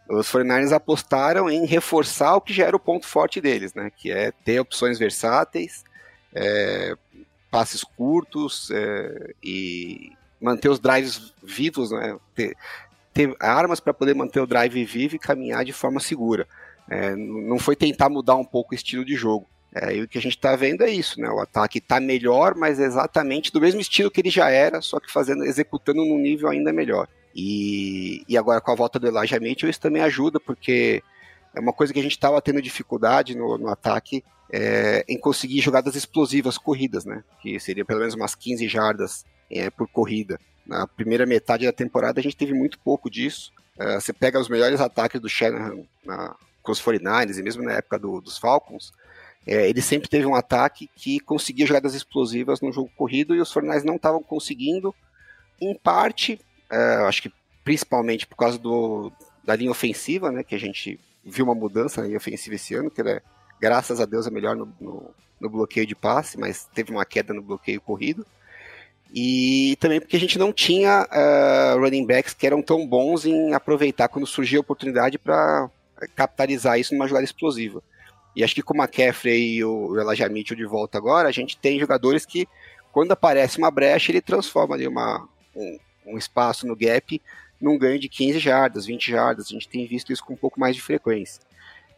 Os 0.10 0.28
49ers 0.28 0.72
apostaram 0.72 1.50
em 1.50 1.66
reforçar 1.66 2.36
o 2.36 2.42
que 2.42 2.54
já 2.54 2.66
era 2.66 2.76
o 2.76 2.80
ponto 2.80 3.08
forte 3.08 3.40
deles, 3.40 3.74
né? 3.74 3.92
Que 3.96 4.12
é 4.12 4.32
ter 4.32 4.60
opções 4.60 5.00
versáteis, 5.00 5.84
é, 6.34 6.96
passes 7.50 7.84
curtos 7.84 8.70
é, 8.72 9.34
e 9.42 10.12
manter 10.42 10.70
os 10.70 10.80
drives 10.80 11.34
vivos, 11.42 11.92
né? 11.92 12.18
Ter, 12.36 12.56
ter 13.14 13.36
armas 13.40 13.80
para 13.80 13.94
poder 13.94 14.14
manter 14.14 14.42
o 14.42 14.48
drive 14.48 14.84
vivo 14.84 15.16
e 15.16 15.20
caminhar 15.20 15.64
de 15.64 15.72
forma 15.72 16.00
segura. 16.00 16.48
É, 16.90 17.16
não 17.16 17.58
foi 17.58 17.76
tentar 17.76 18.10
mudar 18.10 18.36
um 18.36 18.46
pouco 18.46 18.74
o 18.74 18.76
estilo 18.76 19.06
de 19.06 19.16
jogo. 19.16 19.48
É, 19.76 19.96
e 19.96 20.02
o 20.04 20.08
que 20.08 20.18
a 20.18 20.22
gente 20.22 20.36
está 20.36 20.56
vendo 20.56 20.84
é 20.84 20.90
isso, 20.90 21.20
né? 21.20 21.30
O 21.30 21.40
ataque 21.40 21.80
está 21.80 22.00
melhor, 22.00 22.54
mas 22.56 22.80
exatamente 22.80 23.52
do 23.52 23.62
mesmo 23.62 23.82
estilo 23.82 24.12
que 24.12 24.22
ele 24.22 24.30
já 24.30 24.50
era, 24.50 24.82
só 24.82 25.00
que 25.00 25.12
fazendo, 25.12 25.44
executando 25.44 26.06
num 26.06 26.20
nível 26.20 26.50
ainda 26.50 26.72
melhor. 26.72 27.08
E, 27.36 28.24
e 28.28 28.38
agora 28.38 28.62
com 28.62 28.72
a 28.72 28.76
volta 28.76 29.00
do 29.00 29.08
Elijah 29.08 29.40
Mitchell, 29.40 29.70
isso 29.70 29.80
também 29.80 30.02
ajuda, 30.02 30.40
porque 30.40 31.02
é 31.56 31.60
uma 31.60 31.74
coisa 31.74 31.94
que 31.94 32.00
a 32.00 32.04
gente 32.04 32.12
estava 32.12 32.42
tendo 32.42 32.62
dificuldade 32.62 33.36
no, 33.36 33.58
no 33.58 33.68
ataque 33.70 34.24
é, 34.52 35.04
em 35.08 35.18
conseguir 35.18 35.62
jogadas 35.62 35.96
explosivas, 35.96 36.58
corridas, 36.58 37.06
né? 37.06 37.24
Que 37.42 37.60
seria 37.60 37.84
pelo 37.84 38.00
menos 38.00 38.14
umas 38.14 38.36
15 38.36 38.68
jardas 38.68 39.26
é, 39.50 39.70
por 39.70 39.88
corrida. 39.88 40.40
Na 40.66 40.88
primeira 40.88 41.26
metade 41.26 41.66
da 41.66 41.72
temporada 41.72 42.20
a 42.20 42.24
gente 42.24 42.38
teve 42.38 42.54
muito 42.54 42.80
pouco 42.80 43.10
disso. 43.10 43.52
É, 43.78 43.96
você 43.96 44.14
pega 44.14 44.40
os 44.40 44.50
melhores 44.50 44.80
ataques 44.80 45.20
do 45.20 45.28
Shanahan 45.28 45.84
na, 46.06 46.36
com 46.62 46.72
os 46.72 46.82
49ers 46.82 47.38
e 47.38 47.44
mesmo 47.44 47.64
na 47.64 47.74
época 47.74 47.98
do, 47.98 48.22
dos 48.22 48.38
Falcons, 48.38 48.94
é, 49.46 49.70
ele 49.70 49.82
sempre 49.82 50.08
teve 50.08 50.26
um 50.26 50.36
ataque 50.36 50.90
que 50.96 51.20
conseguia 51.20 51.66
jogadas 51.66 51.94
explosivas 51.94 52.62
no 52.62 52.72
jogo 52.72 52.90
corrido 52.96 53.36
e 53.36 53.42
os 53.42 53.54
49ers 53.54 53.84
não 53.84 53.96
estavam 53.96 54.24
conseguindo, 54.24 54.96
em 55.60 55.76
parte, 55.76 56.40
é, 56.74 56.96
acho 57.08 57.22
que 57.22 57.32
principalmente 57.64 58.26
por 58.26 58.36
causa 58.36 58.58
do, 58.58 59.12
da 59.44 59.56
linha 59.56 59.72
ofensiva, 59.72 60.32
né, 60.32 60.44
que 60.44 60.56
a 60.56 60.60
gente 60.60 61.00
viu 61.24 61.46
uma 61.46 61.56
mudança 61.56 62.02
na 62.02 62.08
linha 62.08 62.18
ofensiva 62.18 62.56
esse 62.56 62.74
ano, 62.76 62.90
que 62.90 63.02
é, 63.02 63.22
graças 63.62 64.02
a 64.02 64.06
Deus, 64.06 64.28
é 64.28 64.32
melhor 64.32 64.56
no, 64.56 64.74
no, 64.82 65.12
no 65.40 65.50
bloqueio 65.50 65.86
de 65.86 65.96
passe, 65.96 66.38
mas 66.38 66.68
teve 66.74 66.92
uma 66.92 67.06
queda 67.06 67.34
no 67.34 67.42
bloqueio 67.42 67.80
corrido. 67.80 68.26
E 69.14 69.78
também 69.80 70.00
porque 70.00 70.18
a 70.18 70.20
gente 70.20 70.40
não 70.40 70.52
tinha 70.52 71.04
uh, 71.04 71.80
running 71.80 72.06
backs 72.06 72.34
que 72.34 72.48
eram 72.48 72.64
tão 72.64 72.86
bons 72.88 73.26
em 73.26 73.54
aproveitar 73.54 74.08
quando 74.08 74.26
surgia 74.26 74.58
a 74.58 74.62
oportunidade 74.62 75.20
para 75.20 75.70
capitalizar 76.16 76.80
isso 76.80 76.96
numa 76.96 77.08
jogada 77.08 77.24
explosiva. 77.24 77.82
E 78.36 78.44
acho 78.44 78.56
que 78.56 78.64
com 78.64 78.74
o 78.74 78.78
McCaffrey 78.78 79.58
e 79.58 79.64
o 79.64 80.00
Elijah 80.00 80.28
Mitchell 80.28 80.58
de 80.58 80.66
volta 80.66 80.98
agora, 80.98 81.30
a 81.30 81.32
gente 81.32 81.56
tem 81.56 81.80
jogadores 81.80 82.26
que, 82.26 82.48
quando 82.92 83.12
aparece 83.12 83.60
uma 83.60 83.70
brecha, 83.70 84.12
ele 84.12 84.22
transforma 84.22 84.74
ali 84.74 84.88
uma, 84.88 85.30
um, 85.56 85.78
um 86.06 86.18
espaço 86.18 86.68
no 86.68 86.76
gap 86.76 87.22
num 87.60 87.78
ganho 87.78 87.98
de 87.98 88.10
15 88.10 88.40
jardas, 88.40 88.86
20 88.86 89.10
jardas. 89.10 89.46
A 89.48 89.50
gente 89.50 89.70
tem 89.70 89.88
visto 89.88 90.12
isso 90.12 90.24
com 90.24 90.34
um 90.34 90.38
pouco 90.38 90.60
mais 90.60 90.76
de 90.76 90.82
frequência. 90.82 91.42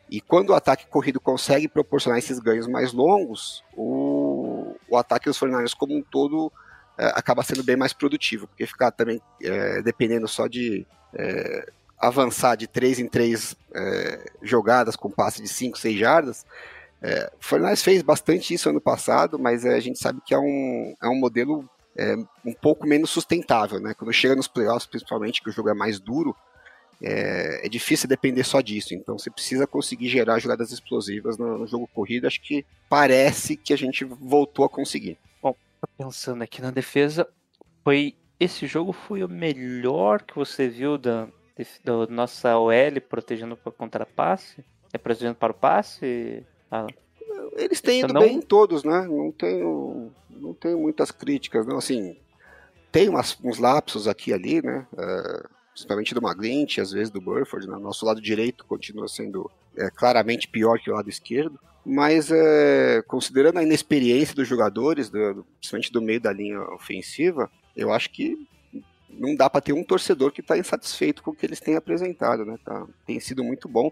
E 0.09 0.21
quando 0.21 0.51
o 0.51 0.53
ataque 0.53 0.85
corrido 0.85 1.19
consegue 1.19 1.67
proporcionar 1.67 2.19
esses 2.19 2.37
ganhos 2.37 2.67
mais 2.67 2.93
longos, 2.93 3.63
o, 3.75 4.75
o 4.87 4.97
ataque 4.97 5.25
dos 5.25 5.39
49 5.39 5.75
como 5.75 5.97
um 5.97 6.03
todo 6.03 6.51
é, 6.97 7.07
acaba 7.07 7.43
sendo 7.43 7.63
bem 7.63 7.75
mais 7.75 7.93
produtivo, 7.93 8.47
porque 8.47 8.67
ficar 8.67 8.91
também 8.91 9.19
é, 9.41 9.81
dependendo 9.81 10.27
só 10.27 10.47
de 10.47 10.85
é, 11.13 11.71
avançar 11.97 12.55
de 12.55 12.67
3 12.67 12.99
em 12.99 13.07
3 13.07 13.55
é, 13.73 14.31
jogadas 14.43 14.95
com 14.95 15.09
passe 15.09 15.41
de 15.41 15.47
5, 15.47 15.77
6 15.77 15.97
jardas. 15.97 16.45
É, 17.01 17.31
o 17.39 17.43
Fornais 17.43 17.81
fez 17.81 18.03
bastante 18.03 18.53
isso 18.53 18.69
ano 18.69 18.81
passado, 18.81 19.39
mas 19.39 19.65
a 19.65 19.79
gente 19.79 19.97
sabe 19.97 20.21
que 20.23 20.33
é 20.33 20.39
um, 20.39 20.95
é 21.01 21.07
um 21.07 21.15
modelo 21.15 21.67
é, 21.97 22.15
um 22.45 22.53
pouco 22.53 22.85
menos 22.85 23.09
sustentável, 23.09 23.79
né? 23.79 23.93
Quando 23.93 24.11
chega 24.11 24.35
nos 24.35 24.47
playoffs, 24.47 24.85
principalmente, 24.85 25.41
que 25.41 25.49
o 25.49 25.53
jogo 25.53 25.69
é 25.69 25.73
mais 25.73 25.99
duro, 25.99 26.35
é, 27.01 27.65
é 27.65 27.69
difícil 27.69 28.07
depender 28.07 28.43
só 28.43 28.61
disso. 28.61 28.93
Então 28.93 29.17
você 29.17 29.29
precisa 29.29 29.65
conseguir 29.65 30.09
gerar 30.09 30.39
jogadas 30.39 30.71
explosivas 30.71 31.37
no, 31.37 31.57
no, 31.59 31.67
jogo 31.67 31.87
corrido. 31.87 32.27
Acho 32.27 32.41
que 32.41 32.65
parece 32.89 33.55
que 33.55 33.73
a 33.73 33.77
gente 33.77 34.03
voltou 34.03 34.65
a 34.65 34.69
conseguir. 34.69 35.17
Bom, 35.41 35.55
pensando 35.97 36.43
aqui 36.43 36.61
na 36.61 36.71
defesa, 36.71 37.27
foi 37.83 38.15
esse 38.39 38.67
jogo 38.67 38.91
foi 38.91 39.23
o 39.23 39.29
melhor 39.29 40.21
que 40.21 40.35
você 40.35 40.67
viu 40.67 40.97
da, 40.97 41.27
da 41.83 42.07
nossa 42.07 42.57
OL 42.57 43.01
protegendo 43.07 43.55
contra 43.55 44.05
passe? 44.05 44.63
É 44.91 44.97
protegendo 44.97 45.35
para 45.35 45.51
o 45.51 45.55
passe? 45.55 46.43
Ah, 46.69 46.87
Eles 47.55 47.81
têm 47.81 48.01
ido 48.01 48.13
não... 48.13 48.21
bem 48.21 48.41
todos, 48.41 48.83
né? 48.83 49.07
Não 49.07 49.31
tenho, 49.31 50.11
não 50.29 50.53
tenho 50.53 50.79
muitas 50.79 51.11
críticas, 51.11 51.65
não. 51.65 51.77
Assim, 51.77 52.17
tem 52.91 53.09
umas, 53.09 53.37
uns 53.43 53.59
lapsos 53.59 54.07
aqui 54.07 54.31
e 54.31 54.33
ali, 54.33 54.61
né? 54.61 54.87
Uh, 54.93 55.49
principalmente 55.71 56.15
do 56.15 56.21
Maglint, 56.21 56.77
às 56.77 56.91
vezes 56.91 57.09
do 57.09 57.19
Burford. 57.19 57.67
Né? 57.67 57.77
Nosso 57.77 58.05
lado 58.05 58.21
direito 58.21 58.65
continua 58.65 59.07
sendo 59.07 59.51
é, 59.75 59.89
claramente 59.89 60.47
pior 60.47 60.79
que 60.79 60.89
o 60.89 60.93
lado 60.93 61.09
esquerdo. 61.09 61.59
Mas, 61.85 62.31
é, 62.31 63.03
considerando 63.05 63.59
a 63.59 63.63
inexperiência 63.63 64.33
dos 64.33 64.47
jogadores, 64.47 65.09
do, 65.09 65.45
principalmente 65.59 65.91
do 65.91 66.01
meio 66.01 66.19
da 66.19 66.31
linha 66.31 66.59
ofensiva, 66.71 67.51
eu 67.75 67.91
acho 67.91 68.09
que 68.09 68.47
não 69.09 69.35
dá 69.35 69.49
para 69.49 69.61
ter 69.61 69.73
um 69.73 69.83
torcedor 69.83 70.31
que 70.31 70.41
está 70.41 70.57
insatisfeito 70.57 71.21
com 71.21 71.31
o 71.31 71.35
que 71.35 71.45
eles 71.45 71.59
têm 71.59 71.75
apresentado, 71.75 72.45
né? 72.45 72.57
Tá, 72.63 72.87
tem 73.05 73.19
sido 73.19 73.43
muito 73.43 73.67
bom. 73.67 73.91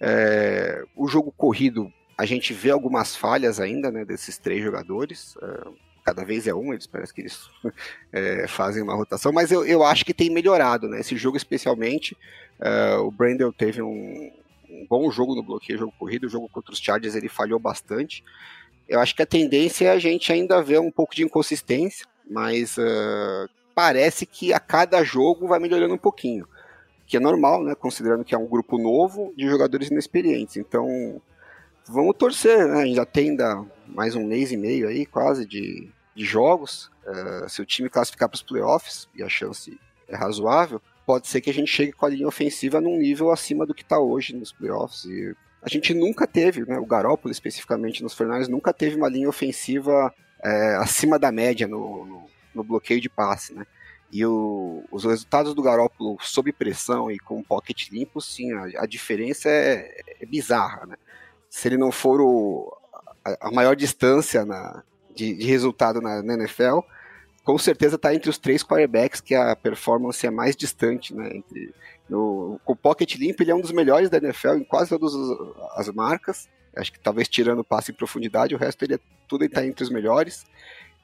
É, 0.00 0.84
o 0.96 1.06
jogo 1.08 1.32
corrido, 1.36 1.92
a 2.20 2.26
gente 2.26 2.52
vê 2.52 2.70
algumas 2.70 3.16
falhas 3.16 3.58
ainda, 3.58 3.90
né? 3.90 4.04
Desses 4.04 4.36
três 4.36 4.62
jogadores. 4.62 5.38
É, 5.42 5.68
cada 6.04 6.22
vez 6.22 6.46
é 6.46 6.54
um, 6.54 6.70
eles 6.74 6.86
parece 6.86 7.14
que 7.14 7.22
eles 7.22 7.48
é, 8.12 8.46
fazem 8.46 8.82
uma 8.82 8.94
rotação, 8.94 9.32
mas 9.32 9.50
eu, 9.50 9.64
eu 9.64 9.82
acho 9.82 10.04
que 10.04 10.12
tem 10.12 10.28
melhorado, 10.28 10.86
né? 10.86 11.00
Esse 11.00 11.16
jogo 11.16 11.38
especialmente, 11.38 12.14
é, 12.60 12.96
o 12.96 13.10
Brandel 13.10 13.50
teve 13.54 13.80
um, 13.80 14.30
um, 14.68 14.86
bom 14.86 15.10
jogo 15.10 15.34
no 15.34 15.42
bloqueio, 15.42 15.78
jogo 15.78 15.94
corrido, 15.98 16.26
o 16.26 16.28
jogo 16.28 16.46
contra 16.50 16.74
os 16.74 16.78
Chargers 16.78 17.14
ele 17.14 17.28
falhou 17.30 17.58
bastante. 17.58 18.22
Eu 18.86 19.00
acho 19.00 19.16
que 19.16 19.22
a 19.22 19.26
tendência 19.26 19.86
é 19.86 19.90
a 19.90 19.98
gente 19.98 20.30
ainda 20.30 20.62
ver 20.62 20.78
um 20.78 20.90
pouco 20.90 21.14
de 21.14 21.24
inconsistência, 21.24 22.04
mas 22.28 22.76
uh, 22.76 23.48
parece 23.74 24.26
que 24.26 24.52
a 24.52 24.60
cada 24.60 25.02
jogo 25.02 25.48
vai 25.48 25.58
melhorando 25.58 25.94
um 25.94 25.98
pouquinho. 25.98 26.46
Que 27.06 27.16
é 27.16 27.20
normal, 27.20 27.64
né? 27.64 27.74
Considerando 27.74 28.24
que 28.24 28.34
é 28.34 28.38
um 28.38 28.46
grupo 28.46 28.76
novo 28.76 29.32
de 29.36 29.48
jogadores 29.48 29.88
inexperientes. 29.88 30.58
Então, 30.58 31.20
vamos 31.88 32.16
torcer, 32.16 32.66
né? 32.66 32.82
A 32.82 32.86
gente 32.86 32.96
já 32.96 33.06
tem 33.06 33.30
ainda 33.30 33.64
mais 33.86 34.14
um 34.14 34.24
mês 34.24 34.52
e 34.52 34.56
meio 34.56 34.88
aí, 34.88 35.04
quase, 35.06 35.46
de, 35.46 35.88
de 36.14 36.24
jogos. 36.24 36.90
Uh, 37.06 37.48
se 37.48 37.60
o 37.60 37.66
time 37.66 37.88
classificar 37.88 38.28
para 38.28 38.36
os 38.36 38.42
playoffs, 38.42 39.08
e 39.14 39.22
a 39.22 39.28
chance 39.28 39.78
é 40.08 40.16
razoável, 40.16 40.80
pode 41.06 41.26
ser 41.26 41.40
que 41.40 41.50
a 41.50 41.54
gente 41.54 41.70
chegue 41.70 41.92
com 41.92 42.06
a 42.06 42.08
linha 42.08 42.28
ofensiva 42.28 42.80
num 42.80 42.96
nível 42.96 43.30
acima 43.30 43.66
do 43.66 43.74
que 43.74 43.82
está 43.82 43.98
hoje 43.98 44.34
nos 44.34 44.52
playoffs. 44.52 45.04
E 45.04 45.34
a 45.62 45.68
gente 45.68 45.92
nunca 45.92 46.26
teve, 46.26 46.64
né, 46.64 46.78
o 46.78 46.86
Garópolo 46.86 47.32
especificamente 47.32 48.02
nos 48.02 48.14
Fernandes, 48.14 48.48
nunca 48.48 48.72
teve 48.72 48.96
uma 48.96 49.08
linha 49.08 49.28
ofensiva 49.28 50.12
é, 50.42 50.76
acima 50.76 51.18
da 51.18 51.30
média 51.30 51.66
no, 51.66 52.04
no, 52.04 52.30
no, 52.54 52.64
bloqueio 52.64 53.00
de 53.00 53.08
passe, 53.08 53.52
né? 53.52 53.66
E 54.12 54.24
o, 54.24 54.82
os 54.90 55.04
resultados 55.04 55.54
do 55.54 55.62
Garópolo 55.62 56.16
sob 56.20 56.52
pressão 56.52 57.10
e 57.10 57.18
com 57.18 57.42
pocket 57.42 57.90
limpo, 57.90 58.20
sim, 58.20 58.52
a, 58.52 58.82
a 58.82 58.86
diferença 58.86 59.48
é, 59.48 60.00
é, 60.20 60.26
bizarra, 60.26 60.86
né? 60.86 60.96
Se 61.50 61.68
ele 61.68 61.76
não 61.76 61.92
for 61.92 62.20
o, 62.20 62.72
a, 63.24 63.50
maior 63.50 63.76
distância 63.76 64.44
na, 64.44 64.82
de, 65.14 65.34
de 65.34 65.46
resultado 65.46 66.00
na, 66.00 66.22
na 66.22 66.34
NFL, 66.34 66.78
com 67.44 67.58
certeza 67.58 67.96
está 67.96 68.14
entre 68.14 68.30
os 68.30 68.38
três 68.38 68.62
quarterbacks 68.62 69.20
que 69.20 69.34
a 69.34 69.54
performance 69.56 70.24
é 70.26 70.30
mais 70.30 70.54
distante, 70.54 71.14
né? 71.14 71.30
Entre, 71.34 71.74
no, 72.08 72.60
com 72.64 72.72
o 72.72 72.76
pocket 72.76 73.16
limpo, 73.16 73.42
ele 73.42 73.50
é 73.50 73.54
um 73.54 73.60
dos 73.60 73.72
melhores 73.72 74.08
da 74.08 74.18
NFL 74.18 74.54
em 74.54 74.64
quase 74.64 74.90
todas 74.90 75.12
as 75.76 75.88
marcas. 75.88 76.48
Acho 76.76 76.92
que 76.92 77.00
talvez 77.00 77.28
tirando 77.28 77.60
o 77.60 77.64
passe 77.64 77.90
em 77.90 77.94
profundidade, 77.94 78.54
o 78.54 78.58
resto 78.58 78.84
ele 78.84 78.94
é, 78.94 79.00
tudo 79.28 79.44
está 79.44 79.64
entre 79.64 79.82
os 79.82 79.90
melhores. 79.90 80.44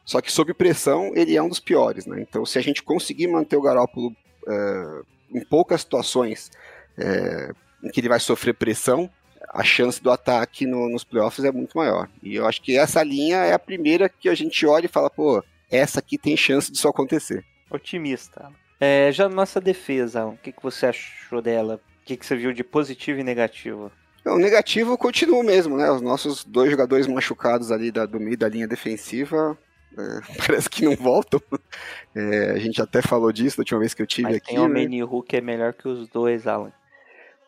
Só 0.04 0.20
que 0.20 0.30
sob 0.30 0.54
pressão, 0.54 1.12
ele 1.16 1.36
é 1.36 1.42
um 1.42 1.48
dos 1.48 1.58
piores, 1.58 2.06
né? 2.06 2.20
Então, 2.20 2.46
se 2.46 2.58
a 2.58 2.62
gente 2.62 2.82
conseguir 2.82 3.26
manter 3.26 3.56
o 3.56 3.62
Garópolo 3.62 4.14
é, 4.46 5.00
em 5.32 5.44
poucas 5.44 5.80
situações 5.80 6.50
é, 6.96 7.50
em 7.82 7.90
que 7.90 8.00
ele 8.00 8.08
vai 8.08 8.20
sofrer 8.20 8.54
pressão, 8.54 9.10
a 9.56 9.64
chance 9.64 10.02
do 10.02 10.10
ataque 10.10 10.66
no, 10.66 10.88
nos 10.88 11.02
playoffs 11.02 11.42
é 11.44 11.50
muito 11.50 11.78
maior. 11.78 12.08
E 12.22 12.34
eu 12.34 12.46
acho 12.46 12.60
que 12.60 12.76
essa 12.76 13.02
linha 13.02 13.38
é 13.38 13.54
a 13.54 13.58
primeira 13.58 14.08
que 14.08 14.28
a 14.28 14.34
gente 14.34 14.66
olha 14.66 14.84
e 14.84 14.88
fala, 14.88 15.08
pô, 15.08 15.42
essa 15.70 16.00
aqui 16.00 16.18
tem 16.18 16.36
chance 16.36 16.70
disso 16.70 16.86
acontecer. 16.86 17.42
Otimista. 17.70 18.50
É, 18.78 19.10
já 19.10 19.28
nossa 19.28 19.58
defesa, 19.58 20.26
o 20.26 20.36
que, 20.36 20.52
que 20.52 20.62
você 20.62 20.86
achou 20.86 21.40
dela? 21.40 21.80
O 22.02 22.04
que, 22.04 22.16
que 22.18 22.26
você 22.26 22.36
viu 22.36 22.52
de 22.52 22.62
positivo 22.62 23.18
e 23.18 23.24
negativo? 23.24 23.90
O 24.26 24.38
negativo 24.38 24.98
continua 24.98 25.42
mesmo, 25.42 25.76
né? 25.78 25.90
Os 25.90 26.02
nossos 26.02 26.44
dois 26.44 26.70
jogadores 26.70 27.06
machucados 27.06 27.72
ali 27.72 27.90
da, 27.90 28.04
do 28.04 28.20
meio 28.20 28.36
da 28.36 28.48
linha 28.48 28.68
defensiva 28.68 29.56
é, 29.96 30.20
parece 30.46 30.68
que 30.68 30.84
não 30.84 30.94
voltam. 30.94 31.40
É, 32.14 32.50
a 32.50 32.58
gente 32.58 32.80
até 32.82 33.00
falou 33.00 33.32
disso 33.32 33.56
da 33.56 33.62
última 33.62 33.80
vez 33.80 33.94
que 33.94 34.02
eu 34.02 34.06
tive 34.06 34.28
mas 34.28 34.36
aqui. 34.36 34.48
Tem 34.48 34.58
o 34.58 34.68
né? 34.68 34.82
Manny 34.82 35.00
que 35.26 35.36
é 35.36 35.40
melhor 35.40 35.72
que 35.72 35.88
os 35.88 36.06
dois, 36.08 36.46
Alan. 36.46 36.72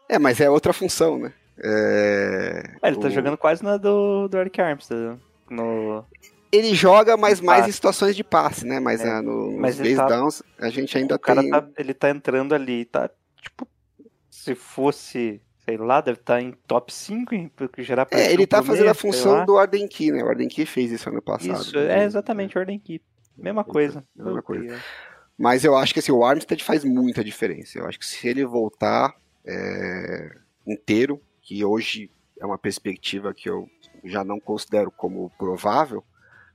É, 0.08 0.18
mas 0.18 0.40
é 0.40 0.48
outra 0.48 0.72
função, 0.72 1.18
né? 1.18 1.32
É, 1.62 2.62
é, 2.82 2.88
ele 2.88 2.96
tá 2.98 3.08
o... 3.08 3.10
jogando 3.10 3.36
quase 3.36 3.62
na 3.62 3.76
do, 3.76 4.28
do 4.28 4.38
Eric 4.38 4.60
Armstead. 4.60 5.18
No... 5.50 6.04
Ele 6.50 6.74
joga, 6.74 7.16
mas 7.16 7.40
mais 7.40 7.68
em 7.68 7.72
situações 7.72 8.16
de 8.16 8.24
passe, 8.24 8.66
né? 8.66 8.80
Mas 8.80 9.00
É, 9.00 9.08
é, 9.08 9.20
no, 9.20 9.50
nos 9.50 9.60
mas 9.60 9.76
tá- 9.96 10.06
downs 10.06 10.42
a 10.58 10.70
gente 10.70 10.96
ainda 10.96 11.16
o 11.16 11.18
cara 11.18 11.42
tem. 11.42 11.50
tá, 11.50 11.68
ele 11.76 11.92
tá 11.92 12.08
entrando 12.10 12.54
ali, 12.54 12.84
tá 12.86 13.10
tipo, 13.42 13.68
se 14.30 14.54
fosse, 14.54 15.42
sei 15.64 15.76
lá, 15.76 16.00
deve 16.00 16.20
estar 16.20 16.40
em 16.40 16.52
top 16.66 16.92
5, 16.92 17.34
hein, 17.34 17.50
porque 17.54 17.82
gerar 17.82 18.06
É, 18.10 18.32
ele 18.32 18.46
tá 18.46 18.58
por 18.58 18.68
fazendo 18.68 18.88
a 18.88 18.94
função 18.94 19.44
do 19.44 19.58
Arden 19.58 19.86
Key, 19.86 20.10
né? 20.10 20.22
O 20.22 20.28
Arden 20.28 20.48
Key 20.48 20.64
fez 20.64 20.90
isso 20.90 21.08
ano 21.10 21.20
passado. 21.20 21.60
Isso, 21.60 21.76
é 21.78 22.04
exatamente 22.04 22.56
o 22.56 22.60
Ordem 22.60 22.78
Keep. 22.78 23.04
Mesma 23.36 23.62
coisa. 23.62 24.04
mesma 24.16 24.42
coisa. 24.42 24.64
Ok, 24.64 24.78
Mas 25.36 25.64
eu 25.64 25.76
acho 25.76 25.92
que 25.92 26.00
assim, 26.00 26.12
o 26.12 26.24
Armstead 26.24 26.64
faz 26.64 26.82
muita 26.84 27.22
diferença. 27.22 27.78
Eu 27.78 27.86
acho 27.86 27.98
que 27.98 28.06
se 28.06 28.26
ele 28.26 28.44
voltar 28.44 29.14
é, 29.46 30.30
inteiro, 30.66 31.20
que 31.48 31.64
hoje 31.64 32.10
é 32.38 32.44
uma 32.44 32.58
perspectiva 32.58 33.32
que 33.32 33.48
eu 33.48 33.66
já 34.04 34.22
não 34.22 34.38
considero 34.38 34.90
como 34.90 35.30
provável, 35.38 36.04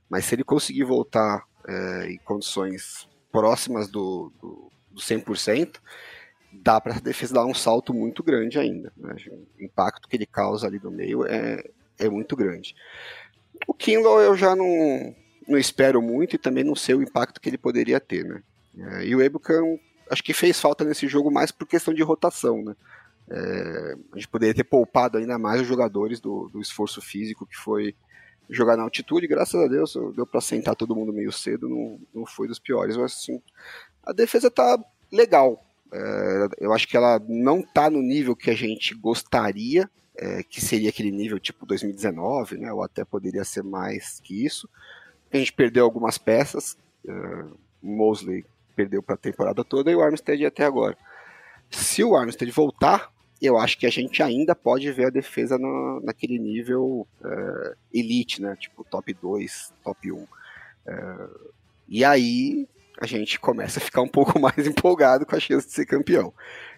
mas 0.08 0.24
se 0.24 0.36
ele 0.36 0.44
conseguir 0.44 0.84
voltar 0.84 1.44
é, 1.66 2.12
em 2.12 2.18
condições 2.18 3.08
próximas 3.32 3.88
do, 3.88 4.32
do, 4.40 4.70
do 4.92 5.00
100%, 5.00 5.80
dá 6.52 6.80
para 6.80 6.94
a 6.94 7.00
defesa 7.00 7.34
dar 7.34 7.44
um 7.44 7.52
salto 7.52 7.92
muito 7.92 8.22
grande 8.22 8.56
ainda. 8.56 8.92
né? 8.96 9.16
O 9.58 9.64
impacto 9.64 10.08
que 10.08 10.16
ele 10.16 10.26
causa 10.26 10.68
ali 10.68 10.78
no 10.80 10.92
meio 10.92 11.26
é, 11.26 11.68
é 11.98 12.08
muito 12.08 12.36
grande. 12.36 12.76
O 13.66 13.74
Kindle 13.74 14.20
eu 14.20 14.36
já 14.36 14.54
não, 14.54 15.12
não 15.48 15.58
espero 15.58 16.00
muito 16.00 16.36
e 16.36 16.38
também 16.38 16.62
não 16.62 16.76
sei 16.76 16.94
o 16.94 17.02
impacto 17.02 17.40
que 17.40 17.48
ele 17.48 17.58
poderia 17.58 17.98
ter, 17.98 18.24
né? 18.24 18.44
É, 18.78 19.06
e 19.06 19.16
o 19.16 19.20
Ebukan 19.20 19.76
acho 20.08 20.22
que 20.22 20.32
fez 20.32 20.60
falta 20.60 20.84
nesse 20.84 21.08
jogo 21.08 21.32
mais 21.32 21.50
por 21.50 21.66
questão 21.66 21.92
de 21.92 22.02
rotação, 22.04 22.62
né? 22.62 22.76
É, 23.30 23.96
a 24.12 24.16
gente 24.16 24.28
poderia 24.28 24.54
ter 24.54 24.64
poupado 24.64 25.18
ainda 25.18 25.38
mais 25.38 25.60
os 25.60 25.66
jogadores 25.66 26.20
do, 26.20 26.48
do 26.48 26.60
esforço 26.60 27.00
físico 27.00 27.46
que 27.46 27.56
foi 27.56 27.94
jogar 28.50 28.76
na 28.76 28.82
altitude, 28.82 29.26
graças 29.26 29.58
a 29.58 29.66
Deus 29.66 29.96
deu 30.14 30.26
para 30.26 30.40
sentar 30.40 30.76
todo 30.76 30.94
mundo 30.94 31.12
meio 31.12 31.32
cedo, 31.32 31.68
não, 31.68 31.98
não 32.14 32.26
foi 32.26 32.46
dos 32.46 32.58
piores, 32.58 32.96
mas 32.96 33.12
assim, 33.12 33.40
a 34.04 34.12
defesa 34.12 34.50
tá 34.50 34.78
legal. 35.10 35.64
É, 35.92 36.48
eu 36.58 36.72
acho 36.72 36.88
que 36.88 36.96
ela 36.96 37.20
não 37.26 37.62
tá 37.62 37.88
no 37.88 38.02
nível 38.02 38.34
que 38.34 38.50
a 38.50 38.54
gente 38.54 38.94
gostaria, 38.94 39.88
é, 40.16 40.42
que 40.42 40.60
seria 40.60 40.90
aquele 40.90 41.10
nível 41.10 41.38
tipo 41.38 41.64
2019, 41.64 42.58
né? 42.58 42.72
Ou 42.72 42.82
até 42.82 43.04
poderia 43.04 43.44
ser 43.44 43.62
mais 43.62 44.20
que 44.20 44.44
isso. 44.44 44.68
A 45.32 45.36
gente 45.36 45.52
perdeu 45.52 45.84
algumas 45.84 46.18
peças, 46.18 46.76
é, 47.06 47.44
Mosley 47.82 48.44
perdeu 48.74 49.02
para 49.02 49.14
a 49.14 49.18
temporada 49.18 49.64
toda 49.64 49.90
e 49.90 49.94
o 49.94 50.02
Armstead 50.02 50.44
até 50.44 50.64
agora. 50.64 50.96
Se 51.70 52.02
o 52.02 52.16
Armstead 52.16 52.50
voltar, 52.50 53.12
eu 53.46 53.58
acho 53.58 53.78
que 53.78 53.86
a 53.86 53.90
gente 53.90 54.22
ainda 54.22 54.54
pode 54.54 54.90
ver 54.92 55.06
a 55.06 55.10
defesa 55.10 55.58
na, 55.58 56.00
naquele 56.02 56.38
nível 56.38 57.06
é, 57.24 57.74
elite, 57.92 58.40
né? 58.40 58.56
Tipo 58.58 58.84
top 58.84 59.12
2, 59.12 59.72
top 59.82 60.12
1. 60.12 60.26
É, 60.86 61.28
e 61.88 62.04
aí 62.04 62.68
a 63.00 63.06
gente 63.06 63.40
começa 63.40 63.78
a 63.78 63.82
ficar 63.82 64.02
um 64.02 64.08
pouco 64.08 64.38
mais 64.40 64.66
empolgado 64.66 65.26
com 65.26 65.36
a 65.36 65.40
chance 65.40 65.66
de 65.66 65.72
ser 65.72 65.86
campeão. 65.86 66.32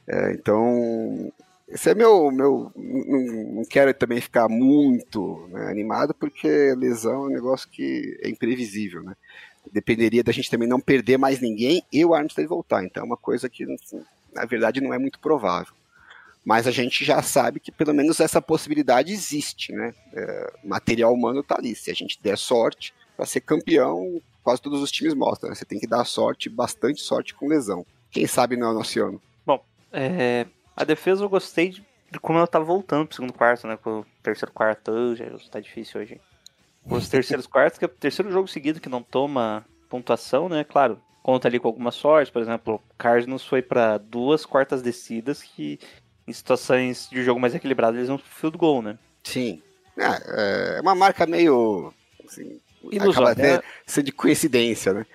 É, 0.07 0.33
então, 0.33 1.33
esse 1.69 1.91
é 1.91 1.95
meu. 1.95 2.31
meu 2.31 2.73
não, 2.77 3.55
não 3.55 3.65
quero 3.65 3.93
também 3.93 4.21
ficar 4.21 4.49
muito 4.49 5.49
né, 5.51 5.69
animado, 5.71 6.15
porque 6.15 6.75
lesão 6.77 7.25
é 7.25 7.27
um 7.27 7.33
negócio 7.33 7.69
que 7.69 8.19
é 8.23 8.29
imprevisível, 8.29 9.03
né? 9.03 9.15
Dependeria 9.73 10.23
da 10.23 10.31
gente 10.31 10.51
também 10.51 10.69
não 10.69 10.81
perder 10.81 11.19
mais 11.19 11.41
ninguém 11.41 11.83
e 11.93 12.05
o 12.05 12.15
Armstead 12.15 12.47
voltar. 12.47 12.85
Então 12.85 13.03
é 13.03 13.07
uma 13.07 13.17
coisa 13.17 13.49
que, 13.49 13.65
assim, 13.65 14.01
na 14.33 14.45
verdade, 14.45 14.81
não 14.81 14.95
é 14.95 14.99
muito 14.99 15.19
provável. 15.19 15.75
Mas 16.47 16.69
a 16.69 16.71
gente 16.71 17.05
já 17.05 17.21
sabe 17.23 17.59
que 17.59 17.73
pelo 17.73 17.93
menos 17.93 18.21
essa 18.21 18.41
possibilidade 18.41 19.13
existe, 19.13 19.73
né? 19.73 19.93
É, 20.15 20.53
material 20.63 21.13
humano 21.13 21.43
tá 21.43 21.57
ali. 21.59 21.75
Se 21.75 21.91
a 21.91 21.95
gente 21.95 22.23
der 22.23 22.39
sorte 22.39 22.95
para 23.17 23.27
ser 23.27 23.41
campeão, 23.41 24.23
quase 24.45 24.63
todos 24.63 24.81
os 24.81 24.93
times 24.93 25.13
mostram. 25.13 25.51
Né? 25.51 25.57
Você 25.57 25.65
tem 25.65 25.81
que 25.81 25.89
dar 25.89 26.05
sorte, 26.05 26.49
bastante 26.49 27.01
sorte 27.01 27.35
com 27.35 27.49
lesão. 27.49 27.85
Quem 28.13 28.29
sabe 28.29 28.57
não 28.57 28.69
é 28.69 28.71
o 28.71 28.75
nosso 28.75 29.03
ano. 29.03 29.21
É, 29.93 30.47
a 30.77 30.85
defesa 30.85 31.25
eu 31.25 31.29
gostei 31.29 31.71
de, 31.71 31.85
de 32.13 32.21
como 32.21 32.39
ela 32.39 32.47
tá 32.47 32.59
voltando 32.59 33.07
pro 33.07 33.17
segundo 33.17 33.33
quarto, 33.33 33.67
né? 33.67 33.77
Pro 33.77 34.07
terceiro 34.23 34.53
quarto, 34.53 35.17
já 35.17 35.27
tá 35.51 35.59
difícil 35.59 36.01
hoje. 36.01 36.21
Os 36.85 37.09
terceiros 37.09 37.47
quartos, 37.49 37.79
que 37.79 37.85
é 37.85 37.89
o 37.89 37.91
terceiro 37.91 38.31
jogo 38.31 38.47
seguido 38.47 38.81
que 38.81 38.89
não 38.89 39.03
toma 39.03 39.65
pontuação, 39.89 40.49
né? 40.49 40.65
Claro, 40.65 41.01
conta 41.23 41.49
ali 41.49 41.59
com 41.59 41.67
alguma 41.67 41.91
sorte, 41.91 42.31
por 42.31 42.43
exemplo, 42.43 42.75
o 42.75 42.95
Cardinals 42.97 43.45
foi 43.45 43.63
para 43.63 43.99
duas 43.99 44.45
quartas 44.45 44.83
descidas 44.83 45.43
que 45.43 45.81
em 46.27 46.33
situações 46.33 47.09
de 47.11 47.23
jogo 47.23 47.41
mais 47.41 47.55
equilibrado 47.55 47.97
eles 47.97 48.09
vão 48.09 48.19
pro 48.19 48.27
field 48.27 48.59
goal, 48.59 48.83
né? 48.83 48.99
Sim. 49.23 49.63
É, 49.97 50.77
é 50.79 50.81
uma 50.81 50.95
marca 50.95 51.27
meio. 51.27 51.93
Assim, 52.27 52.61
Ilusória, 52.85 53.11
acaba 53.11 53.31
até 53.33 53.57
né? 53.57 53.63
sendo 53.87 54.07
de 54.07 54.13
coincidência, 54.13 54.93
né? 54.93 55.07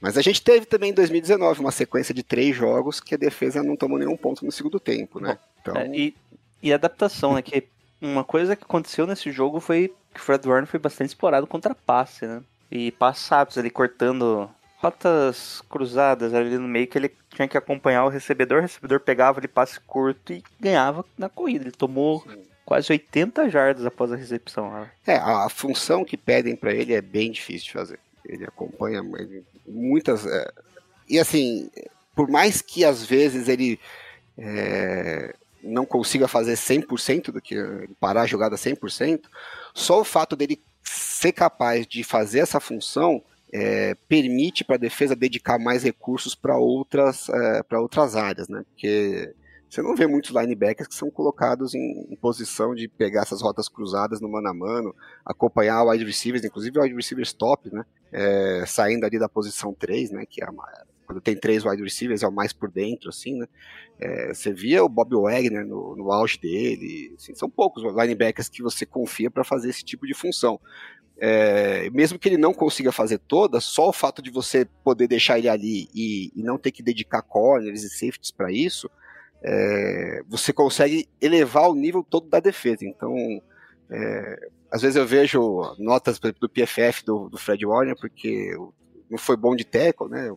Mas 0.00 0.16
a 0.16 0.22
gente 0.22 0.42
teve 0.42 0.64
também 0.64 0.90
em 0.90 0.94
2019 0.94 1.60
uma 1.60 1.70
sequência 1.70 2.14
de 2.14 2.22
três 2.22 2.56
jogos 2.56 3.00
que 3.00 3.14
a 3.14 3.18
defesa 3.18 3.62
não 3.62 3.76
tomou 3.76 3.98
nenhum 3.98 4.16
ponto 4.16 4.44
no 4.44 4.52
segundo 4.52 4.80
tempo, 4.80 5.20
né? 5.20 5.38
Então, 5.60 5.76
É, 5.76 5.86
e, 5.88 6.16
e 6.62 6.72
adaptação, 6.72 7.34
né? 7.34 7.42
Que 7.42 7.66
uma 8.00 8.24
coisa 8.24 8.56
que 8.56 8.64
aconteceu 8.64 9.06
nesse 9.06 9.30
jogo 9.30 9.60
foi 9.60 9.92
que 10.14 10.20
o 10.20 10.22
Fred 10.22 10.48
Warner 10.48 10.66
foi 10.66 10.80
bastante 10.80 11.08
explorado 11.08 11.46
contra 11.46 11.74
passe, 11.74 12.26
né? 12.26 12.42
E 12.70 12.90
passados 12.92 13.58
ali 13.58 13.68
cortando 13.68 14.48
rotas 14.80 15.62
cruzadas 15.68 16.32
ali 16.34 16.56
no 16.56 16.66
meio 16.66 16.86
que 16.86 16.96
ele 16.96 17.14
tinha 17.34 17.46
que 17.46 17.56
acompanhar 17.56 18.04
o 18.04 18.08
recebedor, 18.08 18.58
o 18.58 18.62
recebedor 18.62 19.00
pegava 19.00 19.38
ali 19.38 19.46
passe 19.48 19.78
curto 19.80 20.32
e 20.32 20.42
ganhava 20.58 21.04
na 21.18 21.28
corrida. 21.28 21.64
Ele 21.64 21.72
tomou 21.72 22.24
quase 22.64 22.90
80 22.90 23.50
jardas 23.50 23.84
após 23.84 24.10
a 24.12 24.16
recepção. 24.16 24.72
né? 24.72 24.90
É, 25.06 25.16
a, 25.16 25.44
a 25.44 25.48
função 25.48 26.04
que 26.04 26.16
pedem 26.16 26.56
para 26.56 26.72
ele 26.72 26.94
é 26.94 27.00
bem 27.02 27.30
difícil 27.30 27.66
de 27.66 27.72
fazer. 27.72 27.98
Ele 28.24 28.44
acompanha 28.44 29.00
ele- 29.18 29.44
muitas. 29.66 30.24
é, 30.26 30.50
e 31.08 31.18
assim, 31.18 31.70
por 32.14 32.28
mais 32.28 32.62
que 32.62 32.84
às 32.84 33.04
vezes 33.04 33.48
ele 33.48 33.78
é, 34.38 35.34
não 35.62 35.84
consiga 35.84 36.26
fazer 36.26 36.54
100% 36.54 37.30
do 37.32 37.40
que. 37.40 37.56
parar 37.98 38.22
a 38.22 38.26
jogada 38.26 38.56
100%, 38.56 39.22
só 39.74 40.00
o 40.00 40.04
fato 40.04 40.34
dele 40.36 40.60
ser 40.82 41.32
capaz 41.32 41.86
de 41.86 42.02
fazer 42.02 42.38
essa 42.40 42.58
função 42.60 43.22
é, 43.52 43.94
permite 44.08 44.64
para 44.64 44.76
a 44.76 44.78
defesa 44.78 45.16
dedicar 45.16 45.58
mais 45.58 45.82
recursos 45.82 46.34
para 46.34 46.56
outras, 46.56 47.28
é, 47.28 47.76
outras 47.76 48.16
áreas, 48.16 48.48
né? 48.48 48.64
Porque 48.70 49.34
você 49.68 49.82
não 49.82 49.94
vê 49.94 50.04
muitos 50.06 50.30
linebackers 50.34 50.88
que 50.88 50.94
são 50.94 51.10
colocados 51.10 51.74
em, 51.74 52.06
em 52.10 52.16
posição 52.16 52.74
de 52.74 52.88
pegar 52.88 53.22
essas 53.22 53.40
rotas 53.40 53.68
cruzadas 53.68 54.20
no 54.20 54.28
mano 54.28 54.48
a 54.48 54.54
mano, 54.54 54.94
acompanhar 55.24 55.84
wide 55.84 56.04
receivers, 56.04 56.44
inclusive 56.44 56.78
wide 56.80 56.94
receivers 56.94 57.32
top, 57.32 57.72
né? 57.72 57.84
É, 58.12 58.64
saindo 58.66 59.04
ali 59.06 59.18
da 59.18 59.28
posição 59.28 59.72
3, 59.72 60.10
né? 60.10 60.24
Que 60.28 60.42
é 60.42 60.46
a 60.48 60.52
ma- 60.52 60.66
quando 61.06 61.20
tem 61.20 61.36
três 61.36 61.64
wide 61.64 61.82
receivers, 61.82 62.22
é 62.22 62.28
o 62.28 62.32
mais 62.32 62.52
por 62.52 62.70
dentro, 62.70 63.08
assim, 63.08 63.36
né? 63.38 63.46
É, 63.98 64.32
você 64.32 64.52
via 64.52 64.84
o 64.84 64.88
Bob 64.88 65.14
Wagner 65.14 65.66
no, 65.66 65.94
no 65.96 66.12
auge 66.12 66.38
dele, 66.38 67.14
assim, 67.16 67.34
são 67.34 67.50
poucos 67.50 67.82
linebackers 67.82 68.48
que 68.48 68.62
você 68.62 68.86
confia 68.86 69.30
para 69.30 69.44
fazer 69.44 69.70
esse 69.70 69.84
tipo 69.84 70.06
de 70.06 70.14
função. 70.14 70.60
É, 71.22 71.90
mesmo 71.90 72.18
que 72.18 72.26
ele 72.28 72.38
não 72.38 72.54
consiga 72.54 72.90
fazer 72.90 73.18
todas, 73.18 73.64
só 73.64 73.90
o 73.90 73.92
fato 73.92 74.22
de 74.22 74.30
você 74.30 74.64
poder 74.82 75.06
deixar 75.06 75.38
ele 75.38 75.50
ali 75.50 75.88
e, 75.94 76.32
e 76.34 76.42
não 76.42 76.56
ter 76.56 76.70
que 76.70 76.82
dedicar 76.82 77.20
corners 77.20 77.82
e 77.82 77.90
safeties 77.90 78.30
para 78.30 78.50
isso, 78.50 78.90
é, 79.42 80.22
você 80.26 80.50
consegue 80.50 81.06
elevar 81.20 81.68
o 81.68 81.74
nível 81.74 82.02
todo 82.02 82.26
da 82.26 82.40
defesa. 82.40 82.86
Então, 82.86 83.14
é, 83.90 84.48
às 84.70 84.80
vezes 84.80 84.96
eu 84.96 85.06
vejo 85.06 85.74
notas 85.78 86.18
do 86.18 86.48
PFF 86.48 87.04
do, 87.04 87.28
do 87.28 87.36
Fred 87.36 87.66
Warner, 87.66 87.96
porque 87.96 88.56
não 89.10 89.18
foi 89.18 89.36
bom 89.36 89.54
de 89.54 89.64
tackle, 89.64 90.08
né? 90.08 90.34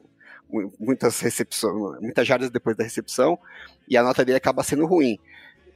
Muitas 0.80 1.20
recepções, 1.20 2.00
muitas 2.02 2.28
jardas 2.28 2.50
depois 2.50 2.76
da 2.76 2.84
recepção, 2.84 3.40
e 3.88 3.96
a 3.96 4.04
nota 4.04 4.26
dele 4.26 4.38
acaba 4.38 4.64
sendo 4.64 4.86
ruim. 4.86 5.18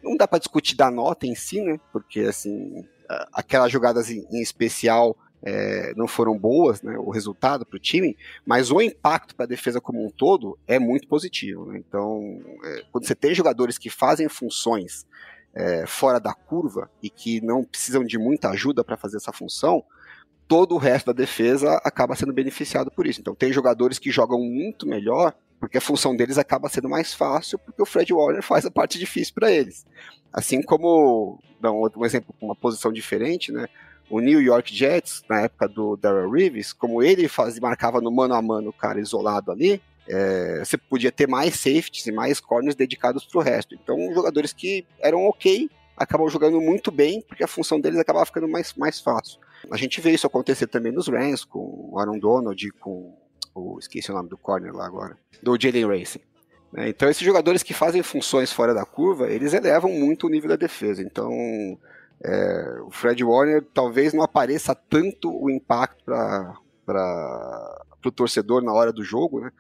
Não 0.03 0.16
dá 0.18 0.28
para 0.28 0.39
discutir 0.39 0.76
da 0.76 0.91
nota 0.91 1.26
em 1.26 1.34
si, 1.34 1.62
né? 1.62 1.80
Porque 1.91 2.22
assim, 2.22 2.86
aquelas 3.34 3.72
jogadas 3.72 4.10
em, 4.10 4.26
em 4.32 4.41
especial 4.41 5.16
é, 5.41 5.93
não 5.95 6.08
foram 6.08 6.38
boas, 6.38 6.82
né, 6.82 6.97
o 6.97 7.10
resultado 7.10 7.66
para 7.66 7.78
o 7.78 7.80
time, 7.80 8.18
mas 8.45 8.72
o 8.72 8.82
impacto 8.82 9.36
para 9.36 9.45
a 9.45 9.47
defesa 9.47 9.80
como 9.80 10.05
um 10.05 10.10
todo 10.10 10.58
é 10.68 10.80
muito 10.80 11.08
positivo. 11.08 11.66
Né? 11.68 11.78
Então, 11.88 12.41
é, 12.64 12.84
quando 12.91 13.05
você 13.05 13.16
tem 13.16 13.34
jogadores 13.34 13.78
que 13.78 13.89
fazem 13.89 14.28
funções 14.28 15.05
é, 15.53 15.86
fora 15.86 16.20
da 16.20 16.34
curva 16.34 16.89
e 17.01 17.10
que 17.10 17.41
não 17.41 17.64
precisam 17.64 18.03
de 18.03 18.18
muita 18.18 18.49
ajuda 18.49 18.84
para 18.84 18.97
fazer 18.97 19.18
essa 19.18 19.32
função, 19.32 19.84
todo 20.47 20.76
o 20.76 20.78
resto 20.78 21.08
da 21.08 21.14
defesa 21.14 21.80
acaba 21.84 22.16
sendo 22.16 22.34
beneficiado 22.34 22.89
por 22.91 23.05
isso. 23.05 23.20
Então, 23.20 23.36
tem 23.36 23.51
jogadores 23.51 23.99
que 23.99 24.12
jogam 24.12 24.39
muito 24.39 24.88
melhor 24.88 25.36
porque 25.60 25.78
a 25.78 25.82
função 25.82 26.16
deles 26.16 26.38
acaba 26.38 26.70
sendo 26.70 26.89
mais 26.89 27.14
fácil, 27.14 27.58
porque 27.60 27.82
o 27.82 27.86
Fred 27.86 28.14
Warner 28.14 28.43
faz 28.43 28.66
a 28.66 28.72
parte 28.72 28.99
difícil 28.99 29.34
para 29.34 29.51
eles. 29.51 29.86
Assim 30.32 30.62
como, 30.62 31.39
dá 31.60 31.72
um, 31.72 31.88
um 31.95 32.05
exemplo 32.05 32.34
com 32.39 32.45
uma 32.45 32.55
posição 32.55 32.91
diferente, 32.91 33.51
né? 33.51 33.68
O 34.10 34.20
New 34.22 34.41
York 34.41 34.74
Jets, 34.74 35.24
na 35.28 35.41
época 35.41 35.68
do 35.68 35.97
Darrell 35.97 36.30
Reeves, 36.30 36.72
como 36.72 37.03
ele 37.03 37.28
fazia, 37.28 37.62
marcava 37.62 37.99
no 37.99 38.12
mano 38.12 38.36
a 38.36 38.41
mano 38.41 38.70
o 38.70 38.74
cara 38.74 39.01
isolado 39.01 39.51
ali, 39.51 39.82
é, 40.08 40.60
você 40.64 40.78
podia 40.78 41.12
ter 41.12 41.28
mais 41.28 41.55
safeties 41.55 42.05
e 42.08 42.12
mais 42.12 42.39
corners 42.39 42.76
dedicados 42.76 43.26
para 43.26 43.39
o 43.39 43.43
resto. 43.43 43.76
Então, 43.76 43.97
jogadores 44.14 44.53
que 44.53 44.86
eram 44.99 45.26
ok, 45.26 45.70
acabam 45.97 46.30
jogando 46.30 46.62
muito 46.62 46.91
bem, 46.91 47.22
porque 47.22 47.43
a 47.43 47.47
função 47.47 47.80
deles 47.80 47.99
acabava 47.99 48.26
ficando 48.26 48.47
mais, 48.47 48.74
mais 48.76 49.01
fácil. 49.01 49.39
A 49.70 49.76
gente 49.76 49.99
vê 49.99 50.12
isso 50.12 50.28
acontecer 50.28 50.68
também 50.68 50.91
nos 50.91 51.08
Rams, 51.08 51.43
com 51.43 51.89
o 51.91 51.99
Aaron 51.99 52.20
Donald, 52.20 52.72
com 52.80 53.18
o, 53.58 53.80
esqueci 53.80 54.12
o 54.12 54.16
nome 54.16 54.30
do 54.30 54.38
corner 54.38 54.74
lá 54.74 54.86
agora, 54.86 55.18
do 55.41 55.60
Jalen 55.60 55.88
Racing. 55.88 56.22
Né? 56.72 56.89
Então, 56.89 57.10
esses 57.10 57.24
jogadores 57.24 57.64
que 57.64 57.74
fazem 57.74 58.03
funções 58.03 58.51
fora 58.51 58.74
da 58.74 58.86
curva, 58.86 59.30
eles 59.30 59.53
elevam 59.53 59.91
muito 59.91 60.28
o 60.28 60.30
nível 60.30 60.49
da 60.49 60.55
defesa. 60.55 61.01
Então, 61.01 61.32
é, 62.24 62.80
o 62.82 62.91
Fred 62.91 63.24
Warner 63.24 63.66
talvez 63.74 64.14
não 64.14 64.24
apareça 64.24 64.74
tanto 64.74 65.32
o 65.32 65.49
impacto 65.49 66.03
para 66.05 66.55
o 68.05 68.12
torcedor 68.12 68.62
na 68.64 68.74
hora 68.74 68.91
do 68.91 69.03
jogo, 69.03 69.41
né? 69.41 69.51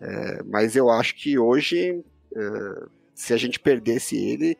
É, 0.00 0.42
mas 0.42 0.74
eu 0.74 0.90
acho 0.90 1.14
que 1.14 1.38
hoje, 1.38 2.04
é, 2.34 2.86
se 3.14 3.32
a 3.32 3.36
gente 3.36 3.60
perdesse 3.60 4.16
ele, 4.16 4.58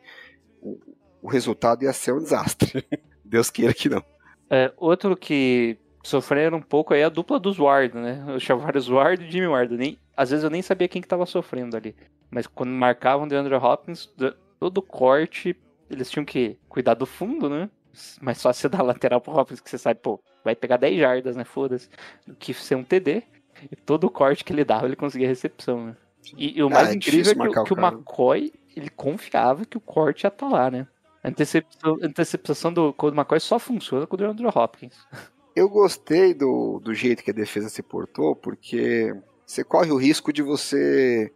o, 0.61 0.79
o, 1.21 1.27
resultado 1.27 1.83
ia 1.83 1.91
ser 1.91 2.13
um 2.13 2.19
desastre. 2.19 2.85
Deus 3.25 3.49
queira 3.49 3.73
que 3.73 3.89
não. 3.89 4.03
É, 4.49 4.71
outro 4.77 5.17
que 5.17 5.77
sofreram 6.03 6.57
um 6.57 6.61
pouco 6.61 6.93
aí 6.93 7.01
a 7.01 7.09
dupla 7.09 7.39
dos 7.39 7.57
Ward, 7.57 7.95
né? 7.97 8.23
O 8.35 8.39
Chavares 8.39 8.89
Ward 8.89 9.23
e 9.23 9.31
Jimmy 9.31 9.47
Ward. 9.47 9.75
Nem, 9.75 9.97
às 10.15 10.29
vezes 10.29 10.43
eu 10.43 10.49
nem 10.49 10.61
sabia 10.61 10.87
quem 10.87 11.01
que 11.01 11.07
tava 11.07 11.25
sofrendo 11.25 11.77
ali. 11.77 11.95
Mas 12.29 12.45
quando 12.45 12.69
marcavam 12.71 13.27
de 13.27 13.35
Andrew 13.35 13.57
Hopkins, 13.57 14.13
todo 14.59 14.81
corte, 14.81 15.55
eles 15.89 16.11
tinham 16.11 16.25
que 16.25 16.57
cuidar 16.67 16.93
do 16.95 17.05
fundo, 17.05 17.49
né? 17.49 17.69
Mais 18.21 18.41
fácil 18.41 18.61
você 18.61 18.69
dar 18.75 18.83
lateral 18.83 19.21
pro 19.21 19.33
Hopkins, 19.33 19.61
que 19.61 19.69
você 19.69 19.77
sabe, 19.77 19.99
pô, 20.01 20.21
vai 20.43 20.55
pegar 20.55 20.77
10 20.77 20.99
jardas, 20.99 21.35
né? 21.35 21.45
Foda-se. 21.45 21.89
Que 22.37 22.53
ser 22.53 22.75
um 22.75 22.83
TD. 22.83 23.23
E 23.71 23.75
todo 23.75 24.09
corte 24.09 24.43
que 24.43 24.51
ele 24.51 24.65
dava, 24.65 24.85
ele 24.85 24.95
conseguia 24.95 25.27
recepção, 25.27 25.87
né? 25.87 25.95
E, 26.37 26.57
e 26.57 26.63
o 26.63 26.69
mais 26.69 26.89
ah, 26.89 26.91
é 26.91 26.95
incrível 26.95 27.31
é 27.31 27.35
que, 27.47 27.63
que 27.63 27.73
o, 27.73 27.77
o 27.77 27.79
McCoy, 27.79 28.51
ele 28.75 28.89
confiava 28.89 29.65
que 29.65 29.77
o 29.77 29.81
corte 29.81 30.25
ia 30.25 30.29
estar 30.29 30.49
tá 30.49 30.51
lá, 30.51 30.71
né? 30.71 30.87
A 31.23 31.29
interceptação, 31.29 31.97
a 32.01 32.05
interceptação 32.05 32.73
do, 32.73 32.91
do 32.91 33.13
McCoy 33.13 33.39
só 33.39 33.57
funciona 33.57 34.05
com 34.05 34.17
o 34.17 34.25
Andrew 34.25 34.51
Hopkins. 34.53 34.97
Eu 35.55 35.69
gostei 35.69 36.33
do, 36.33 36.79
do 36.79 36.93
jeito 36.93 37.23
que 37.23 37.31
a 37.31 37.33
defesa 37.33 37.69
se 37.69 37.83
portou, 37.83 38.35
porque 38.35 39.15
você 39.45 39.63
corre 39.63 39.91
o 39.91 39.97
risco 39.97 40.33
de 40.33 40.41
você. 40.41 41.31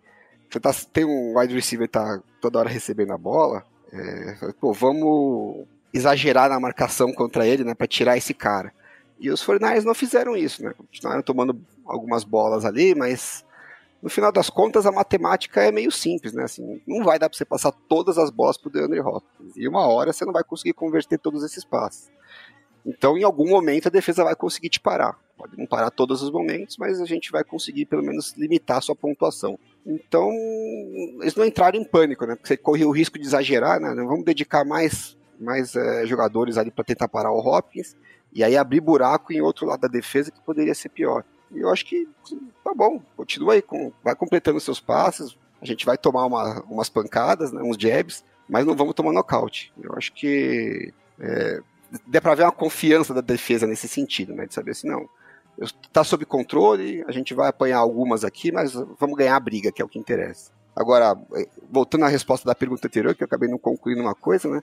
Você 0.50 0.60
tá, 0.60 0.72
tem 0.92 1.06
um 1.06 1.38
wide 1.38 1.54
receiver 1.54 1.88
tá 1.88 2.22
toda 2.42 2.60
hora 2.60 2.70
recebendo 2.70 3.14
a 3.14 3.18
bola. 3.18 3.64
É, 3.92 4.52
pô, 4.60 4.74
vamos 4.74 5.68
exagerar 5.94 6.50
na 6.50 6.60
marcação 6.60 7.14
contra 7.14 7.46
ele, 7.46 7.64
né, 7.64 7.74
para 7.74 7.88
tirar 7.88 8.18
esse 8.18 8.34
cara. 8.34 8.74
E 9.20 9.30
os 9.30 9.44
49 9.44 9.86
não 9.86 9.96
fizeram 9.96 10.36
isso, 10.36 10.64
né? 10.64 10.74
Continuaram 10.78 11.22
tomando 11.22 11.60
algumas 11.86 12.24
bolas 12.24 12.66
ali, 12.66 12.94
mas 12.94 13.44
no 14.02 14.10
final 14.10 14.32
das 14.32 14.50
contas 14.50 14.86
a 14.86 14.92
matemática 14.92 15.62
é 15.62 15.72
meio 15.72 15.92
simples, 15.92 16.34
né? 16.34 16.44
Assim, 16.44 16.82
não 16.86 17.04
vai 17.04 17.18
dar 17.18 17.30
para 17.30 17.38
você 17.38 17.46
passar 17.46 17.72
todas 17.72 18.18
as 18.18 18.30
bolas 18.30 18.58
pro 18.58 18.70
DeAndre 18.70 19.00
Hopkins. 19.00 19.54
E 19.56 19.68
uma 19.68 19.88
hora 19.88 20.14
você 20.14 20.24
não 20.24 20.34
vai 20.34 20.44
conseguir 20.44 20.74
converter 20.74 21.18
todos 21.18 21.44
esses 21.44 21.66
passes. 21.66 22.12
Então, 22.86 23.18
em 23.18 23.24
algum 23.24 23.50
momento, 23.50 23.88
a 23.88 23.92
defesa 23.92 24.24
vai 24.24 24.36
conseguir 24.36 24.70
te 24.70 24.80
parar. 24.80 25.20
Pode 25.38 25.58
não 25.58 25.66
parar 25.66 25.92
todos 25.92 26.22
os 26.24 26.32
momentos, 26.32 26.78
mas 26.78 27.00
a 27.00 27.06
gente 27.06 27.32
vai 27.32 27.44
conseguir, 27.44 27.86
pelo 27.86 28.04
menos, 28.04 28.34
limitar 28.38 28.78
a 28.78 28.82
sua 28.82 28.96
pontuação. 28.96 29.60
Então, 29.86 30.30
eles 31.22 31.36
não 31.36 31.46
entraram 31.46 31.80
em 31.80 31.84
pânico, 31.84 32.26
né? 32.26 32.36
Porque 32.36 32.48
você 32.48 32.58
corria 32.58 32.88
o 32.88 32.92
risco 32.92 33.20
de 33.20 33.26
exagerar, 33.26 33.80
né? 33.80 33.94
Vamos 33.94 34.26
dedicar 34.26 34.66
mais, 34.66 35.16
mais 35.40 35.76
é, 35.76 36.06
jogadores 36.06 36.58
ali 36.58 36.72
para 36.72 36.84
tentar 36.84 37.08
parar 37.08 37.32
o 37.32 37.40
Hopkins 37.40 37.96
e 38.34 38.44
aí 38.44 38.58
abrir 38.58 38.82
buraco 38.82 39.32
em 39.32 39.42
outro 39.42 39.66
lado 39.66 39.82
da 39.82 39.88
defesa 39.88 40.32
que 40.32 40.42
poderia 40.42 40.76
ser 40.76 40.90
pior. 40.90 41.24
E 41.52 41.60
eu 41.60 41.70
acho 41.70 41.86
que 41.86 42.08
tá 42.64 42.74
bom, 42.74 43.02
continua 43.16 43.54
aí, 43.54 43.62
com, 43.62 43.92
vai 44.04 44.16
completando 44.16 44.60
seus 44.60 44.80
passes. 44.80 45.38
A 45.62 45.66
gente 45.66 45.86
vai 45.86 45.98
tomar 45.98 46.26
uma, 46.26 46.62
umas 46.70 46.90
pancadas, 46.90 47.52
né, 47.52 47.62
uns 47.64 47.78
jabs, 47.78 48.24
mas 48.48 48.66
não 48.66 48.76
vamos 48.76 48.94
tomar 48.94 49.12
nocaute. 49.12 49.72
Eu 49.82 49.94
acho 49.96 50.14
que 50.14 50.94
é, 51.20 51.62
dá 52.06 52.22
pra 52.22 52.36
ver 52.36 52.44
uma 52.44 52.52
confiança 52.52 53.14
da 53.14 53.22
defesa 53.22 53.68
nesse 53.68 53.88
sentido, 53.88 54.34
né? 54.34 54.46
De 54.46 54.54
saber 54.54 54.72
assim, 54.72 54.88
não, 54.88 55.08
está 55.60 56.04
sob 56.04 56.26
controle, 56.26 57.04
a 57.08 57.12
gente 57.12 57.34
vai 57.34 57.50
apanhar 57.50 57.78
algumas 57.78 58.24
aqui, 58.24 58.52
mas 58.52 58.74
vamos 58.74 59.18
ganhar 59.18 59.36
a 59.36 59.40
briga, 59.40 59.72
que 59.72 59.82
é 59.82 59.86
o 59.86 59.90
que 59.90 60.00
interessa. 60.00 60.52
Agora, 60.76 61.18
eh, 61.36 61.48
voltando 61.70 62.06
à 62.06 62.08
resposta 62.08 62.46
da 62.46 62.54
pergunta 62.54 62.88
anterior, 62.88 63.16
que 63.16 63.24
eu 63.24 63.26
acabei 63.26 63.50
não 63.50 63.58
concluindo 63.58 64.02
uma 64.02 64.14
coisa, 64.14 64.48
né? 64.48 64.62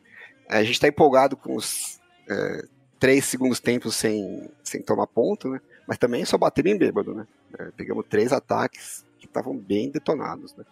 A 0.49 0.63
gente 0.63 0.75
está 0.75 0.87
empolgado 0.87 1.37
com 1.37 1.57
os 1.57 1.99
é, 2.31 2.65
três 3.01 3.25
segundos 3.25 3.59
tempos 3.59 3.97
sem, 3.97 4.49
sem 4.63 4.81
tomar 4.81 5.07
ponto, 5.09 5.49
né? 5.49 5.61
Mas 5.89 5.99
também 5.99 6.25
só 6.25 6.39
bater 6.39 6.67
em 6.67 6.79
bêbado, 6.79 7.15
né? 7.15 7.27
É, 7.59 7.71
pegamos 7.77 8.07
três 8.09 8.33
ataques 8.33 9.05
que 9.19 9.27
estavam 9.27 9.57
bem 9.57 9.91
detonados, 9.91 10.55
né? 10.55 10.65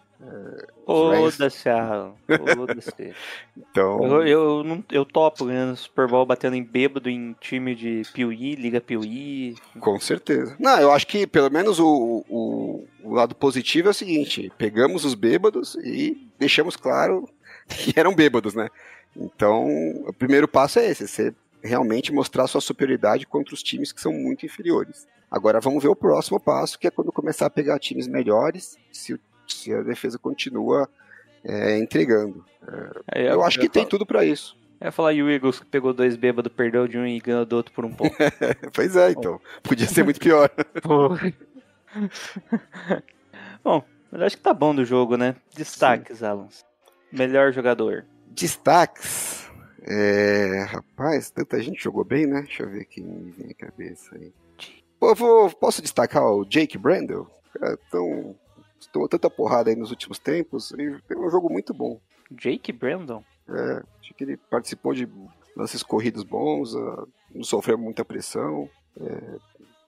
Foda-se, 0.85 1.69
Arlan. 1.69 2.13
Foda-se. 2.55 3.13
então... 3.57 4.03
Eu, 4.05 4.27
eu, 4.27 4.63
não, 4.63 4.83
eu 4.91 5.05
topo 5.05 5.45
ganhando 5.45 5.75
Super 5.75 6.07
Bowl 6.07 6.25
batendo 6.25 6.55
em 6.55 6.63
bêbado 6.63 7.09
em 7.09 7.35
time 7.39 7.75
de 7.75 8.03
Piuí, 8.13 8.55
Liga 8.55 8.79
Piuí. 8.79 9.55
Com 9.79 9.99
certeza. 9.99 10.55
Não, 10.59 10.79
eu 10.79 10.91
acho 10.91 11.07
que 11.07 11.27
pelo 11.27 11.49
menos 11.49 11.79
o, 11.79 12.25
o, 12.29 12.87
o 13.03 13.13
lado 13.13 13.35
positivo 13.35 13.87
é 13.87 13.91
o 13.91 13.93
seguinte: 13.93 14.51
pegamos 14.57 15.05
os 15.05 15.13
bêbados 15.13 15.75
e 15.75 16.27
deixamos 16.39 16.75
claro 16.75 17.27
que 17.67 17.97
eram 17.97 18.15
bêbados, 18.15 18.53
né? 18.53 18.69
Então, 19.15 19.67
o 20.07 20.13
primeiro 20.13 20.47
passo 20.47 20.79
é 20.79 20.89
esse: 20.89 21.07
você 21.07 21.33
realmente 21.63 22.11
mostrar 22.11 22.47
sua 22.47 22.61
superioridade 22.61 23.25
contra 23.25 23.53
os 23.53 23.63
times 23.63 23.91
que 23.91 24.01
são 24.01 24.11
muito 24.11 24.45
inferiores. 24.45 25.07
Agora 25.31 25.59
vamos 25.59 25.81
ver 25.81 25.89
o 25.89 25.95
próximo 25.95 26.39
passo, 26.39 26.77
que 26.77 26.87
é 26.87 26.91
quando 26.91 27.11
começar 27.11 27.47
a 27.47 27.49
pegar 27.49 27.79
times 27.79 28.07
melhores, 28.07 28.77
se 28.91 29.13
o 29.13 29.19
se 29.47 29.73
a 29.73 29.81
defesa 29.81 30.17
continua 30.17 30.89
é, 31.43 31.77
entregando. 31.77 32.45
É, 33.13 33.21
eu, 33.21 33.33
eu, 33.33 33.43
acho 33.43 33.59
que 33.59 33.69
tem 33.69 33.85
tudo 33.85 34.05
para 34.05 34.23
isso. 34.25 34.57
É 34.79 34.91
falar 34.91 35.13
e 35.13 35.23
o 35.23 35.29
Eagles 35.29 35.59
que 35.59 35.65
pegou 35.65 35.93
dois 35.93 36.15
bêbados, 36.15 36.51
perdeu 36.51 36.87
de 36.87 36.97
um 36.97 37.05
e 37.05 37.19
ganhou 37.19 37.45
do 37.45 37.55
outro 37.55 37.73
por 37.73 37.85
um 37.85 37.93
pouco. 37.93 38.15
pois 38.73 38.95
é, 38.95 39.11
então. 39.11 39.39
Podia 39.61 39.87
ser 39.87 40.03
muito 40.03 40.19
pior. 40.19 40.49
bom, 43.63 43.83
mas 44.11 44.21
acho 44.21 44.37
que 44.37 44.43
tá 44.43 44.53
bom 44.53 44.75
do 44.75 44.83
jogo, 44.83 45.15
né? 45.15 45.35
Destaques, 45.55 46.19
Sim. 46.19 46.25
Alan. 46.25 46.47
Melhor 47.11 47.53
jogador. 47.53 48.05
Destaques. 48.27 49.49
É, 49.85 50.65
rapaz, 50.69 51.29
tanta 51.29 51.61
gente 51.61 51.83
jogou 51.83 52.03
bem, 52.03 52.25
né? 52.25 52.41
Deixa 52.41 52.63
eu 52.63 52.69
ver 52.69 52.85
quem 52.85 53.03
me 53.03 53.31
vem 53.31 53.51
à 53.51 53.53
cabeça 53.53 54.15
aí. 54.15 54.33
Pô, 54.99 55.13
vou, 55.13 55.49
posso 55.49 55.81
destacar 55.81 56.23
o 56.23 56.45
Jake 56.45 56.77
Brandel? 56.77 57.27
Cara, 57.53 57.77
tão 57.91 58.35
tomou 58.91 59.07
tanta 59.07 59.29
porrada 59.29 59.69
aí 59.69 59.75
nos 59.75 59.89
últimos 59.91 60.19
tempos, 60.19 60.71
ele 60.71 60.99
tem 61.07 61.17
um 61.17 61.29
jogo 61.29 61.49
muito 61.51 61.73
bom. 61.73 61.99
Jake 62.31 62.71
Brandon? 62.71 63.23
É, 63.49 63.83
acho 64.01 64.13
que 64.13 64.23
ele 64.23 64.37
participou 64.37 64.93
de 64.93 65.07
lances 65.55 65.83
corridos 65.83 66.23
bons, 66.23 66.73
uh, 66.73 67.07
não 67.33 67.43
sofreu 67.43 67.77
muita 67.77 68.03
pressão. 68.05 68.69
É, 68.99 69.35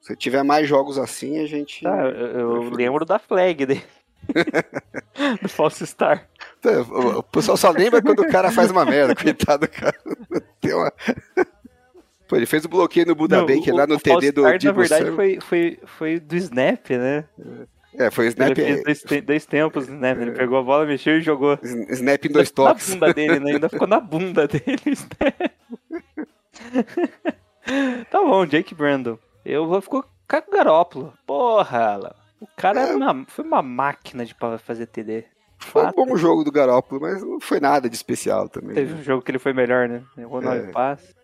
Se 0.02 0.16
tiver 0.16 0.44
mais 0.44 0.68
jogos 0.68 0.98
assim, 0.98 1.40
a 1.40 1.46
gente. 1.48 1.84
Tá, 1.84 2.06
eu, 2.08 2.28
eu 2.40 2.70
lembro 2.70 3.06
da 3.06 3.18
flag 3.18 3.66
dele. 3.66 3.84
do 5.42 5.48
False 5.50 5.86
Star. 5.86 6.28
Então, 6.60 6.82
O 7.20 7.24
pessoal 7.24 7.58
só 7.58 7.70
lembra 7.70 8.02
quando 8.02 8.20
o 8.22 8.28
cara 8.30 8.52
faz 8.52 8.72
uma 8.72 8.86
merda, 8.86 9.16
coitado 9.16 9.68
do 9.68 9.72
cara. 9.72 9.96
Tem 10.60 10.74
uma... 10.74 10.92
Pô, 12.28 12.36
ele 12.36 12.48
fez 12.48 12.66
o 12.66 12.70
bloqueio 12.70 13.06
no 13.06 13.14
Buda 13.16 13.44
o- 13.46 13.76
lá 13.76 13.86
no 13.86 13.96
o 13.96 14.00
TD 14.00 14.32
do 14.32 14.42
Start, 14.42 14.64
Na 14.64 14.72
verdade, 14.72 15.12
foi, 15.12 15.40
foi, 15.40 15.80
foi 15.86 16.20
do 16.20 16.36
Snap, 16.36 16.90
né? 16.90 17.26
É, 17.40 17.68
foi 18.12 18.26
o 18.26 18.30
Snap, 18.30 18.52
Ele 18.52 18.56
fez 18.66 18.84
dois, 18.84 19.02
te- 19.04 19.22
dois 19.22 19.46
tempos, 19.46 19.88
né? 19.88 20.12
Ele 20.12 20.32
pegou 20.32 20.58
a 20.60 20.64
bola, 20.64 20.86
mexeu 20.86 21.18
e 21.18 21.22
jogou. 21.22 21.58
snap 21.64 22.26
em 22.26 22.32
dois 22.32 22.50
na 22.52 22.56
toques. 22.56 22.90
bunda 22.94 23.14
dele, 23.14 23.40
né? 23.40 23.52
Ainda 23.54 23.70
ficou 23.70 23.88
na 23.88 24.00
bunda 24.02 24.48
dele. 24.48 24.80
o 24.86 24.90
Snap. 24.90 25.52
tá 28.10 28.22
bom, 28.22 28.46
Jake 28.46 28.74
Brandon. 28.76 29.18
Eu 29.44 29.68
vou 29.68 29.82
ficar 29.82 30.42
com 30.42 30.52
o 30.52 30.54
Garópolo. 30.56 31.14
Porra. 31.26 32.16
O 32.40 32.48
cara 32.58 32.82
era 32.82 32.96
uma- 32.98 33.26
foi 33.28 33.46
uma 33.46 33.62
máquina 33.62 34.26
de 34.26 34.36
fazer 34.64 34.86
TD. 34.88 35.26
Foi 35.58 35.82
um 35.84 35.86
Fato. 35.86 35.96
bom 35.96 36.18
jogo 36.18 36.44
do 36.44 36.52
Garópolo, 36.52 37.00
mas 37.02 37.24
não 37.24 37.40
foi 37.40 37.60
nada 37.60 37.90
de 37.90 37.96
especial 37.96 38.50
também. 38.50 38.76
Teve 38.76 38.94
um 38.96 39.04
jogo 39.04 39.22
que 39.24 39.32
ele 39.32 39.40
foi 39.40 39.54
melhor, 39.54 39.88
né? 39.88 40.04
Errou 40.18 40.42
nove 40.42 40.68
É. 40.68 40.72
passes. 40.72 41.16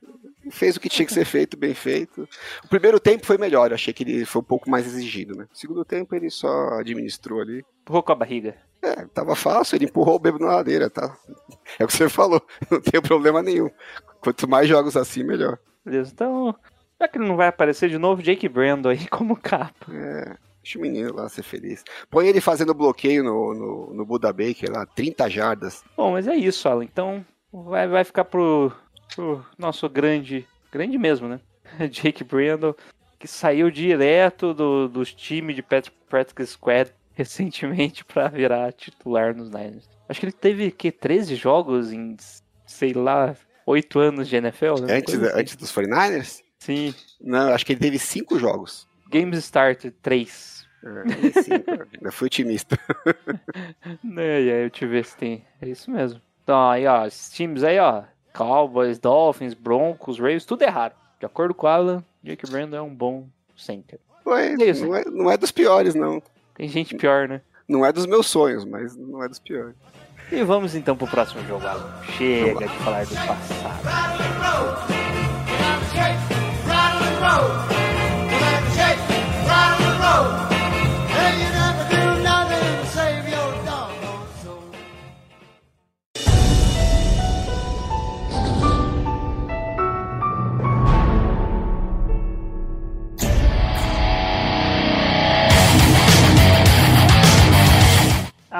Fez 0.49 0.75
o 0.75 0.79
que 0.79 0.89
tinha 0.89 1.05
que 1.05 1.13
ser 1.13 1.25
feito, 1.25 1.55
bem 1.55 1.73
feito. 1.73 2.27
O 2.63 2.67
primeiro 2.67 2.99
tempo 2.99 3.25
foi 3.25 3.37
melhor, 3.37 3.69
eu 3.69 3.75
achei 3.75 3.93
que 3.93 4.03
ele 4.03 4.25
foi 4.25 4.41
um 4.41 4.45
pouco 4.45 4.69
mais 4.69 4.87
exigido, 4.87 5.35
né? 5.35 5.47
O 5.53 5.57
segundo 5.57 5.85
tempo 5.85 6.15
ele 6.15 6.29
só 6.29 6.79
administrou 6.79 7.41
ali. 7.41 7.63
Empurrou 7.81 8.03
com 8.03 8.11
a 8.11 8.15
barriga. 8.15 8.55
É, 8.81 9.05
tava 9.13 9.35
fácil, 9.35 9.75
ele 9.75 9.85
empurrou 9.85 10.15
o 10.15 10.19
bebo 10.19 10.39
na 10.39 10.55
ladeira, 10.55 10.89
tá? 10.89 11.15
É 11.77 11.83
o 11.83 11.87
que 11.87 11.93
você 11.93 12.09
falou, 12.09 12.41
não 12.71 12.81
tem 12.81 12.99
problema 12.99 13.41
nenhum. 13.43 13.69
Quanto 14.19 14.47
mais 14.47 14.67
jogos 14.67 14.97
assim, 14.97 15.23
melhor. 15.23 15.59
Beleza, 15.85 16.11
então. 16.13 16.55
Já 16.99 17.07
que 17.07 17.17
ele 17.17 17.27
não 17.27 17.35
vai 17.35 17.47
aparecer 17.47 17.89
de 17.89 17.97
novo, 17.97 18.21
Jake 18.21 18.47
Brandon 18.47 18.89
aí 18.89 19.07
como 19.07 19.35
capa. 19.35 19.87
Deixa 20.63 20.77
o 20.77 20.81
menino 20.81 21.15
lá 21.15 21.27
ser 21.27 21.41
feliz. 21.41 21.83
Põe 22.09 22.27
ele 22.27 22.39
fazendo 22.39 22.73
bloqueio 22.73 23.23
no, 23.23 23.53
no, 23.53 23.93
no 23.93 24.05
Buda 24.05 24.31
Baker 24.31 24.71
lá, 24.71 24.85
30 24.85 25.29
jardas. 25.29 25.83
Bom, 25.97 26.11
mas 26.11 26.27
é 26.27 26.35
isso, 26.35 26.69
Alan. 26.69 26.83
Então 26.83 27.25
vai, 27.51 27.87
vai 27.87 28.03
ficar 28.03 28.25
pro, 28.25 28.71
pro 29.15 29.45
nosso 29.57 29.87
grande. 29.89 30.47
Grande 30.71 30.97
mesmo, 30.97 31.27
né? 31.27 31.39
Jake 31.91 32.23
Brandon, 32.23 32.73
que 33.19 33.27
saiu 33.27 33.69
direto 33.71 34.53
do, 34.53 34.87
dos 34.87 35.13
times 35.13 35.55
de 35.55 35.61
Pat- 35.61 35.91
Practice 36.09 36.53
Squad 36.53 36.91
recentemente 37.13 38.03
pra 38.05 38.27
virar 38.27 38.71
titular 38.73 39.35
nos 39.35 39.49
Niners. 39.49 39.89
Acho 40.09 40.19
que 40.19 40.25
ele 40.25 40.33
teve 40.33 40.71
que 40.71 40.91
13 40.91 41.35
jogos 41.35 41.91
em, 41.93 42.17
sei 42.65 42.93
lá, 42.93 43.35
8 43.65 43.99
anos 43.99 44.27
de 44.27 44.35
NFL, 44.35 44.81
né? 44.81 44.97
Antes, 44.97 45.13
assim. 45.15 45.39
antes 45.39 45.55
dos 45.55 45.71
49ers? 45.71 46.41
Sim. 46.59 46.93
Não, 47.19 47.53
acho 47.53 47.65
que 47.65 47.73
ele 47.73 47.79
teve 47.79 47.97
5 47.97 48.37
jogos. 48.37 48.87
Games 49.09 49.37
Started 49.39 49.91
3. 50.01 50.61
É, 50.83 51.41
cinco, 51.43 51.87
eu 52.01 52.11
fui 52.11 52.25
otimista. 52.25 52.77
É, 54.17 54.41
e 54.41 54.51
aí 54.51 54.63
eu 54.63 54.69
te 54.69 54.85
ver 54.85 55.05
se 55.05 55.15
tem. 55.15 55.45
É 55.61 55.69
isso 55.69 55.91
mesmo. 55.91 56.19
Então, 56.43 56.69
aí, 56.69 56.87
ó, 56.87 57.05
esses 57.05 57.31
times 57.31 57.63
aí, 57.63 57.77
ó. 57.79 58.03
Cowboys, 58.33 58.97
Dolphins, 58.99 59.53
Broncos, 59.53 60.17
Ravens, 60.19 60.45
tudo 60.45 60.63
errado. 60.63 60.93
De 61.19 61.25
acordo 61.25 61.53
com 61.53 61.67
o 61.67 61.69
Alan, 61.69 62.03
Jake 62.23 62.49
Brandon 62.49 62.77
é 62.77 62.81
um 62.81 62.93
bom 62.93 63.27
center. 63.55 63.99
Mas 64.25 64.59
É 64.59 64.65
isso. 64.65 64.85
não, 64.85 64.95
é, 64.95 65.03
não 65.05 65.31
é 65.31 65.37
dos 65.37 65.51
piores, 65.51 65.93
não. 65.95 66.21
Tem 66.55 66.67
gente 66.67 66.95
pior, 66.95 67.27
né? 67.27 67.41
Não 67.67 67.85
é 67.85 67.91
dos 67.91 68.05
meus 68.05 68.27
sonhos, 68.27 68.65
mas 68.65 68.95
não 68.95 69.23
é 69.23 69.27
dos 69.27 69.39
piores. 69.39 69.75
E 70.31 70.43
vamos 70.43 70.75
então 70.75 70.95
pro 70.95 71.07
próximo 71.07 71.43
jogo, 71.45 71.65
Alan. 71.67 71.91
Chega 72.17 72.67
de 72.67 72.75
falar 72.77 73.05
do 73.05 73.15
passado. 73.15 74.51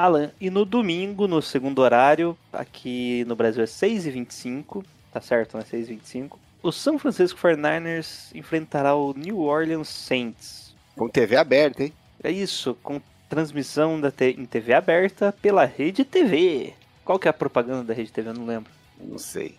Alan, 0.02 0.30
e 0.40 0.50
no 0.50 0.64
domingo, 0.64 1.28
no 1.28 1.40
segundo 1.40 1.78
horário, 1.80 2.36
aqui 2.52 3.24
no 3.26 3.36
Brasil 3.36 3.62
é 3.62 3.66
6h25, 3.66 4.84
tá 5.12 5.20
certo, 5.20 5.56
né? 5.56 5.64
6h25. 5.64 6.38
O 6.60 6.72
São 6.72 6.98
Francisco 6.98 7.38
49ers 7.40 8.34
enfrentará 8.34 8.94
o 8.96 9.12
New 9.14 9.38
Orleans 9.40 9.88
Saints. 9.88 10.74
Com 10.96 11.08
TV 11.08 11.36
aberta, 11.36 11.84
hein? 11.84 11.92
É 12.22 12.30
isso, 12.30 12.76
com 12.82 13.00
transmissão 13.28 14.00
da 14.00 14.10
te- 14.10 14.36
em 14.38 14.44
TV 14.44 14.74
aberta 14.74 15.32
pela 15.40 15.64
Rede 15.64 16.04
TV. 16.04 16.74
Qual 17.04 17.18
que 17.18 17.28
é 17.28 17.30
a 17.30 17.34
propaganda 17.34 17.84
da 17.84 17.94
Rede 17.94 18.12
TV? 18.12 18.30
Eu 18.30 18.34
não 18.34 18.46
lembro. 18.46 18.70
Não 19.00 19.18
sei. 19.18 19.56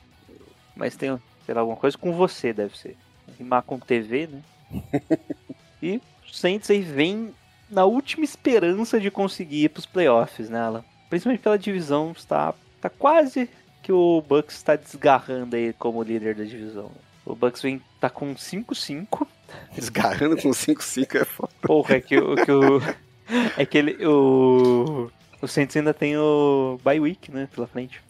Mas 0.75 0.95
tem, 0.95 1.17
sei 1.45 1.55
lá, 1.55 1.61
alguma 1.61 1.77
coisa 1.77 1.97
com 1.97 2.11
você, 2.13 2.51
deve 2.53 2.77
ser. 2.77 2.97
Rimar 3.37 3.63
com 3.63 3.79
TV, 3.79 4.27
né? 4.27 4.41
e 5.81 5.97
o 5.97 6.33
Saints 6.33 6.69
aí 6.69 6.81
vem 6.81 7.33
na 7.73 7.85
última 7.85 8.23
esperança 8.23 8.99
de 8.99 9.09
conseguir 9.11 9.63
ir 9.65 9.69
pros 9.69 9.85
playoffs, 9.85 10.49
né, 10.49 10.59
Alan? 10.61 10.83
Principalmente 11.09 11.41
pela 11.41 11.57
divisão, 11.57 12.11
está 12.15 12.53
tá 12.81 12.89
quase 12.89 13.49
que 13.81 13.91
o 13.91 14.21
Bucks 14.27 14.55
está 14.55 14.75
desgarrando 14.75 15.55
aí 15.55 15.73
como 15.73 16.01
líder 16.03 16.35
da 16.35 16.43
divisão. 16.43 16.91
O 17.25 17.35
Bucks 17.35 17.61
vem 17.61 17.81
tá 17.99 18.09
com 18.09 18.33
5-5. 18.35 19.27
Desgarrando 19.75 20.35
com 20.37 20.49
5-5 20.49 21.15
é 21.21 21.25
foda. 21.25 21.51
Porra, 21.61 21.95
é 21.95 22.01
que, 22.01 22.17
o- 22.17 22.35
que 22.35 22.51
o 22.51 22.81
é 23.57 23.65
que 23.65 23.77
ele 23.77 24.05
o 24.05 25.09
o 25.41 25.47
Saints 25.47 25.75
ainda 25.75 25.93
tem 25.93 26.15
o 26.17 26.79
bye 26.83 26.99
week, 27.01 27.29
né, 27.31 27.49
pela 27.53 27.67
frente. 27.67 28.01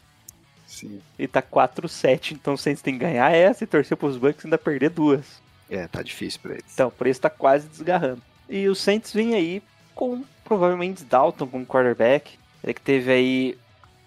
Sim. 0.68 1.02
E 1.18 1.28
tá 1.28 1.42
4-7, 1.42 2.32
então 2.34 2.54
o 2.54 2.58
Saints 2.58 2.82
tem 2.82 2.94
que 2.94 3.00
ganhar 3.00 3.32
essa 3.32 3.64
e 3.64 3.68
torcer 3.68 3.98
pros 3.98 4.18
Bucks 4.18 4.44
e 4.44 4.48
ainda 4.48 4.58
perder 4.58 4.90
duas. 4.92 5.42
É, 5.70 5.88
tá 5.88 6.02
difícil 6.04 6.40
pra 6.42 6.54
eles. 6.54 6.66
Então, 6.74 6.92
por 6.92 7.08
isso 7.08 7.20
tá 7.22 7.30
quase 7.30 7.68
desgarrando. 7.68 8.22
E 8.50 8.68
o 8.68 8.76
Saints 8.76 9.14
vem 9.14 9.34
aí 9.34 9.64
com 9.96 10.24
provavelmente 10.44 11.04
Dalton 11.04 11.48
como 11.48 11.66
quarterback. 11.66 12.38
Ele 12.64 12.74
que 12.74 12.82
teve 12.82 13.12
aí 13.12 13.58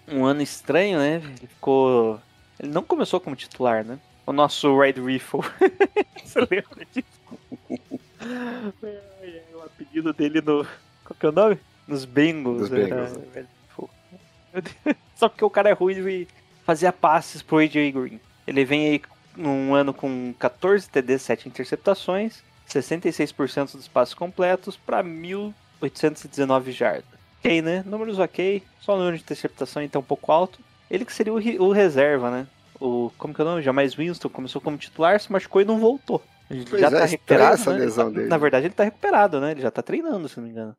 um 0.07 0.25
ano 0.25 0.41
estranho, 0.41 0.99
né? 0.99 1.15
Ele 1.15 1.47
ficou. 1.47 2.19
Ele 2.59 2.71
não 2.71 2.83
começou 2.83 3.19
como 3.19 3.35
titular, 3.35 3.83
né? 3.83 3.99
O 4.25 4.33
nosso 4.33 4.77
Red 4.77 4.93
Riffle. 4.93 5.41
Você 6.23 6.39
lembra 6.39 6.85
disso? 6.93 7.07
Ai, 8.19 8.99
ai, 9.21 9.43
o 9.53 9.61
apelido 9.61 10.13
dele 10.13 10.41
no. 10.41 10.65
Qual 11.03 11.17
que 11.19 11.25
é 11.25 11.29
o 11.29 11.31
nome? 11.31 11.59
Nos 11.87 12.05
Bengals. 12.05 12.61
Nos 12.61 12.73
era 12.73 12.83
Bengals. 12.83 13.13
Deus. 13.33 13.47
Só 15.15 15.29
porque 15.29 15.45
o 15.45 15.49
cara 15.49 15.69
é 15.69 15.73
ruim 15.73 15.95
e 15.95 16.27
fazia 16.63 16.91
passes 16.91 17.41
pro 17.41 17.57
AJ 17.57 17.91
Green. 17.91 18.19
Ele 18.45 18.65
vem 18.65 18.89
aí 18.89 19.01
num 19.35 19.73
ano 19.73 19.93
com 19.93 20.33
14 20.39 20.89
TD, 20.89 21.19
7 21.19 21.47
interceptações, 21.47 22.43
66% 22.67 23.73
dos 23.73 23.87
passos 23.87 24.13
completos 24.13 24.75
para 24.77 25.03
1.819 25.81 26.71
jardas. 26.71 27.05
Ok, 27.39 27.61
né? 27.61 27.83
Números 27.85 28.19
ok, 28.19 28.63
só 28.81 28.95
o 28.95 28.97
número 28.97 29.17
de 29.17 29.23
interceptação 29.23 29.81
então 29.81 30.01
um 30.01 30.05
pouco 30.05 30.31
alto. 30.31 30.59
Ele 30.89 31.05
que 31.05 31.13
seria 31.13 31.33
o, 31.33 31.37
o 31.37 31.71
reserva, 31.71 32.31
né? 32.31 32.47
O, 32.79 33.11
como 33.17 33.33
que 33.33 33.41
é 33.41 33.43
o 33.43 33.47
nome? 33.47 33.61
Jamais 33.61 33.93
Winston 33.95 34.29
começou 34.29 34.61
como 34.61 34.77
titular, 34.77 35.19
se 35.19 35.31
machucou 35.31 35.61
e 35.61 35.65
não 35.65 35.79
voltou. 35.79 36.21
Ele 36.49 36.65
Pois 36.69 36.81
já 36.81 36.87
é, 36.87 36.91
tá 36.91 37.05
recuperado, 37.05 37.53
essa 37.55 37.73
né? 37.73 37.79
lesão 37.79 38.05
Ele 38.07 38.13
tá- 38.13 38.17
dele. 38.19 38.29
Na 38.29 38.37
verdade 38.37 38.65
ele 38.67 38.73
tá 38.73 38.83
recuperado, 38.83 39.41
né? 39.41 39.51
Ele 39.51 39.61
já 39.61 39.71
tá 39.71 39.81
treinando, 39.81 40.29
se 40.29 40.37
não 40.37 40.45
me 40.45 40.51
engano. 40.51 40.75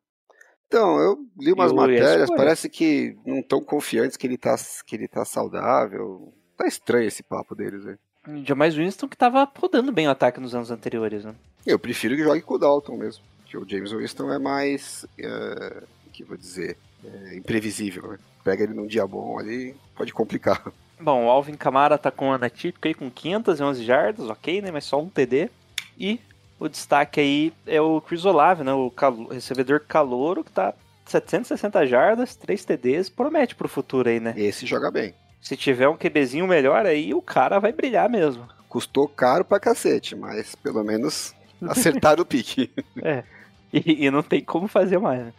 Então, 0.67 0.99
eu 0.99 1.17
li 1.39 1.51
umas 1.51 1.71
E 1.71 1.73
o 1.73 1.77
matérias, 1.77 2.29
parece 2.29 2.69
que 2.69 3.15
não 3.25 3.41
tão 3.41 3.59
confiantes 3.63 4.15
que 4.15 4.27
ele 4.27 4.37
tá, 4.37 4.55
que 4.85 4.95
ele 4.95 5.07
tá 5.07 5.25
saudável. 5.25 6.33
Tá 6.55 6.67
estranho 6.67 7.07
esse 7.07 7.23
papo 7.23 7.55
deles, 7.55 7.83
velho. 7.83 7.99
Jamais 8.45 8.75
Winston 8.75 9.07
que 9.07 9.17
tava 9.17 9.49
rodando 9.57 9.91
bem 9.91 10.07
o 10.07 10.11
ataque 10.11 10.39
nos 10.39 10.53
anos 10.53 10.71
anteriores, 10.71 11.23
né? 11.25 11.33
Eu 11.65 11.79
prefiro 11.79 12.15
que 12.15 12.23
jogue 12.23 12.41
com 12.41 12.55
o 12.55 12.57
Dalton 12.59 12.97
mesmo. 12.97 13.23
Que 13.45 13.57
o 13.57 13.67
James 13.67 13.91
Winston 13.91 14.31
é 14.31 14.39
mais. 14.39 15.05
É, 15.17 15.83
que 16.13 16.23
eu 16.23 16.27
vou 16.27 16.37
dizer? 16.37 16.77
é, 17.03 17.35
imprevisível, 17.37 18.11
né? 18.11 18.19
Pega 18.43 18.63
ele 18.63 18.73
num 18.73 18.87
dia 18.87 19.05
bom 19.07 19.37
ali, 19.39 19.75
pode 19.95 20.13
complicar. 20.13 20.61
Bom, 21.01 21.27
o 21.27 21.29
Alvin 21.29 21.53
Kamara 21.53 21.97
tá 21.97 22.11
com 22.11 22.29
ano 22.29 22.43
atípico 22.43 22.85
aí 22.85 22.93
com 22.93 23.09
511 23.09 23.85
jardas, 23.85 24.29
ok, 24.29 24.61
né? 24.61 24.69
Mas 24.69 24.83
só 24.83 25.01
um 25.01 25.07
TD. 25.07 25.49
E 25.97 26.19
o 26.59 26.67
destaque 26.67 27.21
aí 27.21 27.53
é 27.65 27.79
o 27.79 28.01
Chris 28.01 28.25
Olave, 28.25 28.65
né? 28.65 28.73
O 28.73 28.91
calo- 28.91 29.29
recebedor 29.29 29.79
calouro 29.87 30.43
que 30.43 30.51
tá 30.51 30.73
760 31.05 31.87
jardas, 31.87 32.35
3 32.35 32.65
TDs. 32.65 33.07
Promete 33.07 33.55
pro 33.55 33.69
futuro 33.69 34.09
aí, 34.09 34.19
né? 34.19 34.33
Esse 34.35 34.65
joga 34.65 34.91
bem. 34.91 35.13
Se 35.41 35.55
tiver 35.57 35.87
um 35.89 35.97
QBzinho 35.97 36.47
melhor 36.47 36.85
aí, 36.85 37.13
o 37.13 37.21
cara 37.21 37.59
vai 37.59 37.71
brilhar 37.71 38.09
mesmo. 38.09 38.47
Custou 38.67 39.07
caro 39.07 39.43
pra 39.43 39.59
cacete, 39.59 40.15
mas 40.15 40.53
pelo 40.55 40.83
menos 40.83 41.33
acertaram 41.67 42.23
o 42.23 42.25
pique. 42.25 42.71
E, 43.71 44.05
e 44.05 44.09
não 44.09 44.23
tem 44.23 44.43
como 44.43 44.67
fazer 44.67 44.97
mais, 44.97 45.25
né? 45.25 45.33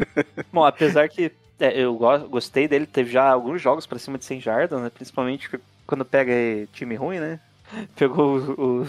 Bom, 0.50 0.64
apesar 0.64 1.06
que 1.10 1.30
é, 1.60 1.78
eu 1.78 1.94
go- 1.94 2.28
gostei 2.30 2.66
dele, 2.66 2.86
teve 2.86 3.10
já 3.10 3.28
alguns 3.28 3.60
jogos 3.60 3.86
pra 3.86 3.98
cima 3.98 4.16
de 4.16 4.24
100 4.24 4.40
jardas, 4.40 4.80
né? 4.80 4.88
Principalmente 4.88 5.50
quando 5.86 6.02
pega 6.02 6.32
time 6.72 6.94
ruim, 6.94 7.18
né? 7.20 7.38
Pegou 7.94 8.36
os, 8.36 8.48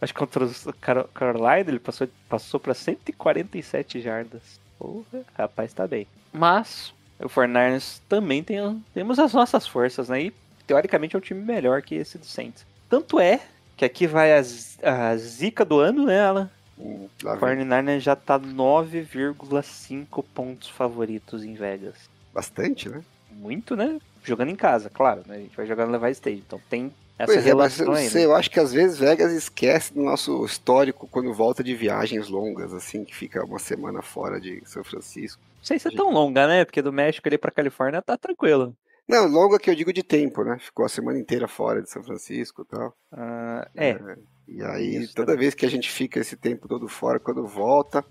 Acho 0.00 0.12
que 0.14 0.18
contra 0.20 0.44
o 0.44 0.72
Car- 0.80 1.08
Carolina 1.12 1.64
ele 1.70 1.80
passou, 1.80 2.06
passou 2.28 2.60
pra 2.60 2.72
147 2.72 4.00
jardas. 4.00 4.60
Porra, 4.78 5.24
rapaz, 5.36 5.72
tá 5.72 5.84
bem. 5.88 6.06
Mas 6.32 6.94
o 7.20 7.28
Fornarnes 7.28 8.00
também 8.08 8.42
tem, 8.42 8.84
temos 8.92 9.18
as 9.18 9.32
nossas 9.32 9.66
forças, 9.66 10.08
né? 10.08 10.22
E 10.24 10.34
teoricamente 10.66 11.14
é 11.16 11.18
um 11.18 11.22
time 11.22 11.40
melhor 11.42 11.82
que 11.82 11.94
esse 11.94 12.18
do 12.18 12.26
Saints. 12.26 12.66
Tanto 12.88 13.18
é 13.18 13.40
que 13.76 13.84
aqui 13.84 14.06
vai 14.06 14.32
a, 14.32 14.42
a 14.82 15.16
zica 15.16 15.64
do 15.64 15.78
ano, 15.78 16.06
né, 16.06 16.20
Alan? 16.20 16.50
Hum, 16.78 17.08
O 17.24 17.36
vem. 17.36 17.56
49ers 17.56 18.00
já 18.00 18.14
tá 18.16 18.38
9,5 18.38 20.24
pontos 20.34 20.68
favoritos 20.68 21.44
em 21.44 21.54
Vegas. 21.54 21.94
Bastante, 22.34 22.88
né? 22.88 23.02
Muito, 23.30 23.76
né? 23.76 23.98
Jogando 24.22 24.50
em 24.50 24.56
casa, 24.56 24.90
claro, 24.90 25.22
né? 25.26 25.36
A 25.36 25.38
gente 25.40 25.56
vai 25.56 25.66
jogar 25.66 25.86
no 25.86 25.92
Levi 25.92 26.10
Stage, 26.12 26.42
então 26.46 26.60
tem 26.68 26.92
essa 27.18 27.32
pois 27.32 27.46
é, 27.46 27.54
mas 27.54 27.78
relação 27.78 27.86
eu 27.86 27.92
aí. 27.94 28.04
né? 28.04 28.10
sei, 28.10 28.24
eu 28.24 28.34
acho 28.34 28.50
que 28.50 28.60
às 28.60 28.72
vezes 28.72 28.98
Vegas 28.98 29.32
esquece 29.32 29.94
do 29.94 30.02
nosso 30.02 30.44
histórico 30.44 31.08
quando 31.10 31.32
volta 31.32 31.62
de 31.64 31.74
viagens 31.74 32.28
longas, 32.28 32.74
assim, 32.74 33.04
que 33.04 33.14
fica 33.14 33.44
uma 33.44 33.58
semana 33.58 34.02
fora 34.02 34.40
de 34.40 34.62
São 34.66 34.82
Francisco. 34.84 35.40
Não 35.66 35.78
sei 35.78 35.80
se 35.80 35.88
é 35.88 35.90
tão 35.90 36.12
longa, 36.12 36.46
né? 36.46 36.64
Porque 36.64 36.80
do 36.80 36.92
México 36.92 37.28
ali 37.28 37.36
pra 37.36 37.50
Califórnia 37.50 38.00
tá 38.00 38.16
tranquilo. 38.16 38.72
Não, 39.08 39.26
longa 39.26 39.58
que 39.58 39.68
eu 39.68 39.74
digo 39.74 39.92
de 39.92 40.04
tempo, 40.04 40.44
né? 40.44 40.56
Ficou 40.60 40.86
a 40.86 40.88
semana 40.88 41.18
inteira 41.18 41.48
fora 41.48 41.82
de 41.82 41.90
São 41.90 42.04
Francisco 42.04 42.62
e 42.62 42.76
tal. 42.76 42.94
Ah, 43.12 43.68
é, 43.74 43.98
E 44.46 44.62
aí, 44.62 44.96
Isso 44.98 45.14
toda 45.14 45.36
vez 45.36 45.54
que 45.54 45.66
a 45.66 45.68
gente 45.68 45.90
fica 45.90 46.20
esse 46.20 46.36
tempo 46.36 46.68
todo 46.68 46.86
fora, 46.86 47.18
quando 47.18 47.44
volta, 47.44 48.04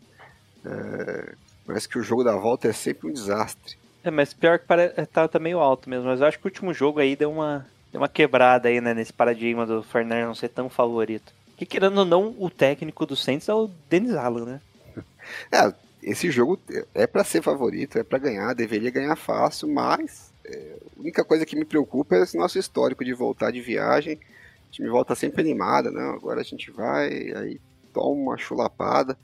é, 0.65 1.33
parece 1.65 1.87
que 1.87 1.97
o 1.97 2.03
jogo 2.03 2.25
da 2.25 2.35
volta 2.35 2.67
é 2.67 2.73
sempre 2.73 3.07
um 3.09 3.13
desastre. 3.13 3.77
é, 4.03 4.11
mas 4.11 4.33
pior 4.33 4.59
que 4.59 4.65
pare... 4.65 4.89
tá, 4.89 5.25
tá 5.25 5.39
meio 5.39 5.59
alto 5.59 5.89
mesmo. 5.89 6.07
Mas 6.07 6.19
eu 6.19 6.27
acho 6.27 6.37
que 6.37 6.45
o 6.45 6.49
último 6.49 6.73
jogo 6.73 6.99
aí 6.99 7.15
deu 7.15 7.31
uma, 7.31 7.65
deu 7.89 8.01
uma 8.01 8.09
quebrada 8.09 8.67
aí, 8.67 8.81
né? 8.81 8.93
Nesse 8.93 9.13
paradigma 9.13 9.65
do 9.65 9.81
Fernandes 9.81 10.27
não 10.27 10.35
ser 10.35 10.49
tão 10.49 10.69
favorito. 10.69 11.33
Que 11.55 11.65
querendo 11.65 11.99
ou 11.99 12.05
não, 12.05 12.35
o 12.37 12.49
técnico 12.49 13.05
do 13.05 13.15
Saints 13.15 13.47
é 13.47 13.53
o 13.53 13.69
Dennis 13.89 14.13
Allen, 14.13 14.45
né? 14.45 14.61
É, 15.51 15.73
esse 16.05 16.29
jogo 16.29 16.59
é 16.93 17.07
pra 17.07 17.23
ser 17.23 17.41
favorito, 17.41 17.97
é 17.97 18.03
pra 18.03 18.19
ganhar, 18.19 18.53
deveria 18.53 18.91
ganhar 18.91 19.15
fácil, 19.15 19.67
mas 19.67 20.31
é, 20.45 20.75
a 20.95 21.01
única 21.01 21.25
coisa 21.25 21.47
que 21.47 21.55
me 21.55 21.65
preocupa 21.65 22.15
é 22.15 22.21
esse 22.21 22.37
nosso 22.37 22.59
histórico 22.59 23.03
de 23.03 23.11
voltar 23.11 23.51
de 23.51 23.59
viagem. 23.59 24.19
O 24.67 24.71
time 24.71 24.87
volta 24.87 25.15
sempre 25.15 25.41
animado, 25.41 25.89
né? 25.89 26.03
Agora 26.09 26.41
a 26.41 26.43
gente 26.43 26.69
vai, 26.69 27.09
aí 27.33 27.59
toma 27.91 28.11
uma 28.11 28.37
chulapada. 28.37 29.17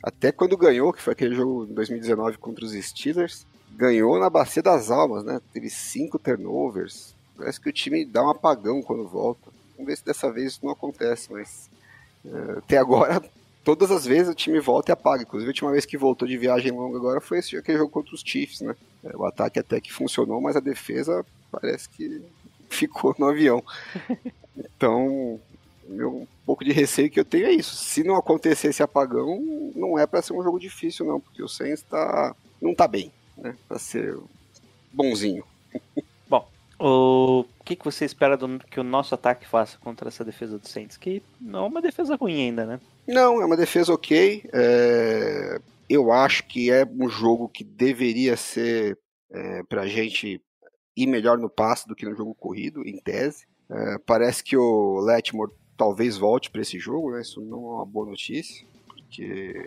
Até 0.00 0.30
quando 0.30 0.56
ganhou, 0.56 0.92
que 0.92 1.02
foi 1.02 1.14
aquele 1.14 1.34
jogo 1.34 1.66
em 1.68 1.74
2019 1.74 2.38
contra 2.38 2.64
os 2.64 2.72
Steelers, 2.72 3.44
ganhou 3.72 4.16
na 4.20 4.30
bacia 4.30 4.62
das 4.62 4.88
almas, 4.88 5.24
né? 5.24 5.40
Teve 5.52 5.68
cinco 5.68 6.16
turnovers. 6.16 7.12
Parece 7.36 7.60
que 7.60 7.68
o 7.68 7.72
time 7.72 8.04
dá 8.04 8.22
um 8.22 8.30
apagão 8.30 8.82
quando 8.82 9.08
volta. 9.08 9.50
Vamos 9.76 9.88
ver 9.88 9.96
se 9.96 10.04
dessa 10.04 10.30
vez 10.30 10.60
não 10.62 10.70
acontece, 10.70 11.32
mas 11.32 11.68
é, 12.24 12.58
até 12.58 12.78
agora 12.78 13.20
todas 13.64 13.90
as 13.90 14.04
vezes 14.04 14.32
o 14.32 14.34
time 14.34 14.60
volta 14.60 14.90
e 14.90 14.92
apaga. 14.92 15.22
Inclusive, 15.22 15.48
a 15.48 15.52
última 15.52 15.72
vez 15.72 15.84
que 15.84 15.96
voltou 15.96 16.26
de 16.26 16.36
viagem 16.36 16.72
longa 16.72 16.96
agora 16.96 17.20
foi 17.20 17.38
esse 17.38 17.56
aquele 17.56 17.78
jogo 17.78 17.90
contra 17.90 18.14
os 18.14 18.22
Chiefs, 18.24 18.60
né? 18.60 18.74
É, 19.04 19.16
O 19.16 19.24
ataque 19.24 19.58
até 19.58 19.80
que 19.80 19.92
funcionou, 19.92 20.40
mas 20.40 20.56
a 20.56 20.60
defesa 20.60 21.24
parece 21.50 21.88
que 21.88 22.22
ficou 22.68 23.14
no 23.18 23.26
avião. 23.26 23.62
Então, 24.76 25.40
meu 25.88 26.10
um 26.10 26.26
pouco 26.44 26.64
de 26.64 26.72
receio 26.72 27.10
que 27.10 27.18
eu 27.18 27.24
tenho 27.24 27.46
é 27.46 27.52
isso. 27.52 27.74
Se 27.76 28.04
não 28.04 28.16
acontecer 28.16 28.68
esse 28.68 28.82
apagão, 28.82 29.40
não 29.74 29.98
é 29.98 30.06
para 30.06 30.20
ser 30.20 30.34
um 30.34 30.42
jogo 30.42 30.58
difícil, 30.58 31.06
não, 31.06 31.18
porque 31.18 31.42
o 31.42 31.48
Saints 31.48 31.82
tá, 31.82 32.34
não 32.60 32.74
tá 32.74 32.86
bem, 32.86 33.10
né? 33.38 33.56
Pra 33.66 33.78
ser 33.78 34.18
bonzinho. 34.92 35.44
O 36.82 37.44
que, 37.64 37.76
que 37.76 37.84
você 37.84 38.04
espera 38.06 38.36
do- 38.36 38.58
que 38.58 38.80
o 38.80 38.84
nosso 38.84 39.14
ataque 39.14 39.46
faça 39.46 39.76
contra 39.78 40.08
essa 40.08 40.24
defesa 40.24 40.58
do 40.58 40.66
Saints? 40.66 40.96
Que 40.96 41.22
não 41.40 41.64
é 41.64 41.68
uma 41.68 41.82
defesa 41.82 42.16
ruim 42.16 42.40
ainda, 42.42 42.64
né? 42.64 42.80
Não, 43.06 43.40
é 43.42 43.44
uma 43.44 43.56
defesa 43.56 43.92
ok. 43.92 44.48
é, 44.52 45.60
Eu 45.88 46.10
acho 46.10 46.44
que 46.46 46.70
é 46.70 46.86
um 46.86 47.08
jogo 47.08 47.48
que 47.48 47.62
deveria 47.64 48.36
ser 48.36 48.96
é, 49.30 49.62
pra 49.64 49.86
gente 49.86 50.40
ir 50.96 51.06
melhor 51.06 51.36
no 51.38 51.50
passe 51.50 51.86
do 51.86 51.94
que 51.94 52.06
no 52.06 52.14
jogo 52.16 52.34
corrido, 52.34 52.82
em 52.86 52.98
tese. 53.00 53.44
É, 53.68 53.98
parece 54.06 54.42
que 54.42 54.56
o 54.56 55.00
Letmore 55.00 55.52
talvez 55.76 56.16
volte 56.16 56.50
para 56.50 56.62
esse 56.62 56.78
jogo, 56.78 57.10
né? 57.12 57.20
Isso 57.20 57.40
não 57.40 57.58
é 57.58 57.74
uma 57.76 57.86
boa 57.86 58.06
notícia, 58.06 58.64
porque 58.96 59.22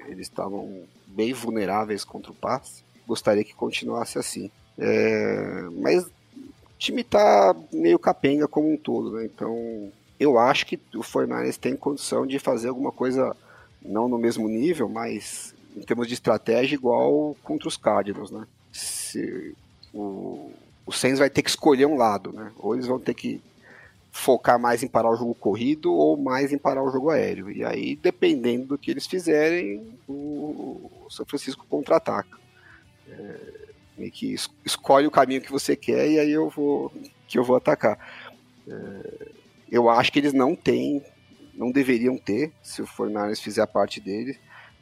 eles 0.07 0.27
estavam 0.27 0.83
bem 1.07 1.31
vulneráveis 1.33 2.03
contra 2.03 2.31
o 2.31 2.35
passe. 2.35 2.83
Gostaria 3.07 3.43
que 3.43 3.53
continuasse 3.53 4.17
assim. 4.17 4.49
É, 4.77 5.61
mas 5.73 6.09
time 6.83 7.03
tá 7.03 7.55
meio 7.71 7.97
capenga 7.97 8.47
como 8.47 8.71
um 8.71 8.77
todo, 8.77 9.13
né? 9.13 9.25
Então 9.25 9.91
eu 10.19 10.37
acho 10.37 10.65
que 10.65 10.79
o 10.93 11.01
Fornares 11.01 11.57
tem 11.57 11.75
condição 11.75 12.27
de 12.27 12.37
fazer 12.39 12.67
alguma 12.67 12.91
coisa, 12.91 13.35
não 13.81 14.07
no 14.09 14.17
mesmo 14.17 14.47
nível, 14.49 14.89
mas 14.89 15.55
em 15.75 15.81
termos 15.81 16.07
de 16.07 16.13
estratégia, 16.13 16.75
igual 16.75 17.35
contra 17.41 17.67
os 17.67 17.77
Cardinals, 17.77 18.31
né? 18.31 18.45
Se 18.71 19.55
o, 19.93 20.51
o 20.85 20.91
Saints 20.91 21.19
vai 21.19 21.29
ter 21.29 21.41
que 21.41 21.49
escolher 21.49 21.85
um 21.85 21.97
lado, 21.97 22.33
né? 22.33 22.51
Ou 22.57 22.73
eles 22.73 22.85
vão 22.85 22.99
ter 22.99 23.13
que 23.13 23.41
focar 24.11 24.59
mais 24.59 24.83
em 24.83 24.87
parar 24.87 25.09
o 25.09 25.15
jogo 25.15 25.33
corrido 25.33 25.91
ou 25.91 26.15
mais 26.15 26.53
em 26.53 26.57
parar 26.57 26.83
o 26.83 26.91
jogo 26.91 27.09
aéreo. 27.09 27.49
E 27.49 27.63
aí, 27.63 27.95
dependendo 27.95 28.67
do 28.67 28.77
que 28.77 28.91
eles 28.91 29.07
fizerem, 29.07 29.97
o 30.07 31.07
São 31.09 31.25
Francisco 31.25 31.65
contra-ataca. 31.67 32.37
É, 33.09 33.52
meio 33.97 34.11
que 34.11 34.33
es- 34.33 34.49
escolhe 34.65 35.07
o 35.07 35.11
caminho 35.11 35.41
que 35.41 35.51
você 35.51 35.75
quer 35.75 36.09
e 36.09 36.19
aí 36.19 36.31
eu 36.31 36.49
vou 36.49 36.91
que 37.27 37.37
eu 37.37 37.43
vou 37.43 37.55
atacar. 37.55 37.97
É, 38.67 39.27
eu 39.71 39.89
acho 39.89 40.11
que 40.11 40.19
eles 40.19 40.33
não 40.33 40.55
têm, 40.55 41.03
não 41.53 41.71
deveriam 41.71 42.17
ter, 42.17 42.51
se 42.61 42.81
o 42.81 42.85
Fornares 42.87 43.39
fizer 43.39 43.61
a 43.61 43.67
parte 43.67 43.99
dele, 43.99 44.37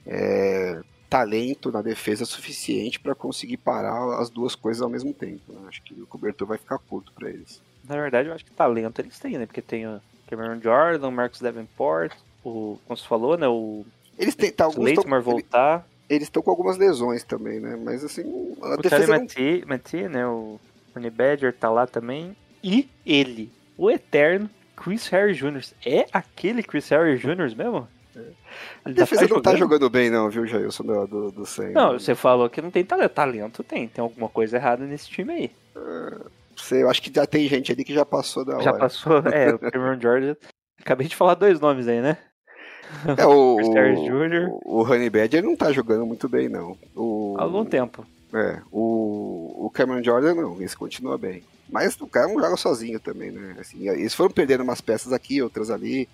é, 0.06 0.82
talento 1.10 1.72
na 1.72 1.82
defesa 1.82 2.26
suficiente 2.26 3.00
para 3.00 3.16
conseguir 3.16 3.58
parar 3.58 4.20
as 4.20 4.30
duas 4.30 4.56
coisas 4.56 4.82
ao 4.82 4.90
mesmo 4.90 5.14
tempo. 5.14 5.52
né? 5.54 5.62
Acho 5.68 5.82
que 5.84 5.94
o 5.94 6.08
cobertor 6.08 6.48
vai 6.48 6.58
ficar 6.58 6.78
curto 6.78 7.12
para 7.14 7.30
eles. 7.30 7.62
Na 7.88 7.96
verdade, 7.96 8.30
eu 8.30 8.34
acho 8.36 8.46
que 8.46 8.52
talento 8.52 9.00
eles 9.00 9.18
têm, 9.20 9.38
né? 9.38 9.46
Porque 9.46 9.62
tem 9.62 9.88
o 9.88 10.00
Cameron 10.28 10.60
Jordan, 10.62 11.08
o 11.08 11.12
Marcus 11.12 11.42
Davenport, 11.42 12.14
o, 12.44 12.78
como 12.86 12.98
você 12.98 13.08
falou, 13.08 13.38
né? 13.38 13.48
O 13.48 13.86
Eles 14.18 14.36
têm, 14.36 14.52
tá, 14.52 14.66
alguns 14.66 14.86
tão- 14.94 15.22
voltar, 15.22 15.86
eles 16.16 16.28
estão 16.28 16.42
com 16.42 16.52
algumas 16.52 16.78
lesões 16.78 17.24
também, 17.24 17.60
né? 17.60 17.78
Mas 17.82 18.04
assim, 18.04 18.56
a 18.62 18.74
o 18.74 18.78
defesa 18.78 19.14
não 19.14 19.20
Mathieu, 19.22 19.64
Mathieu, 19.68 20.10
né? 20.10 20.28
O 20.28 20.60
Ernie 20.96 21.10
Badger 21.10 21.54
tá 21.54 21.70
lá 21.70 21.88
também. 21.88 22.36
E 22.64 22.90
ele, 23.06 23.52
o 23.78 23.90
eterno 23.90 24.50
Chris 24.76 25.08
Harris 25.08 25.38
Jr. 25.38 25.62
É 25.86 26.06
aquele 26.12 26.62
Chris 26.62 26.90
Harris 26.90 27.22
Jr. 27.22 27.56
mesmo? 27.56 27.88
A 28.84 28.90
já 28.90 28.96
defesa 28.96 29.28
não 29.28 29.42
tá 29.42 29.56
jogando 29.56 29.90
bem, 29.90 30.10
não, 30.10 30.30
viu, 30.30 30.46
Jailson, 30.46 30.84
do, 30.84 31.08
do, 31.08 31.32
do. 31.32 31.44
Não, 31.74 31.94
você 31.94 32.14
falou 32.14 32.50
que 32.50 32.62
não 32.62 32.70
tem 32.70 32.84
talento. 32.84 33.14
Talento 33.14 33.64
tem. 33.64 33.88
Tem 33.88 34.02
alguma 34.02 34.28
coisa 34.28 34.58
errada 34.58 34.86
nesse 34.86 35.10
time 35.10 35.32
aí. 35.34 35.52
Sei, 36.58 36.84
eu 36.84 36.90
acho 36.90 37.02
que 37.02 37.12
já 37.14 37.26
tem 37.26 37.48
gente 37.48 37.72
ali 37.72 37.84
que 37.84 37.94
já 37.94 38.06
passou 38.06 38.44
da 38.44 38.56
hora. 38.56 38.64
Já 38.64 38.74
passou, 38.74 39.20
é, 39.20 39.54
o 39.54 39.60
Cameron 39.60 40.00
Jordan. 40.02 40.36
Acabei 40.80 41.08
de 41.08 41.16
falar 41.16 41.36
dois 41.36 41.60
nomes 41.60 41.88
aí, 41.88 42.02
né? 42.02 42.18
É, 43.18 43.26
o, 43.26 43.56
Chris 43.58 43.74
Harris 43.74 44.00
Jr.. 44.02 44.50
o, 44.50 44.80
o 44.80 44.84
Honey 44.84 45.10
Badger 45.10 45.44
não 45.44 45.56
tá 45.56 45.72
jogando 45.72 46.06
muito 46.06 46.28
bem, 46.30 46.48
não. 46.50 46.78
O, 46.96 47.36
Há 47.40 47.44
algum 47.44 47.66
tempo. 47.66 48.06
É, 48.34 48.60
o, 48.72 49.66
o 49.66 49.70
Cameron 49.74 50.04
Jordan 50.04 50.36
não, 50.36 50.62
esse 50.62 50.76
continua 50.76 51.18
bem. 51.18 51.44
Mas 51.70 52.00
o 52.00 52.08
cara 52.08 52.28
não 52.28 52.40
joga 52.40 52.58
sozinho 52.58 53.00
também, 53.00 53.32
né? 53.32 53.56
Assim, 53.60 53.88
eles 53.90 54.14
foram 54.14 54.32
perdendo 54.32 54.64
umas 54.64 54.82
peças 54.82 55.14
aqui, 55.14 55.42
outras 55.42 55.72
ali. 55.72 56.08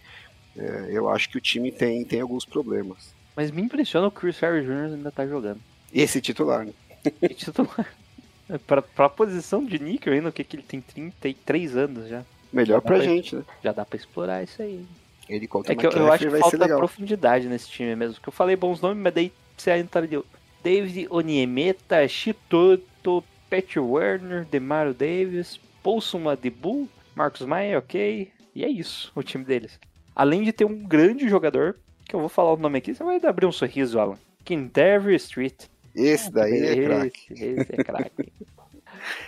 É, 0.55 0.87
eu 0.91 1.09
acho 1.09 1.29
que 1.29 1.37
o 1.37 1.41
time 1.41 1.71
tem, 1.71 2.03
tem 2.05 2.21
alguns 2.21 2.45
problemas. 2.45 3.13
Mas 3.35 3.51
me 3.51 3.61
impressiona 3.61 4.07
o 4.07 4.11
Chris 4.11 4.39
Harris 4.39 4.65
Jr. 4.65 4.95
ainda 4.95 5.11
tá 5.11 5.25
jogando. 5.27 5.59
Esse 5.93 6.21
titular, 6.21 6.65
né? 6.65 6.73
E 7.21 7.29
titular. 7.29 7.95
pra, 8.65 8.81
pra 8.81 9.09
posição 9.09 9.63
de 9.63 9.77
níquel 9.79 10.13
ainda, 10.13 10.29
o 10.29 10.31
que 10.31 10.43
que 10.43 10.55
ele 10.55 10.63
tem 10.63 10.79
33 10.81 11.75
anos 11.75 12.07
já. 12.07 12.23
Melhor 12.51 12.81
pra 12.81 12.97
Mas- 12.97 13.05
gente, 13.05 13.35
né? 13.35 13.43
Já 13.63 13.71
dá 13.71 13.85
pra 13.85 13.97
explorar 13.97 14.43
isso 14.43 14.61
aí. 14.61 14.85
Ele 15.29 15.49
É 15.65 15.75
que 15.75 15.85
eu, 15.85 15.91
eu 15.91 16.11
acho 16.11 16.29
que 16.29 16.37
falta 16.37 16.77
profundidade 16.77 17.47
nesse 17.47 17.69
time 17.69 17.95
mesmo. 17.95 18.21
Que 18.21 18.29
eu 18.29 18.33
falei 18.33 18.55
bons 18.55 18.81
nomes, 18.81 19.03
mas 19.03 19.13
daí 19.13 19.31
você 19.57 19.71
entra 19.71 20.07
de 20.07 20.21
David 20.63 21.07
Oniemeta, 21.09 22.07
Chitoto, 22.07 23.23
Pat 23.49 23.77
Werner, 23.77 24.45
Demario 24.45 24.93
Davis, 24.93 25.59
Paulson 25.83 26.29
Adebu, 26.29 26.87
Marcos 27.15 27.41
Maia, 27.45 27.79
ok. 27.79 28.31
E 28.55 28.65
é 28.65 28.69
isso, 28.69 29.11
o 29.15 29.23
time 29.23 29.43
deles. 29.43 29.79
Além 30.15 30.43
de 30.43 30.51
ter 30.51 30.65
um 30.65 30.83
grande 30.83 31.29
jogador, 31.29 31.77
que 32.05 32.15
eu 32.15 32.19
vou 32.19 32.29
falar 32.29 32.53
o 32.53 32.57
nome 32.57 32.79
aqui, 32.79 32.95
você 32.95 33.03
vai 33.03 33.19
abrir 33.23 33.45
um 33.45 33.51
sorriso, 33.51 33.99
Alan. 33.99 34.17
Quintever 34.43 35.13
Street. 35.15 35.65
Esse 35.93 36.31
daí 36.31 36.61
é 36.61 36.83
craque. 36.83 37.33
Esse 37.33 37.73
é 37.73 37.83
craque. 37.83 38.33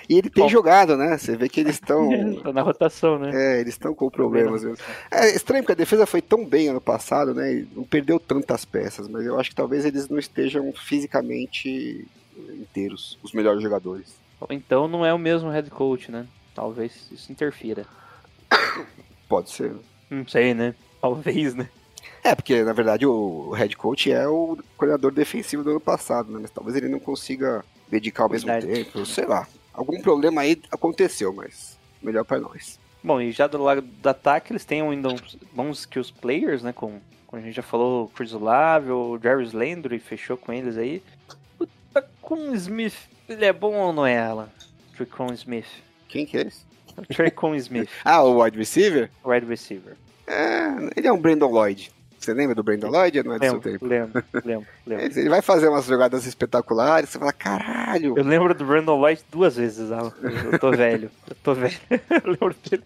E 0.08 0.18
ele 0.18 0.30
tem 0.30 0.44
Bom. 0.44 0.50
jogado, 0.50 0.98
né? 0.98 1.18
Você 1.18 1.36
vê 1.36 1.48
que 1.48 1.60
eles 1.60 1.76
estão. 1.76 2.10
tá 2.44 2.54
na 2.54 2.62
rotação, 2.62 3.20
né? 3.20 3.32
É, 3.34 3.62
eles 3.62 3.74
estão 3.74 3.94
com 3.94 4.10
problemas 4.10 4.64
mesmo. 4.64 4.78
É 5.12 5.30
estranho 5.30 5.64
porque 5.64 5.74
a 5.74 5.76
defesa 5.76 6.06
foi 6.06 6.22
tão 6.22 6.46
bem 6.46 6.70
ano 6.70 6.82
passado, 6.82 7.34
né? 7.34 7.54
e 7.54 7.68
Não 7.76 7.84
perdeu 7.84 8.20
tantas 8.20 8.66
peças, 8.66 9.08
mas 9.08 9.26
eu 9.26 9.40
acho 9.40 9.50
que 9.50 9.56
talvez 9.56 9.86
eles 9.86 10.10
não 10.10 10.18
estejam 10.18 10.72
fisicamente 10.74 12.08
inteiros, 12.38 13.18
os 13.22 13.34
melhores 13.34 13.62
jogadores. 13.62 14.16
Então 14.50 14.88
não 14.88 15.06
é 15.06 15.14
o 15.14 15.20
mesmo 15.20 15.50
head 15.50 15.70
coach, 15.70 16.12
né? 16.12 16.26
Talvez 16.56 17.10
isso 17.12 17.32
interfira. 17.32 17.86
Pode 19.28 19.52
ser. 19.52 19.76
Não 20.10 20.28
sei, 20.28 20.54
né? 20.54 20.74
Talvez, 21.02 21.54
né? 21.54 21.70
É, 22.24 22.36
porque 22.36 22.64
na 22.64 22.74
verdade 22.74 23.06
o 23.06 23.52
head 23.52 23.76
coach 23.78 24.12
é 24.12 24.28
o 24.28 24.58
coordenador 24.78 25.12
defensivo 25.12 25.64
do 25.64 25.72
ano 25.72 25.80
passado, 25.80 26.32
né? 26.32 26.40
Mas 26.42 26.52
talvez 26.52 26.76
ele 26.76 26.90
não 26.90 27.00
consiga 27.00 27.64
dedicar 27.90 28.24
ao 28.24 28.30
mesmo 28.30 28.52
Verdade. 28.52 28.86
tempo, 28.86 29.06
sei 29.06 29.26
lá. 29.26 29.48
Algum 29.80 30.02
problema 30.02 30.42
aí 30.42 30.62
aconteceu, 30.70 31.32
mas 31.32 31.80
melhor 32.02 32.26
pra 32.26 32.38
nós. 32.38 32.78
Bom, 33.02 33.22
e 33.22 33.32
já 33.32 33.48
do 33.48 33.64
lado 33.64 33.82
do 33.82 34.10
ataque, 34.10 34.52
eles 34.52 34.66
têm 34.66 34.82
ainda 34.82 35.08
uns 35.08 35.38
bons 35.54 35.80
skills 35.80 36.12
players, 36.12 36.62
né? 36.62 36.74
Com, 36.74 37.00
como 37.26 37.42
a 37.42 37.46
gente 37.46 37.56
já 37.56 37.62
falou, 37.64 38.04
o 38.04 38.10
Chris 38.10 38.34
Olave, 38.34 38.92
o 38.92 39.18
Jarvis 39.24 39.54
Landry, 39.54 39.98
fechou 40.00 40.36
com 40.36 40.52
eles 40.52 40.76
aí. 40.78 41.02
O 41.58 41.66
Traycon 41.94 42.54
Smith, 42.56 43.08
ele 43.30 43.46
é 43.46 43.54
bom 43.54 43.74
ou 43.76 43.94
não 43.94 44.06
é, 44.06 44.20
Alan? 44.20 44.50
Traycon 44.98 45.32
Smith. 45.32 45.68
Quem 46.10 46.26
que 46.26 46.38
é 46.38 46.42
esse? 46.42 46.66
O 46.98 47.02
Traycon 47.06 47.56
Smith, 47.56 47.90
Ah, 48.04 48.22
o 48.22 48.44
wide 48.44 48.58
receiver? 48.58 49.10
wide 49.24 49.46
receiver. 49.46 49.96
É, 50.28 50.66
ele 50.98 51.08
é 51.08 51.14
um 51.14 51.18
Brandon 51.22 51.50
Lloyd. 51.50 51.90
Você 52.20 52.34
lembra 52.34 52.54
do 52.54 52.62
Brandon 52.64 52.90
Lloyd? 52.90 53.24
Não 53.24 53.34
é 53.34 53.40
do 53.40 53.46
seu 53.46 53.54
Lembro, 53.54 53.72
tempo. 53.72 53.86
lembro, 53.88 54.24
lembro, 54.44 54.68
lembro. 54.86 55.20
Ele 55.20 55.30
vai 55.30 55.42
fazer 55.42 55.70
umas 55.70 55.86
jogadas 55.86 56.26
espetaculares, 56.26 57.10
você 57.10 57.18
fala, 57.18 57.32
caralho! 57.32 58.14
Eu 58.18 58.24
lembro 58.26 58.54
do 58.54 58.66
Brandon 58.66 59.00
Lloyd 59.00 59.24
duas 59.32 59.56
vezes, 59.56 59.90
Alan. 59.92 60.12
Eu 60.52 60.60
tô 60.60 60.72
velho, 60.72 61.10
eu 61.30 61.36
tô 61.42 61.54
velho. 61.54 61.78
Eu 61.90 62.32
lembro 62.32 62.56
dele. 62.70 62.84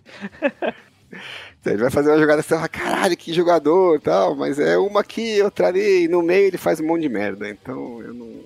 Ele 1.66 1.78
vai 1.78 1.90
fazer 1.90 2.10
uma 2.12 2.20
jogada 2.20 2.42
você 2.42 2.56
fala, 2.56 2.68
caralho, 2.68 3.16
que 3.18 3.32
jogador 3.34 3.96
e 3.96 4.00
tal, 4.00 4.36
mas 4.36 4.60
é 4.60 4.78
uma 4.78 5.00
aqui, 5.00 5.42
outra 5.42 5.68
ali, 5.68 6.04
e 6.04 6.08
no 6.08 6.22
meio 6.22 6.48
ele 6.48 6.58
faz 6.58 6.80
um 6.80 6.86
monte 6.86 7.02
de 7.04 7.10
merda. 7.10 7.50
Então 7.50 8.02
eu 8.02 8.14
não, 8.14 8.40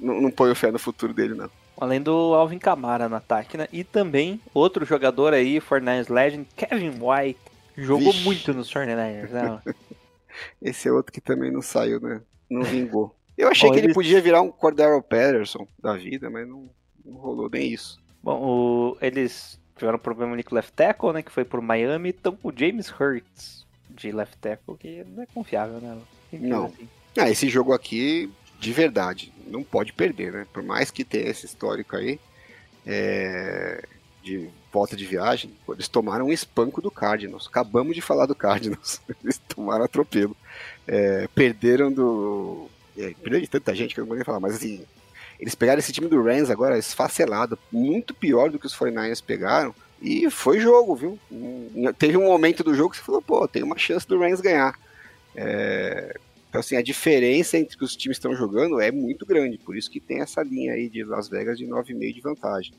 não, 0.00 0.20
não 0.22 0.30
ponho 0.30 0.54
fé 0.54 0.70
no 0.70 0.78
futuro 0.78 1.14
dele, 1.14 1.34
não. 1.34 1.48
Além 1.78 2.00
do 2.00 2.34
Alvin 2.34 2.58
Kamara 2.58 3.08
no 3.08 3.16
ataque, 3.16 3.56
né? 3.56 3.68
E 3.72 3.84
também 3.84 4.40
outro 4.54 4.84
jogador 4.84 5.32
aí, 5.34 5.60
Fortnite 5.60 6.10
Legend, 6.10 6.46
Kevin 6.56 6.94
White. 7.00 7.38
Jogou 7.76 8.10
Vixe. 8.10 8.24
muito 8.24 8.54
nos 8.54 8.72
49ers, 8.72 9.30
né? 9.30 9.60
Esse 10.60 10.88
é 10.88 10.92
outro 10.92 11.12
que 11.12 11.20
também 11.20 11.50
não 11.50 11.62
saiu, 11.62 12.00
né? 12.00 12.20
Não 12.50 12.62
vingou. 12.64 13.14
Eu 13.36 13.48
achei 13.48 13.68
Bom, 13.68 13.74
que 13.74 13.80
ele 13.80 13.86
eles- 13.88 13.94
podia 13.94 14.20
virar 14.20 14.40
um 14.42 14.50
Cordero 14.50 15.00
Patterson 15.02 15.66
da 15.78 15.94
vida, 15.94 16.30
mas 16.30 16.46
não, 16.48 16.68
não 17.04 17.14
rolou 17.16 17.50
nem 17.50 17.70
isso. 17.72 17.98
Bom, 18.22 18.40
o- 18.42 18.96
eles 19.00 19.58
tiveram 19.76 19.96
um 19.96 20.00
problema 20.00 20.32
ali 20.32 20.42
com 20.42 20.54
o 20.54 20.56
left 20.56 20.72
tackle, 20.72 21.12
né? 21.12 21.22
Que 21.22 21.30
foi 21.30 21.44
por 21.44 21.60
Miami. 21.60 22.08
Então 22.10 22.38
o 22.42 22.50
James 22.54 22.88
Hurts 22.90 23.66
de 23.90 24.10
left 24.12 24.36
tackle, 24.38 24.76
que 24.78 25.04
não 25.04 25.22
é 25.22 25.26
confiável, 25.26 25.80
né? 25.80 25.98
Não. 26.32 26.66
assim? 26.66 26.88
Ah, 27.18 27.30
esse 27.30 27.48
jogo 27.48 27.72
aqui, 27.72 28.30
de 28.58 28.72
verdade, 28.72 29.32
não 29.46 29.62
pode 29.62 29.92
perder, 29.92 30.32
né? 30.32 30.46
Por 30.52 30.62
mais 30.62 30.90
que 30.90 31.04
tenha 31.04 31.28
esse 31.30 31.46
histórico 31.46 31.96
aí 31.96 32.18
é, 32.86 33.82
de 34.22 34.50
volta 34.76 34.94
de 34.94 35.06
viagem, 35.06 35.50
eles 35.70 35.88
tomaram 35.88 36.26
um 36.26 36.32
espanco 36.32 36.82
do 36.82 36.90
Cardinals. 36.90 37.46
Acabamos 37.46 37.94
de 37.94 38.02
falar 38.02 38.26
do 38.26 38.34
Cardinals. 38.34 39.00
Eles 39.24 39.38
tomaram 39.48 39.84
atropelo. 39.86 40.36
É, 40.86 41.26
perderam 41.34 41.90
do. 41.90 42.68
É, 42.96 43.14
perderam 43.22 43.40
de 43.42 43.48
tanta 43.48 43.74
gente 43.74 43.94
que 43.94 44.00
eu 44.00 44.02
não 44.02 44.08
vou 44.08 44.16
nem 44.16 44.24
falar, 44.24 44.38
mas 44.40 44.56
assim. 44.56 44.84
Eles 45.40 45.54
pegaram 45.54 45.78
esse 45.78 45.92
time 45.92 46.08
do 46.08 46.22
Rams 46.22 46.50
agora 46.50 46.78
esfacelado, 46.78 47.58
muito 47.72 48.12
pior 48.14 48.50
do 48.50 48.58
que 48.58 48.66
os 48.66 48.74
49ers 48.76 49.22
pegaram. 49.24 49.74
E 50.00 50.30
foi 50.30 50.60
jogo, 50.60 50.94
viu? 50.94 51.18
Um- 51.32 51.92
Teve 51.98 52.16
um 52.18 52.24
momento 52.26 52.62
do 52.62 52.74
jogo 52.74 52.90
que 52.90 52.96
você 52.98 53.02
falou, 53.02 53.22
pô, 53.22 53.48
tem 53.48 53.62
uma 53.62 53.78
chance 53.78 54.06
do 54.06 54.18
Rams 54.18 54.40
ganhar. 54.42 54.78
É, 55.34 56.14
então, 56.48 56.60
assim, 56.60 56.76
a 56.76 56.82
diferença 56.82 57.58
entre 57.58 57.76
que 57.76 57.84
os 57.84 57.96
times 57.96 58.16
estão 58.16 58.34
jogando 58.34 58.80
é 58.80 58.90
muito 58.90 59.24
grande. 59.26 59.58
Por 59.58 59.76
isso 59.76 59.90
que 59.90 60.00
tem 60.00 60.20
essa 60.20 60.42
linha 60.42 60.72
aí 60.72 60.88
de 60.88 61.02
Las 61.04 61.28
Vegas 61.28 61.58
de 61.58 61.66
9,5 61.66 62.14
de 62.14 62.20
vantagem. 62.20 62.72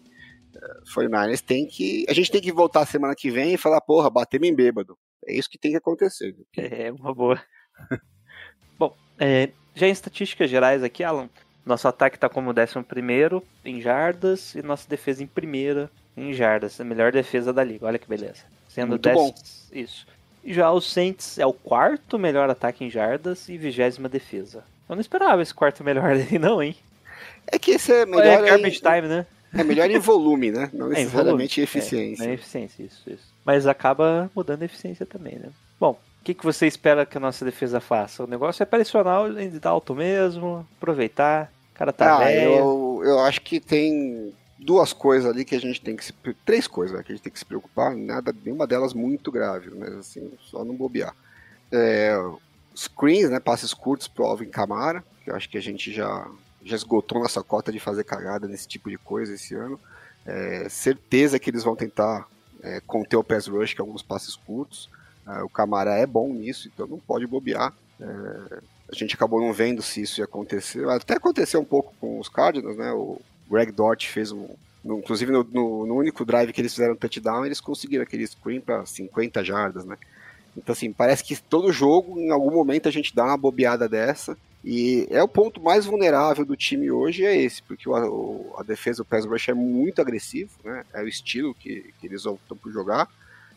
É, 0.56 0.82
49ers 0.94 1.42
tem 1.42 1.66
que. 1.68 2.06
A 2.08 2.14
gente 2.14 2.32
tem 2.32 2.42
que 2.42 2.52
voltar 2.52 2.86
semana 2.86 3.16
que 3.16 3.30
vem 3.30 3.54
e 3.54 3.58
falar, 3.58 3.82
porra, 3.82 4.10
batemos 4.10 4.48
em 4.48 4.56
bêbado. 4.56 4.98
É 5.26 5.34
isso 5.34 5.50
que 5.50 5.58
tem 5.58 5.72
que 5.72 5.78
acontecer. 5.78 6.34
viu? 6.34 6.46
É 6.58 6.92
uma 6.92 7.14
boa. 7.14 7.42
Bom, 8.78 8.96
é, 9.20 9.50
já 9.76 9.88
em 9.88 9.92
estatísticas 9.92 10.50
gerais 10.50 10.84
aqui, 10.84 11.04
Alan, 11.04 11.30
nosso 11.66 11.88
ataque 11.88 12.18
tá 12.18 12.30
como 12.30 12.52
11 12.52 13.44
em 13.66 13.82
jardas 13.82 14.56
e 14.56 14.62
nossa 14.62 14.88
defesa 14.88 15.24
em 15.24 15.28
primeira 15.28 15.92
em 16.16 16.34
jardas. 16.34 16.80
A 16.80 16.84
melhor 16.84 17.12
defesa 17.12 17.52
da 17.52 17.64
liga, 17.64 17.86
olha 17.86 18.00
que 18.00 18.08
beleza. 18.08 18.44
Sendo 18.70 18.90
Muito 18.90 19.04
10 19.04 19.16
bom. 19.16 19.34
Isso. 19.72 20.08
Já 20.46 20.72
o 20.72 20.80
Saints 20.80 21.38
é 21.38 21.46
o 21.46 21.52
quarto 21.52 22.18
melhor 22.18 22.50
ataque 22.50 22.86
em 22.86 22.90
jardas 22.90 23.50
e 23.50 23.58
vigésima 23.58 24.08
defesa. 24.08 24.64
Eu 24.88 24.96
não 24.96 25.02
esperava 25.02 25.42
esse 25.42 25.54
quarto 25.54 25.84
melhor 25.84 26.12
aí, 26.16 26.40
não, 26.40 26.64
hein? 26.64 26.76
É 27.46 27.60
que 27.60 27.72
esse 27.72 27.92
é 27.92 28.02
é 28.02 28.06
melhor, 28.06 28.44
garbage 28.44 28.78
em, 28.78 28.80
time, 28.80 29.08
né? 29.08 29.26
É 29.54 29.64
melhor 29.64 29.90
em 29.90 30.00
volume, 30.00 30.52
né? 30.52 30.70
Não 30.74 30.88
É, 30.94 31.02
em 31.02 31.06
necessariamente 31.06 31.62
em 31.62 31.66
volume. 31.66 31.82
eficiência. 31.86 32.24
É, 32.24 32.28
é 32.28 32.34
eficiência, 32.34 32.84
isso, 32.84 33.10
isso. 33.10 33.34
Mas 33.46 33.68
acaba 33.68 34.30
mudando 34.36 34.62
a 34.62 34.66
eficiência 34.66 35.06
também, 35.06 35.40
né? 35.40 35.50
Bom, 35.80 35.92
o 36.22 36.24
que, 36.24 36.34
que 36.34 36.44
você 36.44 36.68
espera 36.68 37.06
que 37.06 37.18
a 37.18 37.22
nossa 37.22 37.46
defesa 37.46 37.80
faça? 37.80 38.24
O 38.24 38.28
negócio 38.28 38.62
é 38.62 38.66
pressionar 38.66 39.26
ele 39.26 39.60
de 39.60 39.68
alto 39.68 39.96
mesmo, 39.96 40.68
aproveitar. 40.78 41.52
O 41.74 41.78
cara 41.78 41.94
tá 41.94 42.16
ah, 42.16 42.20
velho. 42.20 42.52
eu, 42.52 43.02
eu 43.06 43.20
acho 43.20 43.42
que 43.42 43.60
tem 43.60 44.34
duas 44.58 44.92
coisas 44.92 45.30
ali 45.30 45.46
que 45.46 45.56
a 45.56 45.60
gente 45.60 45.80
tem 45.80 45.96
que 45.96 46.04
se. 46.04 46.14
Três 46.46 46.68
coisas 46.68 46.98
né, 46.98 47.04
que 47.04 47.12
a 47.12 47.16
gente 47.16 47.24
tem 47.24 47.32
que 47.32 47.40
se 47.40 47.46
preocupar, 47.46 47.96
nada, 47.96 48.34
nenhuma 48.44 48.66
delas 48.66 48.94
muito 48.94 49.32
grave, 49.32 49.70
mas 49.74 49.94
assim, 49.94 50.32
só 50.42 50.66
não 50.66 50.76
bobear. 50.76 51.16
É, 51.72 52.18
screens, 52.76 53.30
né? 53.30 53.40
Passes 53.40 53.74
curtos 53.74 54.08
pro 54.08 54.26
Alvin 54.26 54.50
Kamara, 54.50 55.04
que 55.24 55.30
eu 55.30 55.36
acho 55.36 55.50
que 55.50 55.58
a 55.58 55.62
gente 55.62 55.92
já, 55.94 56.28
já 56.68 56.76
esgotou 56.76 57.20
nossa 57.22 57.42
cota 57.44 57.72
de 57.72 57.80
fazer 57.80 58.04
cagada 58.04 58.48
nesse 58.48 58.68
tipo 58.68 58.90
de 58.90 58.98
coisa 58.98 59.34
esse 59.34 59.56
ano. 59.56 59.80
É, 60.26 60.68
certeza 60.70 61.40
que 61.40 61.50
eles 61.50 61.64
vão 61.64 61.76
tentar 61.76 62.28
é, 62.62 62.82
conter 62.86 63.16
o 63.16 63.24
pass 63.24 63.48
rush, 63.48 63.74
que 63.74 63.82
é 63.82 63.84
alguns 63.84 64.02
passes 64.04 64.36
curtos. 64.36 64.90
É, 65.28 65.42
o 65.44 65.50
Camara 65.50 65.94
é 65.96 66.06
bom 66.06 66.32
nisso, 66.34 66.70
então 66.74 66.86
não 66.88 67.00
pode 67.00 67.26
bobear. 67.26 67.74
É, 68.00 68.06
a 68.92 68.96
gente 68.96 69.16
acabou 69.16 69.42
não 69.42 69.52
vendo 69.54 69.82
se 69.82 70.02
isso 70.02 70.20
ia 70.22 70.26
acontecer. 70.26 70.88
Até 70.90 71.16
aconteceu 71.16 71.60
um 71.60 71.66
pouco 71.66 71.94
com 72.00 72.20
os 72.20 72.30
Cardinals, 72.30 72.78
né? 72.78 72.92
O 72.94 73.20
Greg 73.50 73.72
Dort 73.72 74.06
fez 74.08 74.32
um. 74.32 74.48
no- 74.84 75.00
inclusive 75.00 75.32
no, 75.32 75.44
no- 75.44 75.86
no 75.86 75.96
único 75.96 76.24
drive 76.26 76.52
que 76.54 76.62
eles 76.62 76.74
fizeram 76.74 76.96
touchdown, 76.96 77.46
eles 77.46 77.60
conseguiram 77.60 78.04
aquele 78.04 78.26
screen 78.28 78.62
para 78.62 78.86
50 78.86 79.44
jardas, 79.44 79.86
né? 79.86 79.98
Então, 80.56 80.74
assim, 80.74 80.92
parece 80.92 81.24
que 81.24 81.36
todo 81.36 81.72
jogo, 81.72 82.20
em 82.20 82.32
algum 82.32 82.52
momento, 82.52 82.88
a 82.88 82.92
gente 82.92 83.14
dá 83.16 83.26
uma 83.26 83.38
bobeada 83.38 83.88
dessa. 83.88 84.36
E 84.64 85.08
é 85.10 85.22
o 85.22 85.28
ponto 85.28 85.62
mais 85.62 85.86
vulnerável 85.86 86.44
do 86.44 86.56
time 86.56 86.92
hoje, 86.92 87.26
é 87.26 87.36
esse, 87.36 87.62
porque 87.64 87.88
o, 87.88 88.56
a 88.58 88.64
defesa, 88.64 89.02
o 89.02 89.06
pass 89.06 89.26
rush 89.26 89.50
é 89.50 89.54
muito 89.54 90.02
agressivo, 90.02 90.52
né? 90.64 90.84
É 90.94 91.02
o 91.02 91.08
estilo 91.08 91.54
que, 91.54 91.94
que 92.00 92.08
eles 92.08 92.26
optam 92.26 92.58
por 92.58 92.72
jogar. 92.72 93.08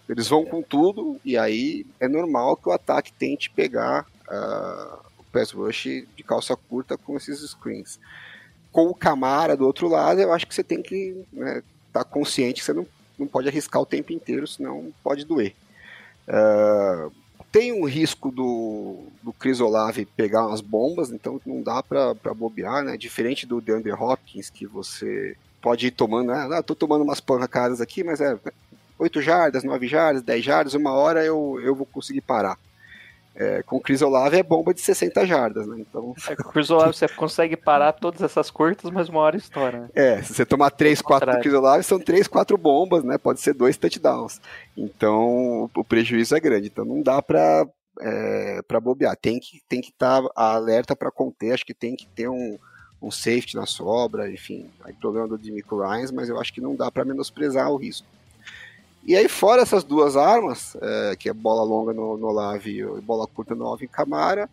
Eles 0.08 0.28
vão 0.28 0.44
com 0.44 0.60
tudo, 0.62 1.20
e 1.24 1.38
aí 1.38 1.86
é 1.98 2.08
normal 2.08 2.56
que 2.56 2.68
o 2.68 2.72
ataque 2.72 3.12
tente 3.12 3.50
pegar 3.50 4.06
ah, 4.28 4.98
o 5.18 5.24
pass 5.24 5.52
rush 5.52 6.04
de 6.16 6.22
calça 6.22 6.56
curta 6.56 6.98
com 6.98 7.16
esses 7.16 7.40
screens. 7.50 7.98
Com 8.72 8.86
o 8.86 8.94
Camara 8.94 9.56
do 9.56 9.66
outro 9.66 9.88
lado, 9.88 10.20
eu 10.20 10.32
acho 10.32 10.46
que 10.46 10.54
você 10.54 10.62
tem 10.62 10.82
que 10.82 11.24
estar 11.88 12.04
consciente 12.04 12.60
que 12.60 12.66
você 12.66 12.72
não, 12.72 12.86
não 13.18 13.26
pode 13.26 13.48
arriscar 13.48 13.82
o 13.82 13.86
tempo 13.86 14.12
inteiro, 14.12 14.46
senão 14.46 14.92
pode 15.02 15.24
doer. 15.24 15.54
Ah, 16.28 17.08
tem 17.50 17.72
um 17.72 17.84
risco 17.84 18.30
do, 18.30 19.04
do 19.22 19.32
Chris 19.32 19.60
Olave 19.60 20.06
pegar 20.06 20.46
umas 20.46 20.60
bombas, 20.60 21.10
então 21.10 21.40
não 21.44 21.62
dá 21.62 21.82
pra 21.82 22.14
bobear, 22.34 22.84
né? 22.84 22.96
Diferente 22.96 23.46
do 23.46 23.60
DeAndre 23.60 23.92
Hopkins, 23.92 24.50
que 24.50 24.66
você 24.66 25.36
pode 25.60 25.86
ir 25.86 25.90
tomando, 25.90 26.32
ah, 26.32 26.48
não, 26.48 26.62
tô 26.62 26.74
tomando 26.74 27.02
umas 27.02 27.20
pancadas 27.20 27.80
aqui, 27.80 28.02
mas 28.02 28.20
é 28.20 28.38
8 28.98 29.20
jardas, 29.20 29.64
9 29.64 29.86
jardas, 29.88 30.22
10 30.22 30.44
jardas, 30.44 30.74
uma 30.74 30.92
hora 30.92 31.24
eu, 31.24 31.60
eu 31.62 31.74
vou 31.74 31.86
conseguir 31.86 32.20
parar. 32.20 32.58
É, 33.34 33.62
com 33.62 33.76
o 33.76 33.80
Chris 33.80 34.02
Olave 34.02 34.36
é 34.36 34.42
bomba 34.42 34.74
de 34.74 34.80
60 34.80 35.24
jardas, 35.24 35.66
né? 35.66 35.76
Então, 35.78 36.14
É, 36.28 36.34
com 36.34 36.48
o 36.48 36.52
Chris 36.52 36.68
Olave 36.68 36.94
você 36.94 37.08
consegue 37.08 37.56
parar 37.56 37.92
todas 37.92 38.20
essas 38.22 38.50
curtas, 38.50 38.90
mas 38.90 39.08
uma 39.08 39.20
hora 39.20 39.36
estoura, 39.36 39.80
né? 39.82 39.88
É, 39.94 40.22
se 40.22 40.34
você 40.34 40.44
tomar 40.44 40.70
3, 40.70 41.00
4 41.00 41.30
do. 41.30 41.40
Chris 41.40 41.54
Olave, 41.54 41.84
são 41.84 41.98
3, 42.00 42.26
4 42.26 42.58
bombas, 42.58 43.04
né? 43.04 43.16
Pode 43.18 43.40
ser 43.40 43.54
dois 43.54 43.76
touchdowns. 43.76 44.40
Então, 44.76 45.70
o 45.74 45.84
prejuízo 45.84 46.34
é 46.36 46.40
grande. 46.40 46.66
Então, 46.66 46.84
não 46.84 47.00
dá 47.00 47.22
pra, 47.22 47.66
é, 48.00 48.62
pra 48.66 48.80
bobear. 48.80 49.16
Tem 49.16 49.38
que 49.38 49.62
tem 49.68 49.80
que 49.80 49.90
estar 49.90 50.22
alerta 50.34 50.96
pra 50.96 51.10
conter. 51.10 51.52
Acho 51.52 51.64
que 51.64 51.74
tem 51.74 51.94
que 51.94 52.06
ter 52.08 52.28
um, 52.28 52.58
um 53.00 53.10
safety 53.10 53.54
na 53.54 53.64
sobra. 53.64 54.30
Enfim, 54.30 54.68
aí 54.84 54.92
problema 54.92 55.28
do 55.28 55.38
Demico 55.38 55.80
Ryans, 55.80 56.10
mas 56.10 56.28
eu 56.28 56.38
acho 56.38 56.52
que 56.52 56.60
não 56.60 56.74
dá 56.74 56.90
pra 56.90 57.04
menosprezar 57.04 57.70
o 57.70 57.76
risco. 57.76 58.06
E 59.04 59.16
aí, 59.16 59.28
fora 59.28 59.62
essas 59.62 59.82
duas 59.82 60.16
armas, 60.16 60.76
é, 60.80 61.16
que 61.16 61.28
é 61.28 61.32
bola 61.32 61.62
longa 61.62 61.92
no, 61.92 62.16
no 62.16 62.26
Olave 62.26 62.80
e 62.80 63.00
bola 63.00 63.26
curta 63.26 63.54
no 63.54 63.66
Alvin 63.66 63.86
Camara, 63.86 64.48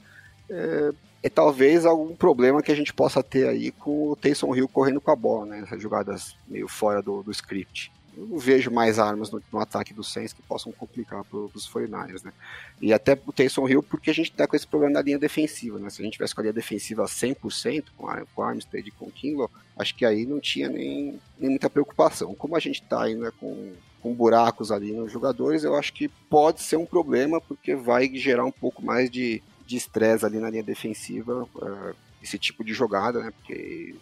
é, 0.49 0.93
é 1.23 1.29
talvez 1.29 1.85
algum 1.85 2.15
problema 2.15 2.61
que 2.61 2.71
a 2.71 2.75
gente 2.75 2.93
possa 2.93 3.21
ter 3.21 3.47
aí 3.47 3.71
com 3.71 4.11
o 4.11 4.15
Taysom 4.15 4.55
Hill 4.55 4.67
correndo 4.67 5.01
com 5.01 5.11
a 5.11 5.15
bola, 5.15 5.45
né? 5.45 5.59
Essas 5.59 5.81
jogadas 5.81 6.35
meio 6.47 6.67
fora 6.67 7.01
do, 7.01 7.21
do 7.21 7.31
script. 7.31 7.91
Eu 8.15 8.25
não 8.25 8.39
vejo 8.39 8.71
mais 8.71 8.97
armas 8.97 9.29
no, 9.29 9.43
no 9.51 9.59
ataque 9.59 9.93
do 9.93 10.03
Saints 10.03 10.33
que 10.33 10.41
possam 10.41 10.71
complicar 10.71 11.23
para 11.23 11.37
os 11.37 11.69
49ers, 11.69 12.23
né? 12.23 12.33
E 12.81 12.91
até 12.91 13.19
o 13.25 13.33
Taysom 13.33 13.67
Hill, 13.67 13.83
porque 13.83 14.09
a 14.09 14.13
gente 14.13 14.31
tá 14.31 14.47
com 14.47 14.55
esse 14.55 14.65
problema 14.65 14.93
na 14.93 15.01
linha 15.01 15.19
defensiva, 15.19 15.77
né? 15.77 15.89
Se 15.89 16.01
a 16.01 16.05
gente 16.05 16.13
tivesse 16.13 16.33
com 16.33 16.41
a 16.41 16.43
linha 16.43 16.53
defensiva 16.53 17.03
100%, 17.05 17.85
com, 17.95 18.07
a, 18.07 18.23
com 18.33 18.41
Armstead 18.41 18.87
e 18.87 18.91
com 18.91 19.11
Kinlaw, 19.11 19.51
acho 19.77 19.93
que 19.95 20.05
aí 20.05 20.25
não 20.25 20.39
tinha 20.39 20.69
nem, 20.69 21.19
nem 21.37 21.49
muita 21.51 21.69
preocupação. 21.69 22.33
Como 22.33 22.55
a 22.55 22.59
gente 22.59 22.81
tá 22.81 23.03
ainda 23.03 23.31
com 23.33 23.73
com 24.01 24.13
buracos 24.13 24.71
ali 24.71 24.91
nos 24.91 25.11
jogadores, 25.11 25.63
eu 25.63 25.75
acho 25.75 25.93
que 25.93 26.07
pode 26.07 26.61
ser 26.61 26.77
um 26.77 26.85
problema, 26.85 27.41
porque 27.41 27.75
vai 27.75 28.09
gerar 28.15 28.45
um 28.45 28.51
pouco 28.51 28.83
mais 28.83 29.09
de 29.09 29.41
estresse 29.69 30.25
ali 30.25 30.39
na 30.39 30.49
linha 30.49 30.63
defensiva, 30.63 31.47
uh, 31.55 31.95
esse 32.23 32.37
tipo 32.37 32.63
de 32.63 32.73
jogada, 32.73 33.21
né? 33.21 33.31
Porque 33.31 33.95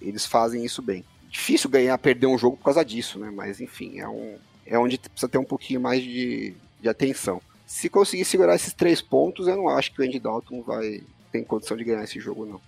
eles 0.00 0.26
fazem 0.26 0.64
isso 0.64 0.82
bem. 0.82 1.04
Difícil 1.28 1.70
ganhar, 1.70 1.96
perder 1.98 2.26
um 2.26 2.38
jogo 2.38 2.56
por 2.56 2.64
causa 2.64 2.84
disso, 2.84 3.18
né? 3.18 3.30
Mas 3.30 3.60
enfim, 3.60 4.00
é, 4.00 4.08
um, 4.08 4.36
é 4.66 4.78
onde 4.78 4.98
precisa 4.98 5.28
ter 5.28 5.38
um 5.38 5.44
pouquinho 5.44 5.80
mais 5.80 6.02
de, 6.02 6.54
de 6.80 6.88
atenção. 6.88 7.40
Se 7.66 7.88
conseguir 7.88 8.24
segurar 8.24 8.54
esses 8.54 8.74
três 8.74 9.00
pontos, 9.00 9.48
eu 9.48 9.56
não 9.56 9.68
acho 9.68 9.92
que 9.92 10.02
o 10.02 10.04
Andy 10.04 10.18
Dalton 10.18 10.62
vai 10.62 11.02
ter 11.30 11.44
condição 11.44 11.76
de 11.76 11.84
ganhar 11.84 12.04
esse 12.04 12.20
jogo, 12.20 12.44
não. 12.44 12.60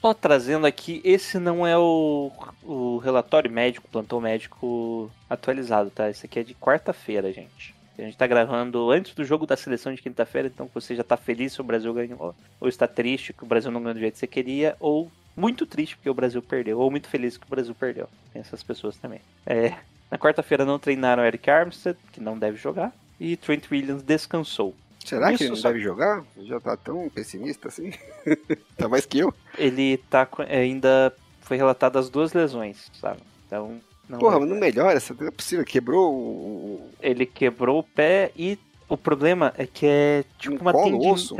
Só 0.00 0.12
trazendo 0.12 0.66
aqui, 0.66 1.00
esse 1.02 1.38
não 1.38 1.66
é 1.66 1.78
o, 1.78 2.30
o 2.62 2.98
relatório 2.98 3.50
médico, 3.50 3.88
plantão 3.88 4.20
médico 4.20 5.10
atualizado, 5.28 5.90
tá? 5.90 6.10
Esse 6.10 6.26
aqui 6.26 6.40
é 6.40 6.42
de 6.42 6.54
quarta-feira, 6.54 7.32
gente. 7.32 7.74
A 7.98 8.02
gente 8.02 8.16
tá 8.16 8.26
gravando 8.26 8.90
antes 8.90 9.14
do 9.14 9.24
jogo 9.24 9.46
da 9.46 9.56
seleção 9.56 9.94
de 9.94 10.02
quinta-feira, 10.02 10.48
então 10.48 10.68
você 10.74 10.94
já 10.94 11.04
tá 11.04 11.16
feliz 11.16 11.52
se 11.52 11.60
o 11.60 11.64
Brasil 11.64 11.94
ganhou, 11.94 12.34
ou 12.60 12.68
está 12.68 12.86
triste 12.86 13.32
que 13.32 13.44
o 13.44 13.46
Brasil 13.46 13.70
não 13.70 13.80
ganhou 13.80 13.94
do 13.94 14.00
jeito 14.00 14.14
que 14.14 14.20
você 14.20 14.26
queria, 14.26 14.76
ou 14.80 15.10
muito 15.36 15.64
triste 15.64 15.96
porque 15.96 16.10
o 16.10 16.14
Brasil 16.14 16.42
perdeu, 16.42 16.78
ou 16.78 16.90
muito 16.90 17.08
feliz 17.08 17.36
que 17.36 17.46
o 17.46 17.50
Brasil 17.50 17.74
perdeu. 17.74 18.08
Tem 18.32 18.40
essas 18.40 18.62
pessoas 18.62 18.96
também. 18.96 19.20
É, 19.46 19.74
na 20.10 20.18
quarta-feira 20.18 20.64
não 20.64 20.78
treinaram 20.78 21.24
Eric 21.24 21.48
Armstead, 21.48 21.96
que 22.12 22.20
não 22.20 22.38
deve 22.38 22.58
jogar, 22.58 22.92
e 23.18 23.36
Trent 23.36 23.70
Williams 23.70 24.02
descansou. 24.02 24.74
Será 25.04 25.28
Isso 25.30 25.38
que 25.38 25.44
ele 25.44 25.54
não 25.54 25.62
deve 25.62 25.80
jogar? 25.80 26.24
Já 26.38 26.58
tá 26.60 26.76
tão 26.76 27.08
pessimista 27.10 27.68
assim? 27.68 27.92
tá 28.76 28.88
mais 28.88 29.04
que 29.06 29.18
eu. 29.18 29.32
Ele 29.58 29.98
tá 30.08 30.24
com- 30.26 30.42
ainda 30.42 31.14
foi 31.42 31.56
relatado 31.56 31.98
as 31.98 32.08
duas 32.08 32.32
lesões, 32.32 32.90
sabe? 33.00 33.20
Então 33.46 33.80
não 34.08 34.18
Porra, 34.18 34.32
vai- 34.32 34.40
mas 34.40 34.48
não 34.50 34.56
melhora, 34.56 34.96
essa 34.96 35.14
não 35.18 35.28
é 35.28 35.30
possível. 35.30 35.64
Quebrou 35.64 36.12
o. 36.14 36.90
ele 37.02 37.26
quebrou 37.26 37.78
o 37.80 37.82
pé 37.82 38.32
e 38.36 38.58
o 38.88 38.96
problema 38.96 39.52
é 39.58 39.66
que 39.66 39.86
é 39.86 40.24
tipo 40.38 40.56
Um 40.56 40.60
uma 40.60 40.72
colo, 40.72 40.90
tendin- 40.92 41.10
osso? 41.10 41.36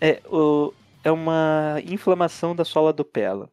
É, 0.00 0.20
o, 0.30 0.72
é 1.04 1.10
uma 1.12 1.76
inflamação 1.84 2.56
da 2.56 2.64
sola 2.64 2.90
do 2.92 3.04
pé, 3.04 3.22
ela, 3.22 3.50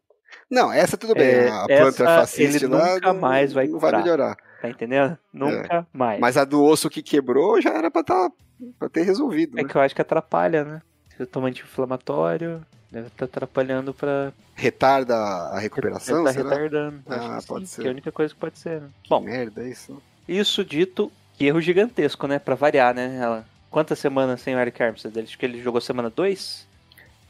Não, 0.49 0.71
essa 0.71 0.95
tudo 0.95 1.13
bem. 1.13 1.25
É, 1.25 1.49
a 1.49 1.65
planta 1.65 2.05
fasciste 2.05 2.63
ele 2.63 2.67
lá 2.73 2.93
nunca 2.95 3.13
não, 3.13 3.19
mais 3.19 3.51
vai 3.51 3.67
não 3.67 3.77
vai 3.79 3.91
melhorar. 3.97 4.37
tá 4.61 4.69
entendendo? 4.69 5.17
Nunca 5.33 5.85
mais. 5.91 6.17
É. 6.17 6.21
Mas 6.21 6.37
a 6.37 6.45
do 6.45 6.63
osso 6.63 6.89
que 6.89 7.03
quebrou 7.03 7.61
já 7.61 7.71
era 7.71 7.91
pra, 7.91 8.01
tá, 8.03 8.31
pra 8.77 8.89
ter 8.89 9.03
resolvido. 9.03 9.57
É 9.59 9.63
né? 9.63 9.69
que 9.69 9.75
eu 9.75 9.81
acho 9.81 9.95
que 9.95 10.01
atrapalha, 10.01 10.63
né? 10.63 10.81
Você 11.09 11.25
toma 11.25 11.47
anti-inflamatório, 11.47 12.63
deve 12.91 13.07
estar 13.07 13.25
atrapalhando 13.25 13.93
pra. 13.93 14.31
Retarda 14.53 15.15
a 15.15 15.59
recuperação, 15.59 16.23
tá 16.23 16.31
retardando. 16.31 17.01
Ah, 17.07 17.39
pode 17.47 17.67
sim, 17.67 17.75
ser. 17.75 17.81
Que 17.81 17.87
é 17.87 17.89
a 17.89 17.93
única 17.93 18.11
coisa 18.11 18.33
que 18.33 18.39
pode 18.39 18.59
ser, 18.59 18.81
né? 18.81 18.89
Bom, 19.09 19.21
merda, 19.21 19.63
é 19.63 19.69
isso. 19.69 20.01
isso 20.27 20.63
dito, 20.63 21.11
que 21.33 21.45
erro 21.45 21.61
gigantesco, 21.61 22.27
né? 22.27 22.39
Pra 22.39 22.55
variar, 22.55 22.93
né? 22.93 23.17
Ela... 23.19 23.45
Quantas 23.69 23.99
semanas 23.99 24.41
sem 24.41 24.55
o 24.55 24.59
Eric 24.59 24.81
Armstead? 24.81 25.19
Acho 25.19 25.37
que 25.37 25.45
ele 25.45 25.61
jogou 25.61 25.81
semana 25.81 26.09
2? 26.09 26.66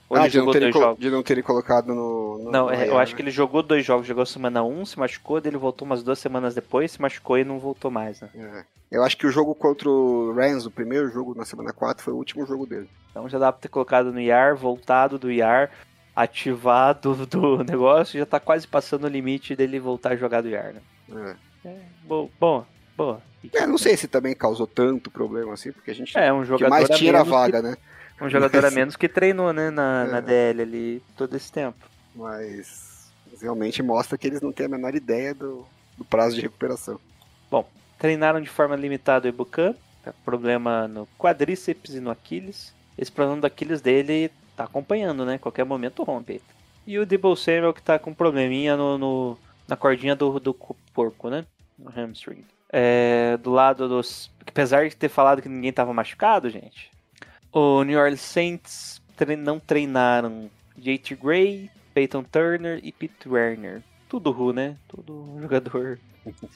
Ou 0.09 0.15
Ah, 0.17 0.27
de 0.27 0.37
não, 0.37 0.41
jogou 0.45 0.53
terem 0.53 0.65
dois 0.67 0.73
colo- 0.73 0.85
jogos? 0.85 0.99
de 1.03 1.09
não 1.09 1.21
terem 1.23 1.43
colocado 1.43 1.87
no. 1.93 2.37
no 2.39 2.51
Não, 2.51 2.65
no 2.67 2.71
é, 2.71 2.87
eu 2.87 2.97
acho 2.97 3.11
né? 3.11 3.15
que 3.17 3.21
ele 3.21 3.31
jogou 3.31 3.61
dois 3.61 3.85
jogos, 3.85 4.07
jogou 4.07 4.25
semana 4.25 4.63
1, 4.63 4.85
se 4.85 4.97
machucou, 4.99 5.37
ele 5.43 5.57
voltou 5.57 5.85
umas 5.85 6.01
duas 6.01 6.17
semanas 6.19 6.55
depois, 6.55 6.91
se 6.91 7.01
machucou 7.01 7.37
e 7.37 7.43
não 7.43 7.59
voltou 7.59 7.91
mais, 7.91 8.21
né? 8.21 8.29
É. 8.35 8.63
Eu 8.89 9.03
acho 9.03 9.17
que 9.17 9.27
o 9.27 9.31
jogo 9.31 9.53
contra 9.53 9.89
o 9.89 10.31
Rams, 10.33 10.65
o 10.65 10.71
primeiro 10.71 11.09
jogo 11.11 11.35
na 11.35 11.43
semana 11.43 11.73
4, 11.73 12.01
foi 12.03 12.13
o 12.13 12.17
último 12.17 12.45
jogo 12.45 12.65
dele. 12.65 12.89
Então 13.11 13.27
já 13.27 13.37
dá 13.37 13.51
pra 13.51 13.59
ter 13.61 13.67
colocado 13.67 14.13
no 14.13 14.19
IAR, 14.21 14.55
voltado 14.55 15.19
do 15.19 15.29
IAR, 15.29 15.69
ativado 16.15 17.13
do 17.27 17.63
negócio, 17.63 18.17
já 18.17 18.25
tá 18.25 18.39
quase 18.39 18.67
passando 18.67 19.03
o 19.05 19.09
limite 19.09 19.55
dele 19.55 19.79
voltar 19.79 20.13
a 20.13 20.15
jogar 20.15 20.41
do 20.41 20.49
IAR, 20.49 20.73
né? 20.73 20.81
É. 21.63 21.69
É, 21.69 21.75
bo- 22.03 22.29
boa, 22.39 22.65
boa. 22.95 23.21
É, 23.53 23.65
não 23.67 23.77
sei 23.77 23.97
se 23.97 24.07
também 24.07 24.33
causou 24.33 24.65
tanto 24.67 25.11
problema 25.11 25.53
assim, 25.53 25.71
porque 25.71 25.91
a 25.91 25.93
gente. 25.93 26.17
É, 26.17 26.31
um 26.31 26.39
o 26.39 26.41
que 26.41 26.47
jogador 26.47 26.69
mais 26.69 26.89
a 26.89 26.93
era 26.95 27.07
a 27.21 27.23
menos 27.23 27.27
vaga, 27.27 27.61
que, 27.61 27.67
né? 27.67 27.77
Um 28.19 28.29
jogador 28.29 28.59
a 28.59 28.61
Mas- 28.63 28.73
menos 28.73 28.95
que 28.95 29.07
treinou, 29.07 29.53
né, 29.53 29.69
na, 29.69 30.05
na 30.05 30.17
É. 30.17 30.21
DL 30.21 30.61
ali 30.61 31.03
todo 31.15 31.35
esse 31.35 31.51
tempo. 31.51 31.77
Mas 32.15 33.11
realmente 33.41 33.81
mostra 33.83 34.17
que 34.17 34.25
eles 34.27 34.41
não 34.41 34.51
têm 34.51 34.65
a 34.65 34.69
menor 34.69 34.95
ideia 34.95 35.33
do, 35.35 35.65
do 35.97 36.03
prazo 36.05 36.35
de 36.35 36.41
recuperação. 36.41 36.99
Treinaram 37.99 38.39
de 38.39 38.47
forma 38.47 38.75
limitada 38.75 39.25
o 39.25 39.29
Ibukan, 39.29 39.73
tá 40.03 40.11
com 40.11 40.21
problema 40.23 40.87
no 40.87 41.07
quadríceps 41.17 41.95
e 41.95 41.99
no 41.99 42.11
Aquiles. 42.11 42.71
Esse 42.95 43.11
problema 43.11 43.41
do 43.41 43.47
Aquiles 43.47 43.81
dele 43.81 44.29
tá 44.55 44.65
acompanhando, 44.65 45.25
né? 45.25 45.39
Qualquer 45.39 45.63
momento 45.65 46.03
rompe. 46.03 46.39
E 46.85 46.99
o 46.99 47.07
Debo 47.07 47.35
Samuel 47.35 47.73
que 47.73 47.81
tá 47.81 47.97
com 47.97 48.13
probleminha 48.13 48.77
no, 48.77 48.99
no- 48.99 49.37
na 49.67 49.75
cordinha 49.75 50.15
do, 50.15 50.39
do 50.39 50.53
co- 50.53 50.75
porco, 50.93 51.27
né? 51.31 51.43
No 51.77 51.89
hamstring. 51.89 52.45
É, 52.71 53.35
do 53.37 53.49
lado 53.49 53.89
dos. 53.89 54.29
Apesar 54.45 54.87
de 54.87 54.95
ter 54.95 55.09
falado 55.09 55.41
que 55.41 55.49
ninguém 55.49 55.73
tava 55.73 55.91
machucado, 55.91 56.51
gente. 56.51 56.91
O 57.59 57.83
New 57.83 57.97
Orleans 57.97 58.21
Saints 58.21 59.01
tre- 59.15 59.35
não 59.35 59.59
treinaram 59.59 60.47
JT 60.77 61.15
Gray, 61.15 61.71
Peyton 61.91 62.21
Turner 62.21 62.79
e 62.83 62.91
Pete 62.91 63.27
Werner. 63.27 63.81
Tudo 64.07 64.29
Ru, 64.29 64.53
né? 64.53 64.77
Tudo 64.87 65.25
jogador 65.41 65.97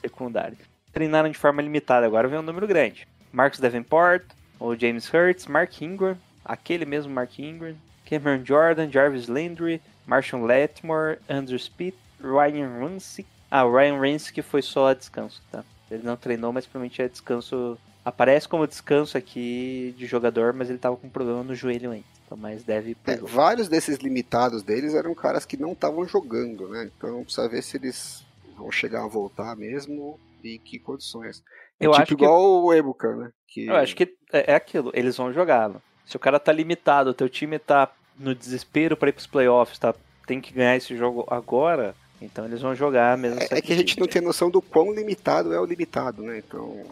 secundário. 0.00 0.56
Treinaram 0.92 1.28
de 1.28 1.36
forma 1.36 1.60
limitada, 1.60 2.06
agora 2.06 2.28
vem 2.28 2.38
um 2.38 2.42
número 2.42 2.68
grande. 2.68 3.08
Marcus 3.32 3.58
Davenport, 3.58 4.22
o 4.60 4.76
James 4.76 5.12
Hurts, 5.12 5.48
Mark 5.48 5.82
Ingram, 5.82 6.16
aquele 6.44 6.84
mesmo 6.84 7.12
Mark 7.12 7.36
Ingram, 7.36 7.74
Cameron 8.08 8.44
Jordan, 8.44 8.88
Jarvis 8.88 9.26
Landry, 9.26 9.82
Marshall 10.06 10.46
Latimore, 10.46 11.18
Andrew 11.28 11.58
Speed, 11.58 11.94
Ryan 12.20 12.78
Ramsey. 12.78 13.26
Ah, 13.50 13.64
o 13.64 13.72
Ryan 13.76 13.98
que 14.32 14.40
foi 14.40 14.62
só 14.62 14.86
a 14.90 14.94
descanso, 14.94 15.42
tá? 15.50 15.64
Ele 15.90 16.04
não 16.04 16.16
treinou, 16.16 16.52
mas 16.52 16.64
provavelmente 16.64 17.02
é 17.02 17.08
descanso. 17.08 17.76
Aparece 18.04 18.48
como 18.48 18.66
descanso 18.66 19.16
aqui 19.16 19.94
de 19.96 20.06
jogador, 20.06 20.52
mas 20.52 20.68
ele 20.68 20.78
tava 20.78 20.96
com 20.96 21.08
problema 21.08 21.42
no 21.42 21.54
joelho 21.54 21.92
ainda. 21.92 22.04
Então, 22.26 22.36
mas 22.36 22.62
deve 22.64 22.96
É, 23.06 23.16
vários 23.16 23.68
desses 23.68 23.98
limitados 23.98 24.62
deles 24.62 24.94
eram 24.94 25.14
caras 25.14 25.44
que 25.44 25.56
não 25.56 25.72
estavam 25.72 26.04
jogando, 26.06 26.68
né? 26.68 26.90
Então 26.96 27.22
precisa 27.22 27.48
ver 27.48 27.62
se 27.62 27.76
eles 27.76 28.24
vão 28.56 28.70
chegar 28.72 29.04
a 29.04 29.08
voltar 29.08 29.54
mesmo 29.56 30.18
e 30.42 30.58
que 30.58 30.78
condições. 30.78 31.42
É 31.78 31.86
Eu 31.86 31.92
tipo 31.92 32.02
acho 32.02 32.16
que- 32.16 32.24
igual 32.24 32.64
o 32.64 32.72
Ebuka, 32.74 33.14
né? 33.14 33.30
Que 33.46 33.66
Eu 33.66 33.76
acho 33.76 33.94
que 33.94 34.04
é, 34.32 34.52
é 34.52 34.54
aquilo, 34.54 34.90
eles 34.94 35.16
vão 35.16 35.32
jogá-lo. 35.32 35.80
Se 36.06 36.16
o 36.16 36.20
cara 36.20 36.40
tá 36.40 36.52
limitado, 36.52 37.10
o 37.10 37.14
teu 37.14 37.28
time 37.28 37.58
tá 37.58 37.88
no 38.18 38.34
desespero 38.34 38.96
pra 38.96 39.08
ir 39.08 39.12
pros 39.12 39.26
playoffs, 39.26 39.78
tá, 39.78 39.94
tem 40.26 40.40
que 40.40 40.52
ganhar 40.52 40.76
esse 40.76 40.96
jogo 40.96 41.24
agora, 41.30 41.94
então 42.20 42.44
eles 42.44 42.60
vão 42.60 42.74
jogar 42.74 43.16
mesmo. 43.16 43.40
É, 43.40 43.46
é 43.58 43.62
que 43.62 43.72
a 43.72 43.76
gente 43.76 43.98
não 44.00 44.06
tem 44.08 44.20
noção 44.20 44.50
do 44.50 44.60
quão 44.60 44.92
limitado 44.92 45.52
é 45.52 45.60
o 45.60 45.64
limitado, 45.64 46.22
né? 46.22 46.38
Então, 46.38 46.84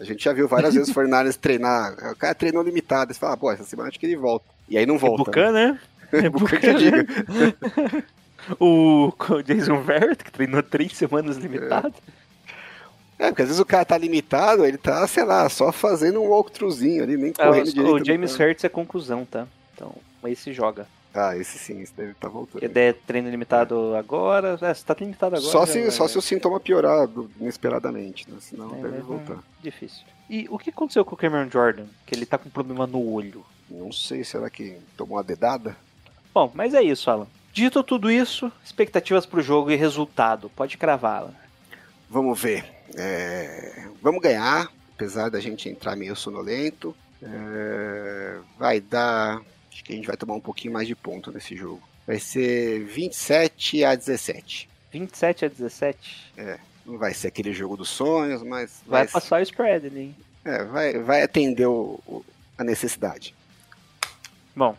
a 0.00 0.04
gente 0.04 0.22
já 0.24 0.32
viu 0.32 0.48
várias 0.48 0.74
vezes 0.74 0.88
o 0.90 0.94
Fernandes 0.94 1.36
treinar. 1.36 1.94
O 2.12 2.16
cara 2.16 2.34
treinou 2.34 2.62
limitado. 2.62 3.12
Você 3.12 3.18
fala, 3.20 3.34
ah, 3.34 3.36
pô, 3.36 3.50
essa 3.52 3.64
semana 3.64 3.88
acho 3.88 3.98
que 3.98 4.06
ele 4.06 4.16
volta. 4.16 4.44
E 4.68 4.76
aí 4.76 4.84
não 4.86 4.98
volta. 4.98 5.24
Bucan, 5.24 5.52
né? 5.52 5.78
né? 6.12 6.28
Bucan 6.30 6.58
que 6.58 6.66
eu 6.66 6.74
diga. 6.74 7.06
O 8.60 9.08
o 9.08 9.42
Jason 9.42 9.80
Verrett, 9.82 10.22
que 10.22 10.30
treinou 10.30 10.62
três 10.62 10.92
semanas 10.96 11.36
limitado. 11.36 11.92
É, 13.18 13.28
porque 13.28 13.42
às 13.42 13.48
vezes 13.48 13.60
o 13.60 13.64
cara 13.64 13.84
tá 13.84 13.96
limitado, 13.98 14.64
ele 14.64 14.76
tá, 14.76 15.04
sei 15.08 15.24
lá, 15.24 15.48
só 15.48 15.72
fazendo 15.72 16.20
um 16.22 16.28
walkthroughzinho 16.28 17.02
ali, 17.02 17.16
nem 17.16 17.32
Ah, 17.38 17.46
correndo 17.46 17.66
o- 17.68 17.72
direito. 17.72 17.94
o 17.94 18.04
James. 18.04 18.38
Hurts 18.38 18.62
é 18.62 18.68
conclusão, 18.68 19.24
tá? 19.24 19.48
Então, 19.74 19.94
esse 20.26 20.52
joga. 20.52 20.86
Ah, 21.18 21.36
esse 21.36 21.58
sim, 21.58 21.80
esse 21.80 21.94
deve 21.94 22.10
estar 22.12 22.28
voltando. 22.28 22.52
Porque 22.52 22.68
der 22.68 22.94
treino 23.06 23.30
limitado 23.30 23.94
agora. 23.96 24.58
É, 24.60 24.74
se 24.74 24.84
tá 24.84 24.94
limitado 24.98 25.36
agora. 25.36 25.50
Só 25.50 25.64
se, 25.64 25.80
vai- 25.80 25.90
só 25.90 26.06
se 26.06 26.18
o 26.18 26.22
sintoma 26.22 26.60
piorar 26.60 27.06
do- 27.08 27.30
inesperadamente, 27.40 28.30
né? 28.30 28.36
Senão 28.40 28.70
É, 28.76 28.82
deve 28.82 29.00
voltar. 29.00 29.34
hum, 29.34 29.42
Difícil. 29.62 30.04
E 30.28 30.46
o 30.50 30.58
que 30.58 30.70
aconteceu 30.70 31.04
com 31.04 31.14
o 31.14 31.18
Cameron 31.18 31.48
Jordan? 31.50 31.86
Que 32.04 32.14
ele 32.14 32.26
tá 32.26 32.36
com 32.36 32.50
problema 32.50 32.86
no 32.86 33.02
olho. 33.12 33.44
Não 33.70 33.90
sei, 33.92 34.22
será 34.24 34.50
que 34.50 34.76
tomou 34.96 35.16
uma 35.16 35.24
dedada? 35.24 35.76
Bom, 36.34 36.50
mas 36.54 36.74
é 36.74 36.82
isso, 36.82 37.10
Alan. 37.10 37.26
Dito 37.52 37.82
tudo 37.82 38.10
isso, 38.10 38.52
expectativas 38.62 39.24
pro 39.24 39.40
jogo 39.40 39.70
e 39.70 39.76
resultado. 39.76 40.50
Pode 40.54 40.76
cravá-la. 40.76 41.30
Vamos 42.10 42.38
ver. 42.38 42.64
É, 42.94 43.86
Vamos 44.02 44.20
ganhar, 44.20 44.68
apesar 44.94 45.30
da 45.30 45.40
gente 45.40 45.68
entrar 45.68 45.96
meio 45.96 46.14
sonolento. 46.14 46.94
É, 47.22 48.38
Vai 48.58 48.80
dar. 48.80 49.40
Acho 49.76 49.84
que 49.84 49.92
a 49.92 49.96
gente 49.96 50.06
vai 50.06 50.16
tomar 50.16 50.32
um 50.34 50.40
pouquinho 50.40 50.72
mais 50.72 50.88
de 50.88 50.94
ponto 50.96 51.30
nesse 51.30 51.54
jogo. 51.54 51.82
Vai 52.06 52.18
ser 52.18 52.82
27 52.84 53.84
a 53.84 53.94
17. 53.94 54.66
27 54.90 55.44
a 55.44 55.48
17. 55.48 56.32
Não 56.86 56.96
vai 56.96 57.12
ser 57.12 57.28
aquele 57.28 57.52
jogo 57.52 57.76
dos 57.76 57.90
sonhos, 57.90 58.42
mas 58.42 58.80
Vai, 58.86 59.02
vai, 59.04 59.12
passar 59.12 59.38
o 59.40 59.42
spread 59.42 59.86
ali, 59.88 60.00
hein? 60.00 60.16
é, 60.46 60.64
vai, 60.64 60.98
vai 61.00 61.22
atender 61.22 61.66
o- 61.66 62.00
o- 62.06 62.24
a 62.56 62.64
necessidade. 62.64 63.34
Bom, 64.54 64.74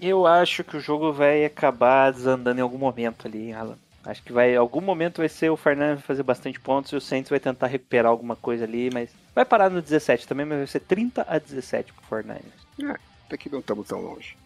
eu 0.00 0.26
acho 0.26 0.64
que 0.64 0.76
o 0.78 0.80
jogo 0.80 1.12
vai 1.12 1.44
acabar 1.44 2.10
desandando 2.10 2.60
em 2.60 2.62
algum 2.62 2.78
momento 2.78 3.26
ali, 3.26 3.52
Alan. 3.52 3.76
Acho 4.06 4.22
que 4.22 4.32
vai, 4.32 4.54
em 4.54 4.56
algum 4.56 4.80
momento 4.80 5.18
vai 5.18 5.28
ser 5.28 5.50
o 5.50 5.56
Fernandes 5.58 6.02
fazer 6.06 6.22
bastante 6.22 6.58
pontos 6.58 6.90
e 6.92 6.96
o 6.96 7.00
Saints 7.00 7.28
vai 7.28 7.38
tentar 7.38 7.66
recuperar 7.66 8.10
alguma 8.10 8.36
coisa 8.36 8.64
ali, 8.64 8.88
mas 8.90 9.10
vai 9.34 9.44
parar 9.44 9.68
no 9.68 9.82
17 9.82 10.26
também, 10.26 10.46
mas 10.46 10.56
vai 10.56 10.66
ser 10.66 10.80
30 10.80 11.26
a 11.28 11.38
17 11.38 11.92
pro 11.92 12.06
Fernandes. 12.06 13.00
Até 13.30 13.36
que 13.36 13.48
não 13.48 13.60
estamos 13.60 13.86
tão 13.86 14.00
longe. 14.00 14.36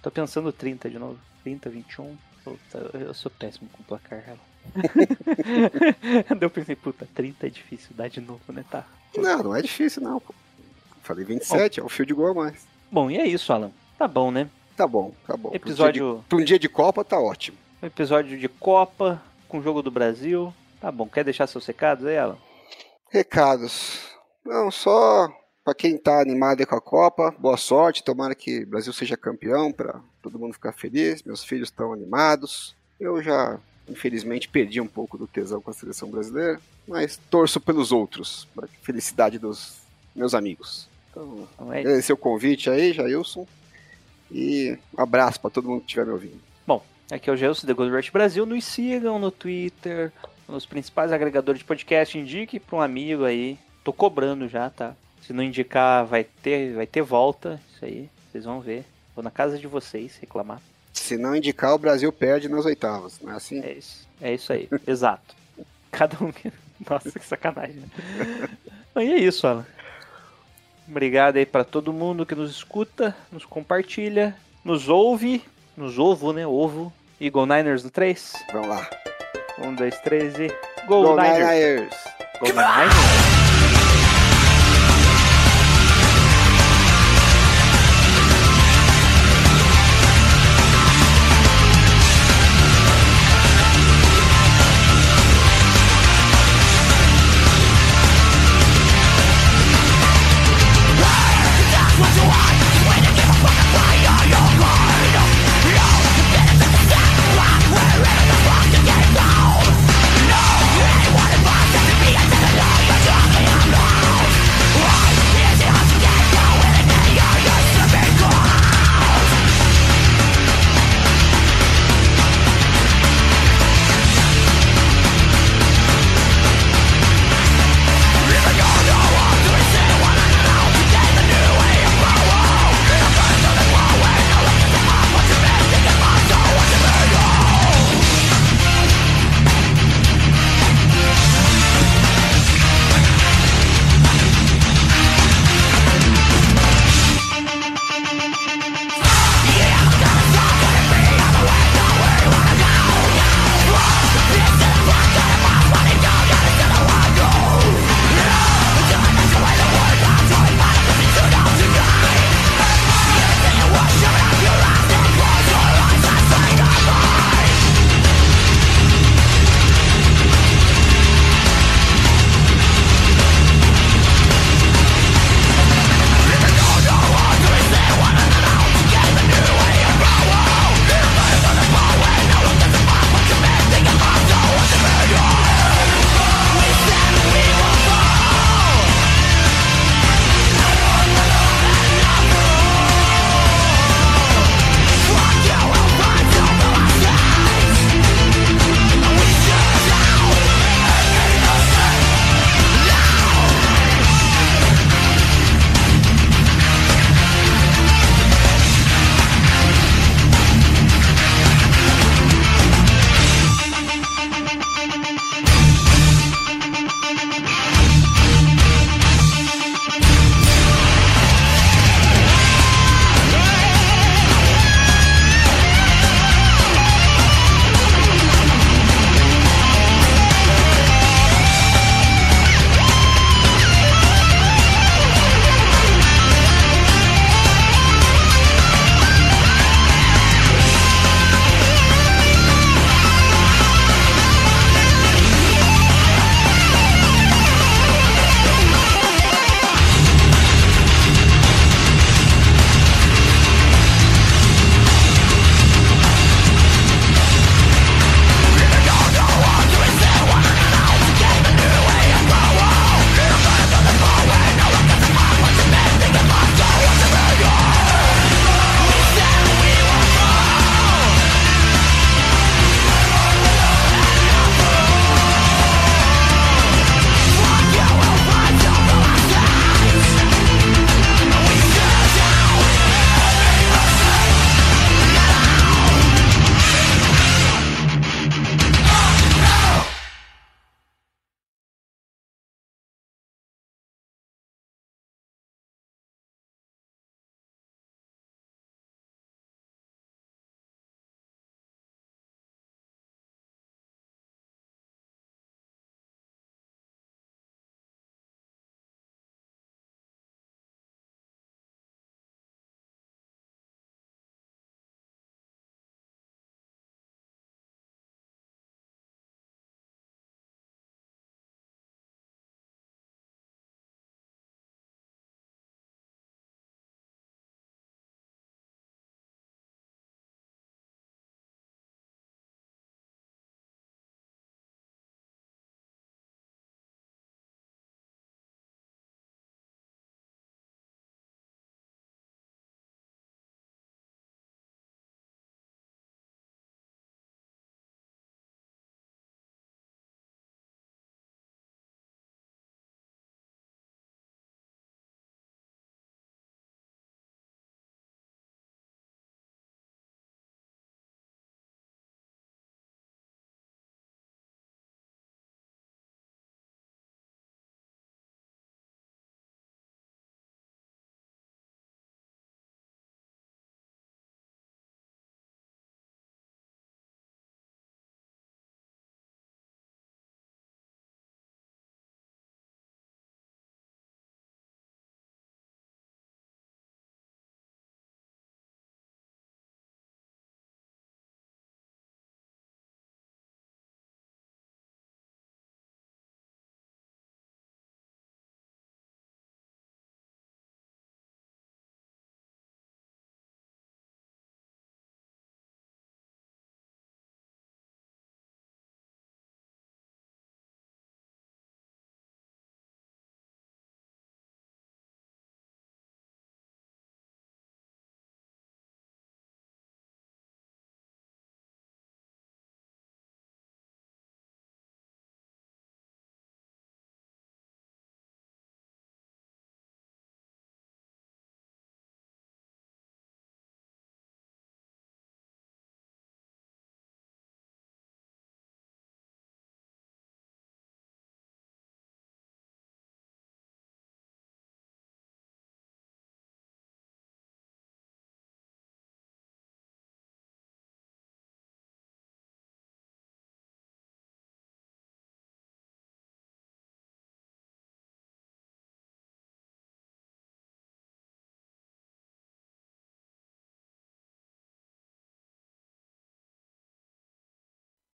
Tô 0.00 0.08
pensando 0.08 0.52
30 0.52 0.88
de 0.88 0.96
novo. 0.96 1.18
30, 1.42 1.68
21. 1.68 2.16
Puta, 2.44 2.90
eu 2.94 3.12
sou 3.12 3.32
péssimo 3.32 3.68
com 3.72 3.82
placar, 3.82 4.22
ela. 4.24 4.38
Daí 6.30 6.38
eu 6.40 6.50
pensei, 6.50 6.76
puta, 6.76 7.08
30 7.16 7.48
é 7.48 7.50
difícil 7.50 7.88
dar 7.96 8.08
de 8.08 8.20
novo, 8.20 8.40
né? 8.52 8.64
Tá. 8.70 8.84
Não, 9.16 9.42
não 9.42 9.56
é 9.56 9.60
difícil 9.60 10.00
não, 10.02 10.20
pô. 10.20 10.32
Falei 11.02 11.24
27, 11.24 11.80
é 11.80 11.82
o 11.82 11.88
fio 11.88 12.06
de 12.06 12.14
gol 12.14 12.28
a 12.28 12.34
mais. 12.34 12.64
Bom, 12.92 13.10
e 13.10 13.16
é 13.18 13.26
isso, 13.26 13.52
Alan. 13.52 13.72
Tá 13.98 14.06
bom, 14.06 14.30
né? 14.30 14.48
Tá 14.76 14.86
bom, 14.86 15.12
tá 15.26 15.36
bom. 15.36 15.50
Pra 15.50 15.58
um 15.58 15.60
dia 15.60 15.60
de- 15.60 15.70
Episódio, 15.72 16.24
Pra 16.28 16.38
um 16.38 16.44
dia 16.44 16.58
de 16.60 16.68
Copa 16.68 17.04
tá 17.04 17.18
ótimo. 17.18 17.58
episódio 17.82 18.38
de 18.38 18.48
Copa, 18.48 19.20
com 19.48 19.58
o 19.58 19.62
jogo 19.62 19.82
do 19.82 19.90
Brasil. 19.90 20.54
Tá 20.80 20.92
bom, 20.92 21.08
quer 21.08 21.24
deixar 21.24 21.48
seus 21.48 21.66
recados 21.66 22.06
aí, 22.06 22.16
Alan? 22.18 22.38
Recados. 23.10 23.98
Não, 24.44 24.70
só 24.70 25.28
pra 25.64 25.74
quem 25.74 25.96
tá 25.96 26.20
animado 26.20 26.60
aí 26.60 26.66
com 26.66 26.76
a 26.76 26.80
Copa, 26.80 27.34
boa 27.38 27.56
sorte. 27.56 28.02
Tomara 28.02 28.34
que 28.34 28.62
o 28.62 28.66
Brasil 28.66 28.92
seja 28.92 29.16
campeão 29.16 29.72
pra 29.72 30.00
todo 30.20 30.38
mundo 30.38 30.54
ficar 30.54 30.72
feliz. 30.72 31.22
Meus 31.22 31.44
filhos 31.44 31.68
estão 31.68 31.92
animados. 31.92 32.74
Eu 32.98 33.22
já, 33.22 33.58
infelizmente, 33.88 34.48
perdi 34.48 34.80
um 34.80 34.86
pouco 34.86 35.18
do 35.18 35.26
tesão 35.26 35.60
com 35.60 35.70
a 35.70 35.74
seleção 35.74 36.10
brasileira, 36.10 36.60
mas 36.86 37.20
torço 37.30 37.60
pelos 37.60 37.92
outros, 37.92 38.46
pra 38.54 38.68
felicidade 38.82 39.38
dos 39.38 39.78
meus 40.14 40.34
amigos. 40.34 40.88
Então, 41.10 41.48
Então 41.54 41.72
é 41.72 41.80
agradecer 41.80 42.12
o 42.12 42.16
convite 42.16 42.70
aí, 42.70 42.92
Jailson. 42.92 43.46
E 44.30 44.78
um 44.96 45.02
abraço 45.02 45.40
pra 45.40 45.50
todo 45.50 45.68
mundo 45.68 45.80
que 45.80 45.86
estiver 45.86 46.06
me 46.06 46.12
ouvindo. 46.12 46.52
Aqui 47.12 47.28
é 47.28 47.32
o 47.34 47.36
Gelson, 47.36 47.66
The 47.66 47.74
Gold 47.74 47.94
Rush 47.94 48.08
Brasil. 48.08 48.46
Nos 48.46 48.64
sigam 48.64 49.18
no 49.18 49.30
Twitter, 49.30 50.10
nos 50.48 50.64
principais 50.64 51.12
agregadores 51.12 51.58
de 51.58 51.64
podcast. 51.64 52.16
Indique 52.16 52.58
para 52.58 52.76
um 52.76 52.80
amigo 52.80 53.24
aí. 53.24 53.58
Tô 53.84 53.92
cobrando 53.92 54.48
já, 54.48 54.70
tá? 54.70 54.94
Se 55.32 55.36
não 55.36 55.44
indicar, 55.44 56.04
vai 56.04 56.24
ter, 56.24 56.74
vai 56.74 56.86
ter 56.86 57.00
volta. 57.00 57.58
Isso 57.74 57.86
aí, 57.86 58.10
vocês 58.30 58.44
vão 58.44 58.60
ver. 58.60 58.84
Vou 59.16 59.24
na 59.24 59.30
casa 59.30 59.58
de 59.58 59.66
vocês 59.66 60.18
reclamar. 60.20 60.60
Se 60.92 61.16
não 61.16 61.34
indicar, 61.34 61.72
o 61.72 61.78
Brasil 61.78 62.12
perde 62.12 62.50
nas 62.50 62.66
oitavas, 62.66 63.18
não 63.18 63.32
é 63.32 63.36
assim? 63.36 63.58
É 63.60 63.72
isso. 63.72 64.06
É 64.20 64.34
isso 64.34 64.52
aí. 64.52 64.68
Exato. 64.86 65.34
Cada 65.90 66.22
um. 66.22 66.30
Nossa, 66.86 67.18
que 67.18 67.24
sacanagem. 67.24 67.76
né? 67.76 68.48
Mas 68.94 69.08
é 69.08 69.16
isso, 69.16 69.46
Alan. 69.46 69.66
Obrigado 70.86 71.38
aí 71.38 71.46
para 71.46 71.64
todo 71.64 71.94
mundo 71.94 72.26
que 72.26 72.34
nos 72.34 72.50
escuta, 72.50 73.16
nos 73.32 73.46
compartilha, 73.46 74.36
nos 74.62 74.90
ouve. 74.90 75.42
Nos 75.74 75.98
ovo, 75.98 76.34
né? 76.34 76.46
Ovo. 76.46 76.92
E 77.18 77.30
Go 77.30 77.46
Niners 77.46 77.82
no 77.82 77.90
3. 77.90 78.34
Vamos 78.52 78.68
lá. 78.68 78.90
Um, 79.58 79.74
dois, 79.74 79.98
três 80.00 80.38
e. 80.38 80.48
Go, 80.86 81.02
Go 81.02 81.16
Niners! 81.16 81.38
Niners! 81.38 81.94
Go 82.38 82.48
Niners! 82.48 83.51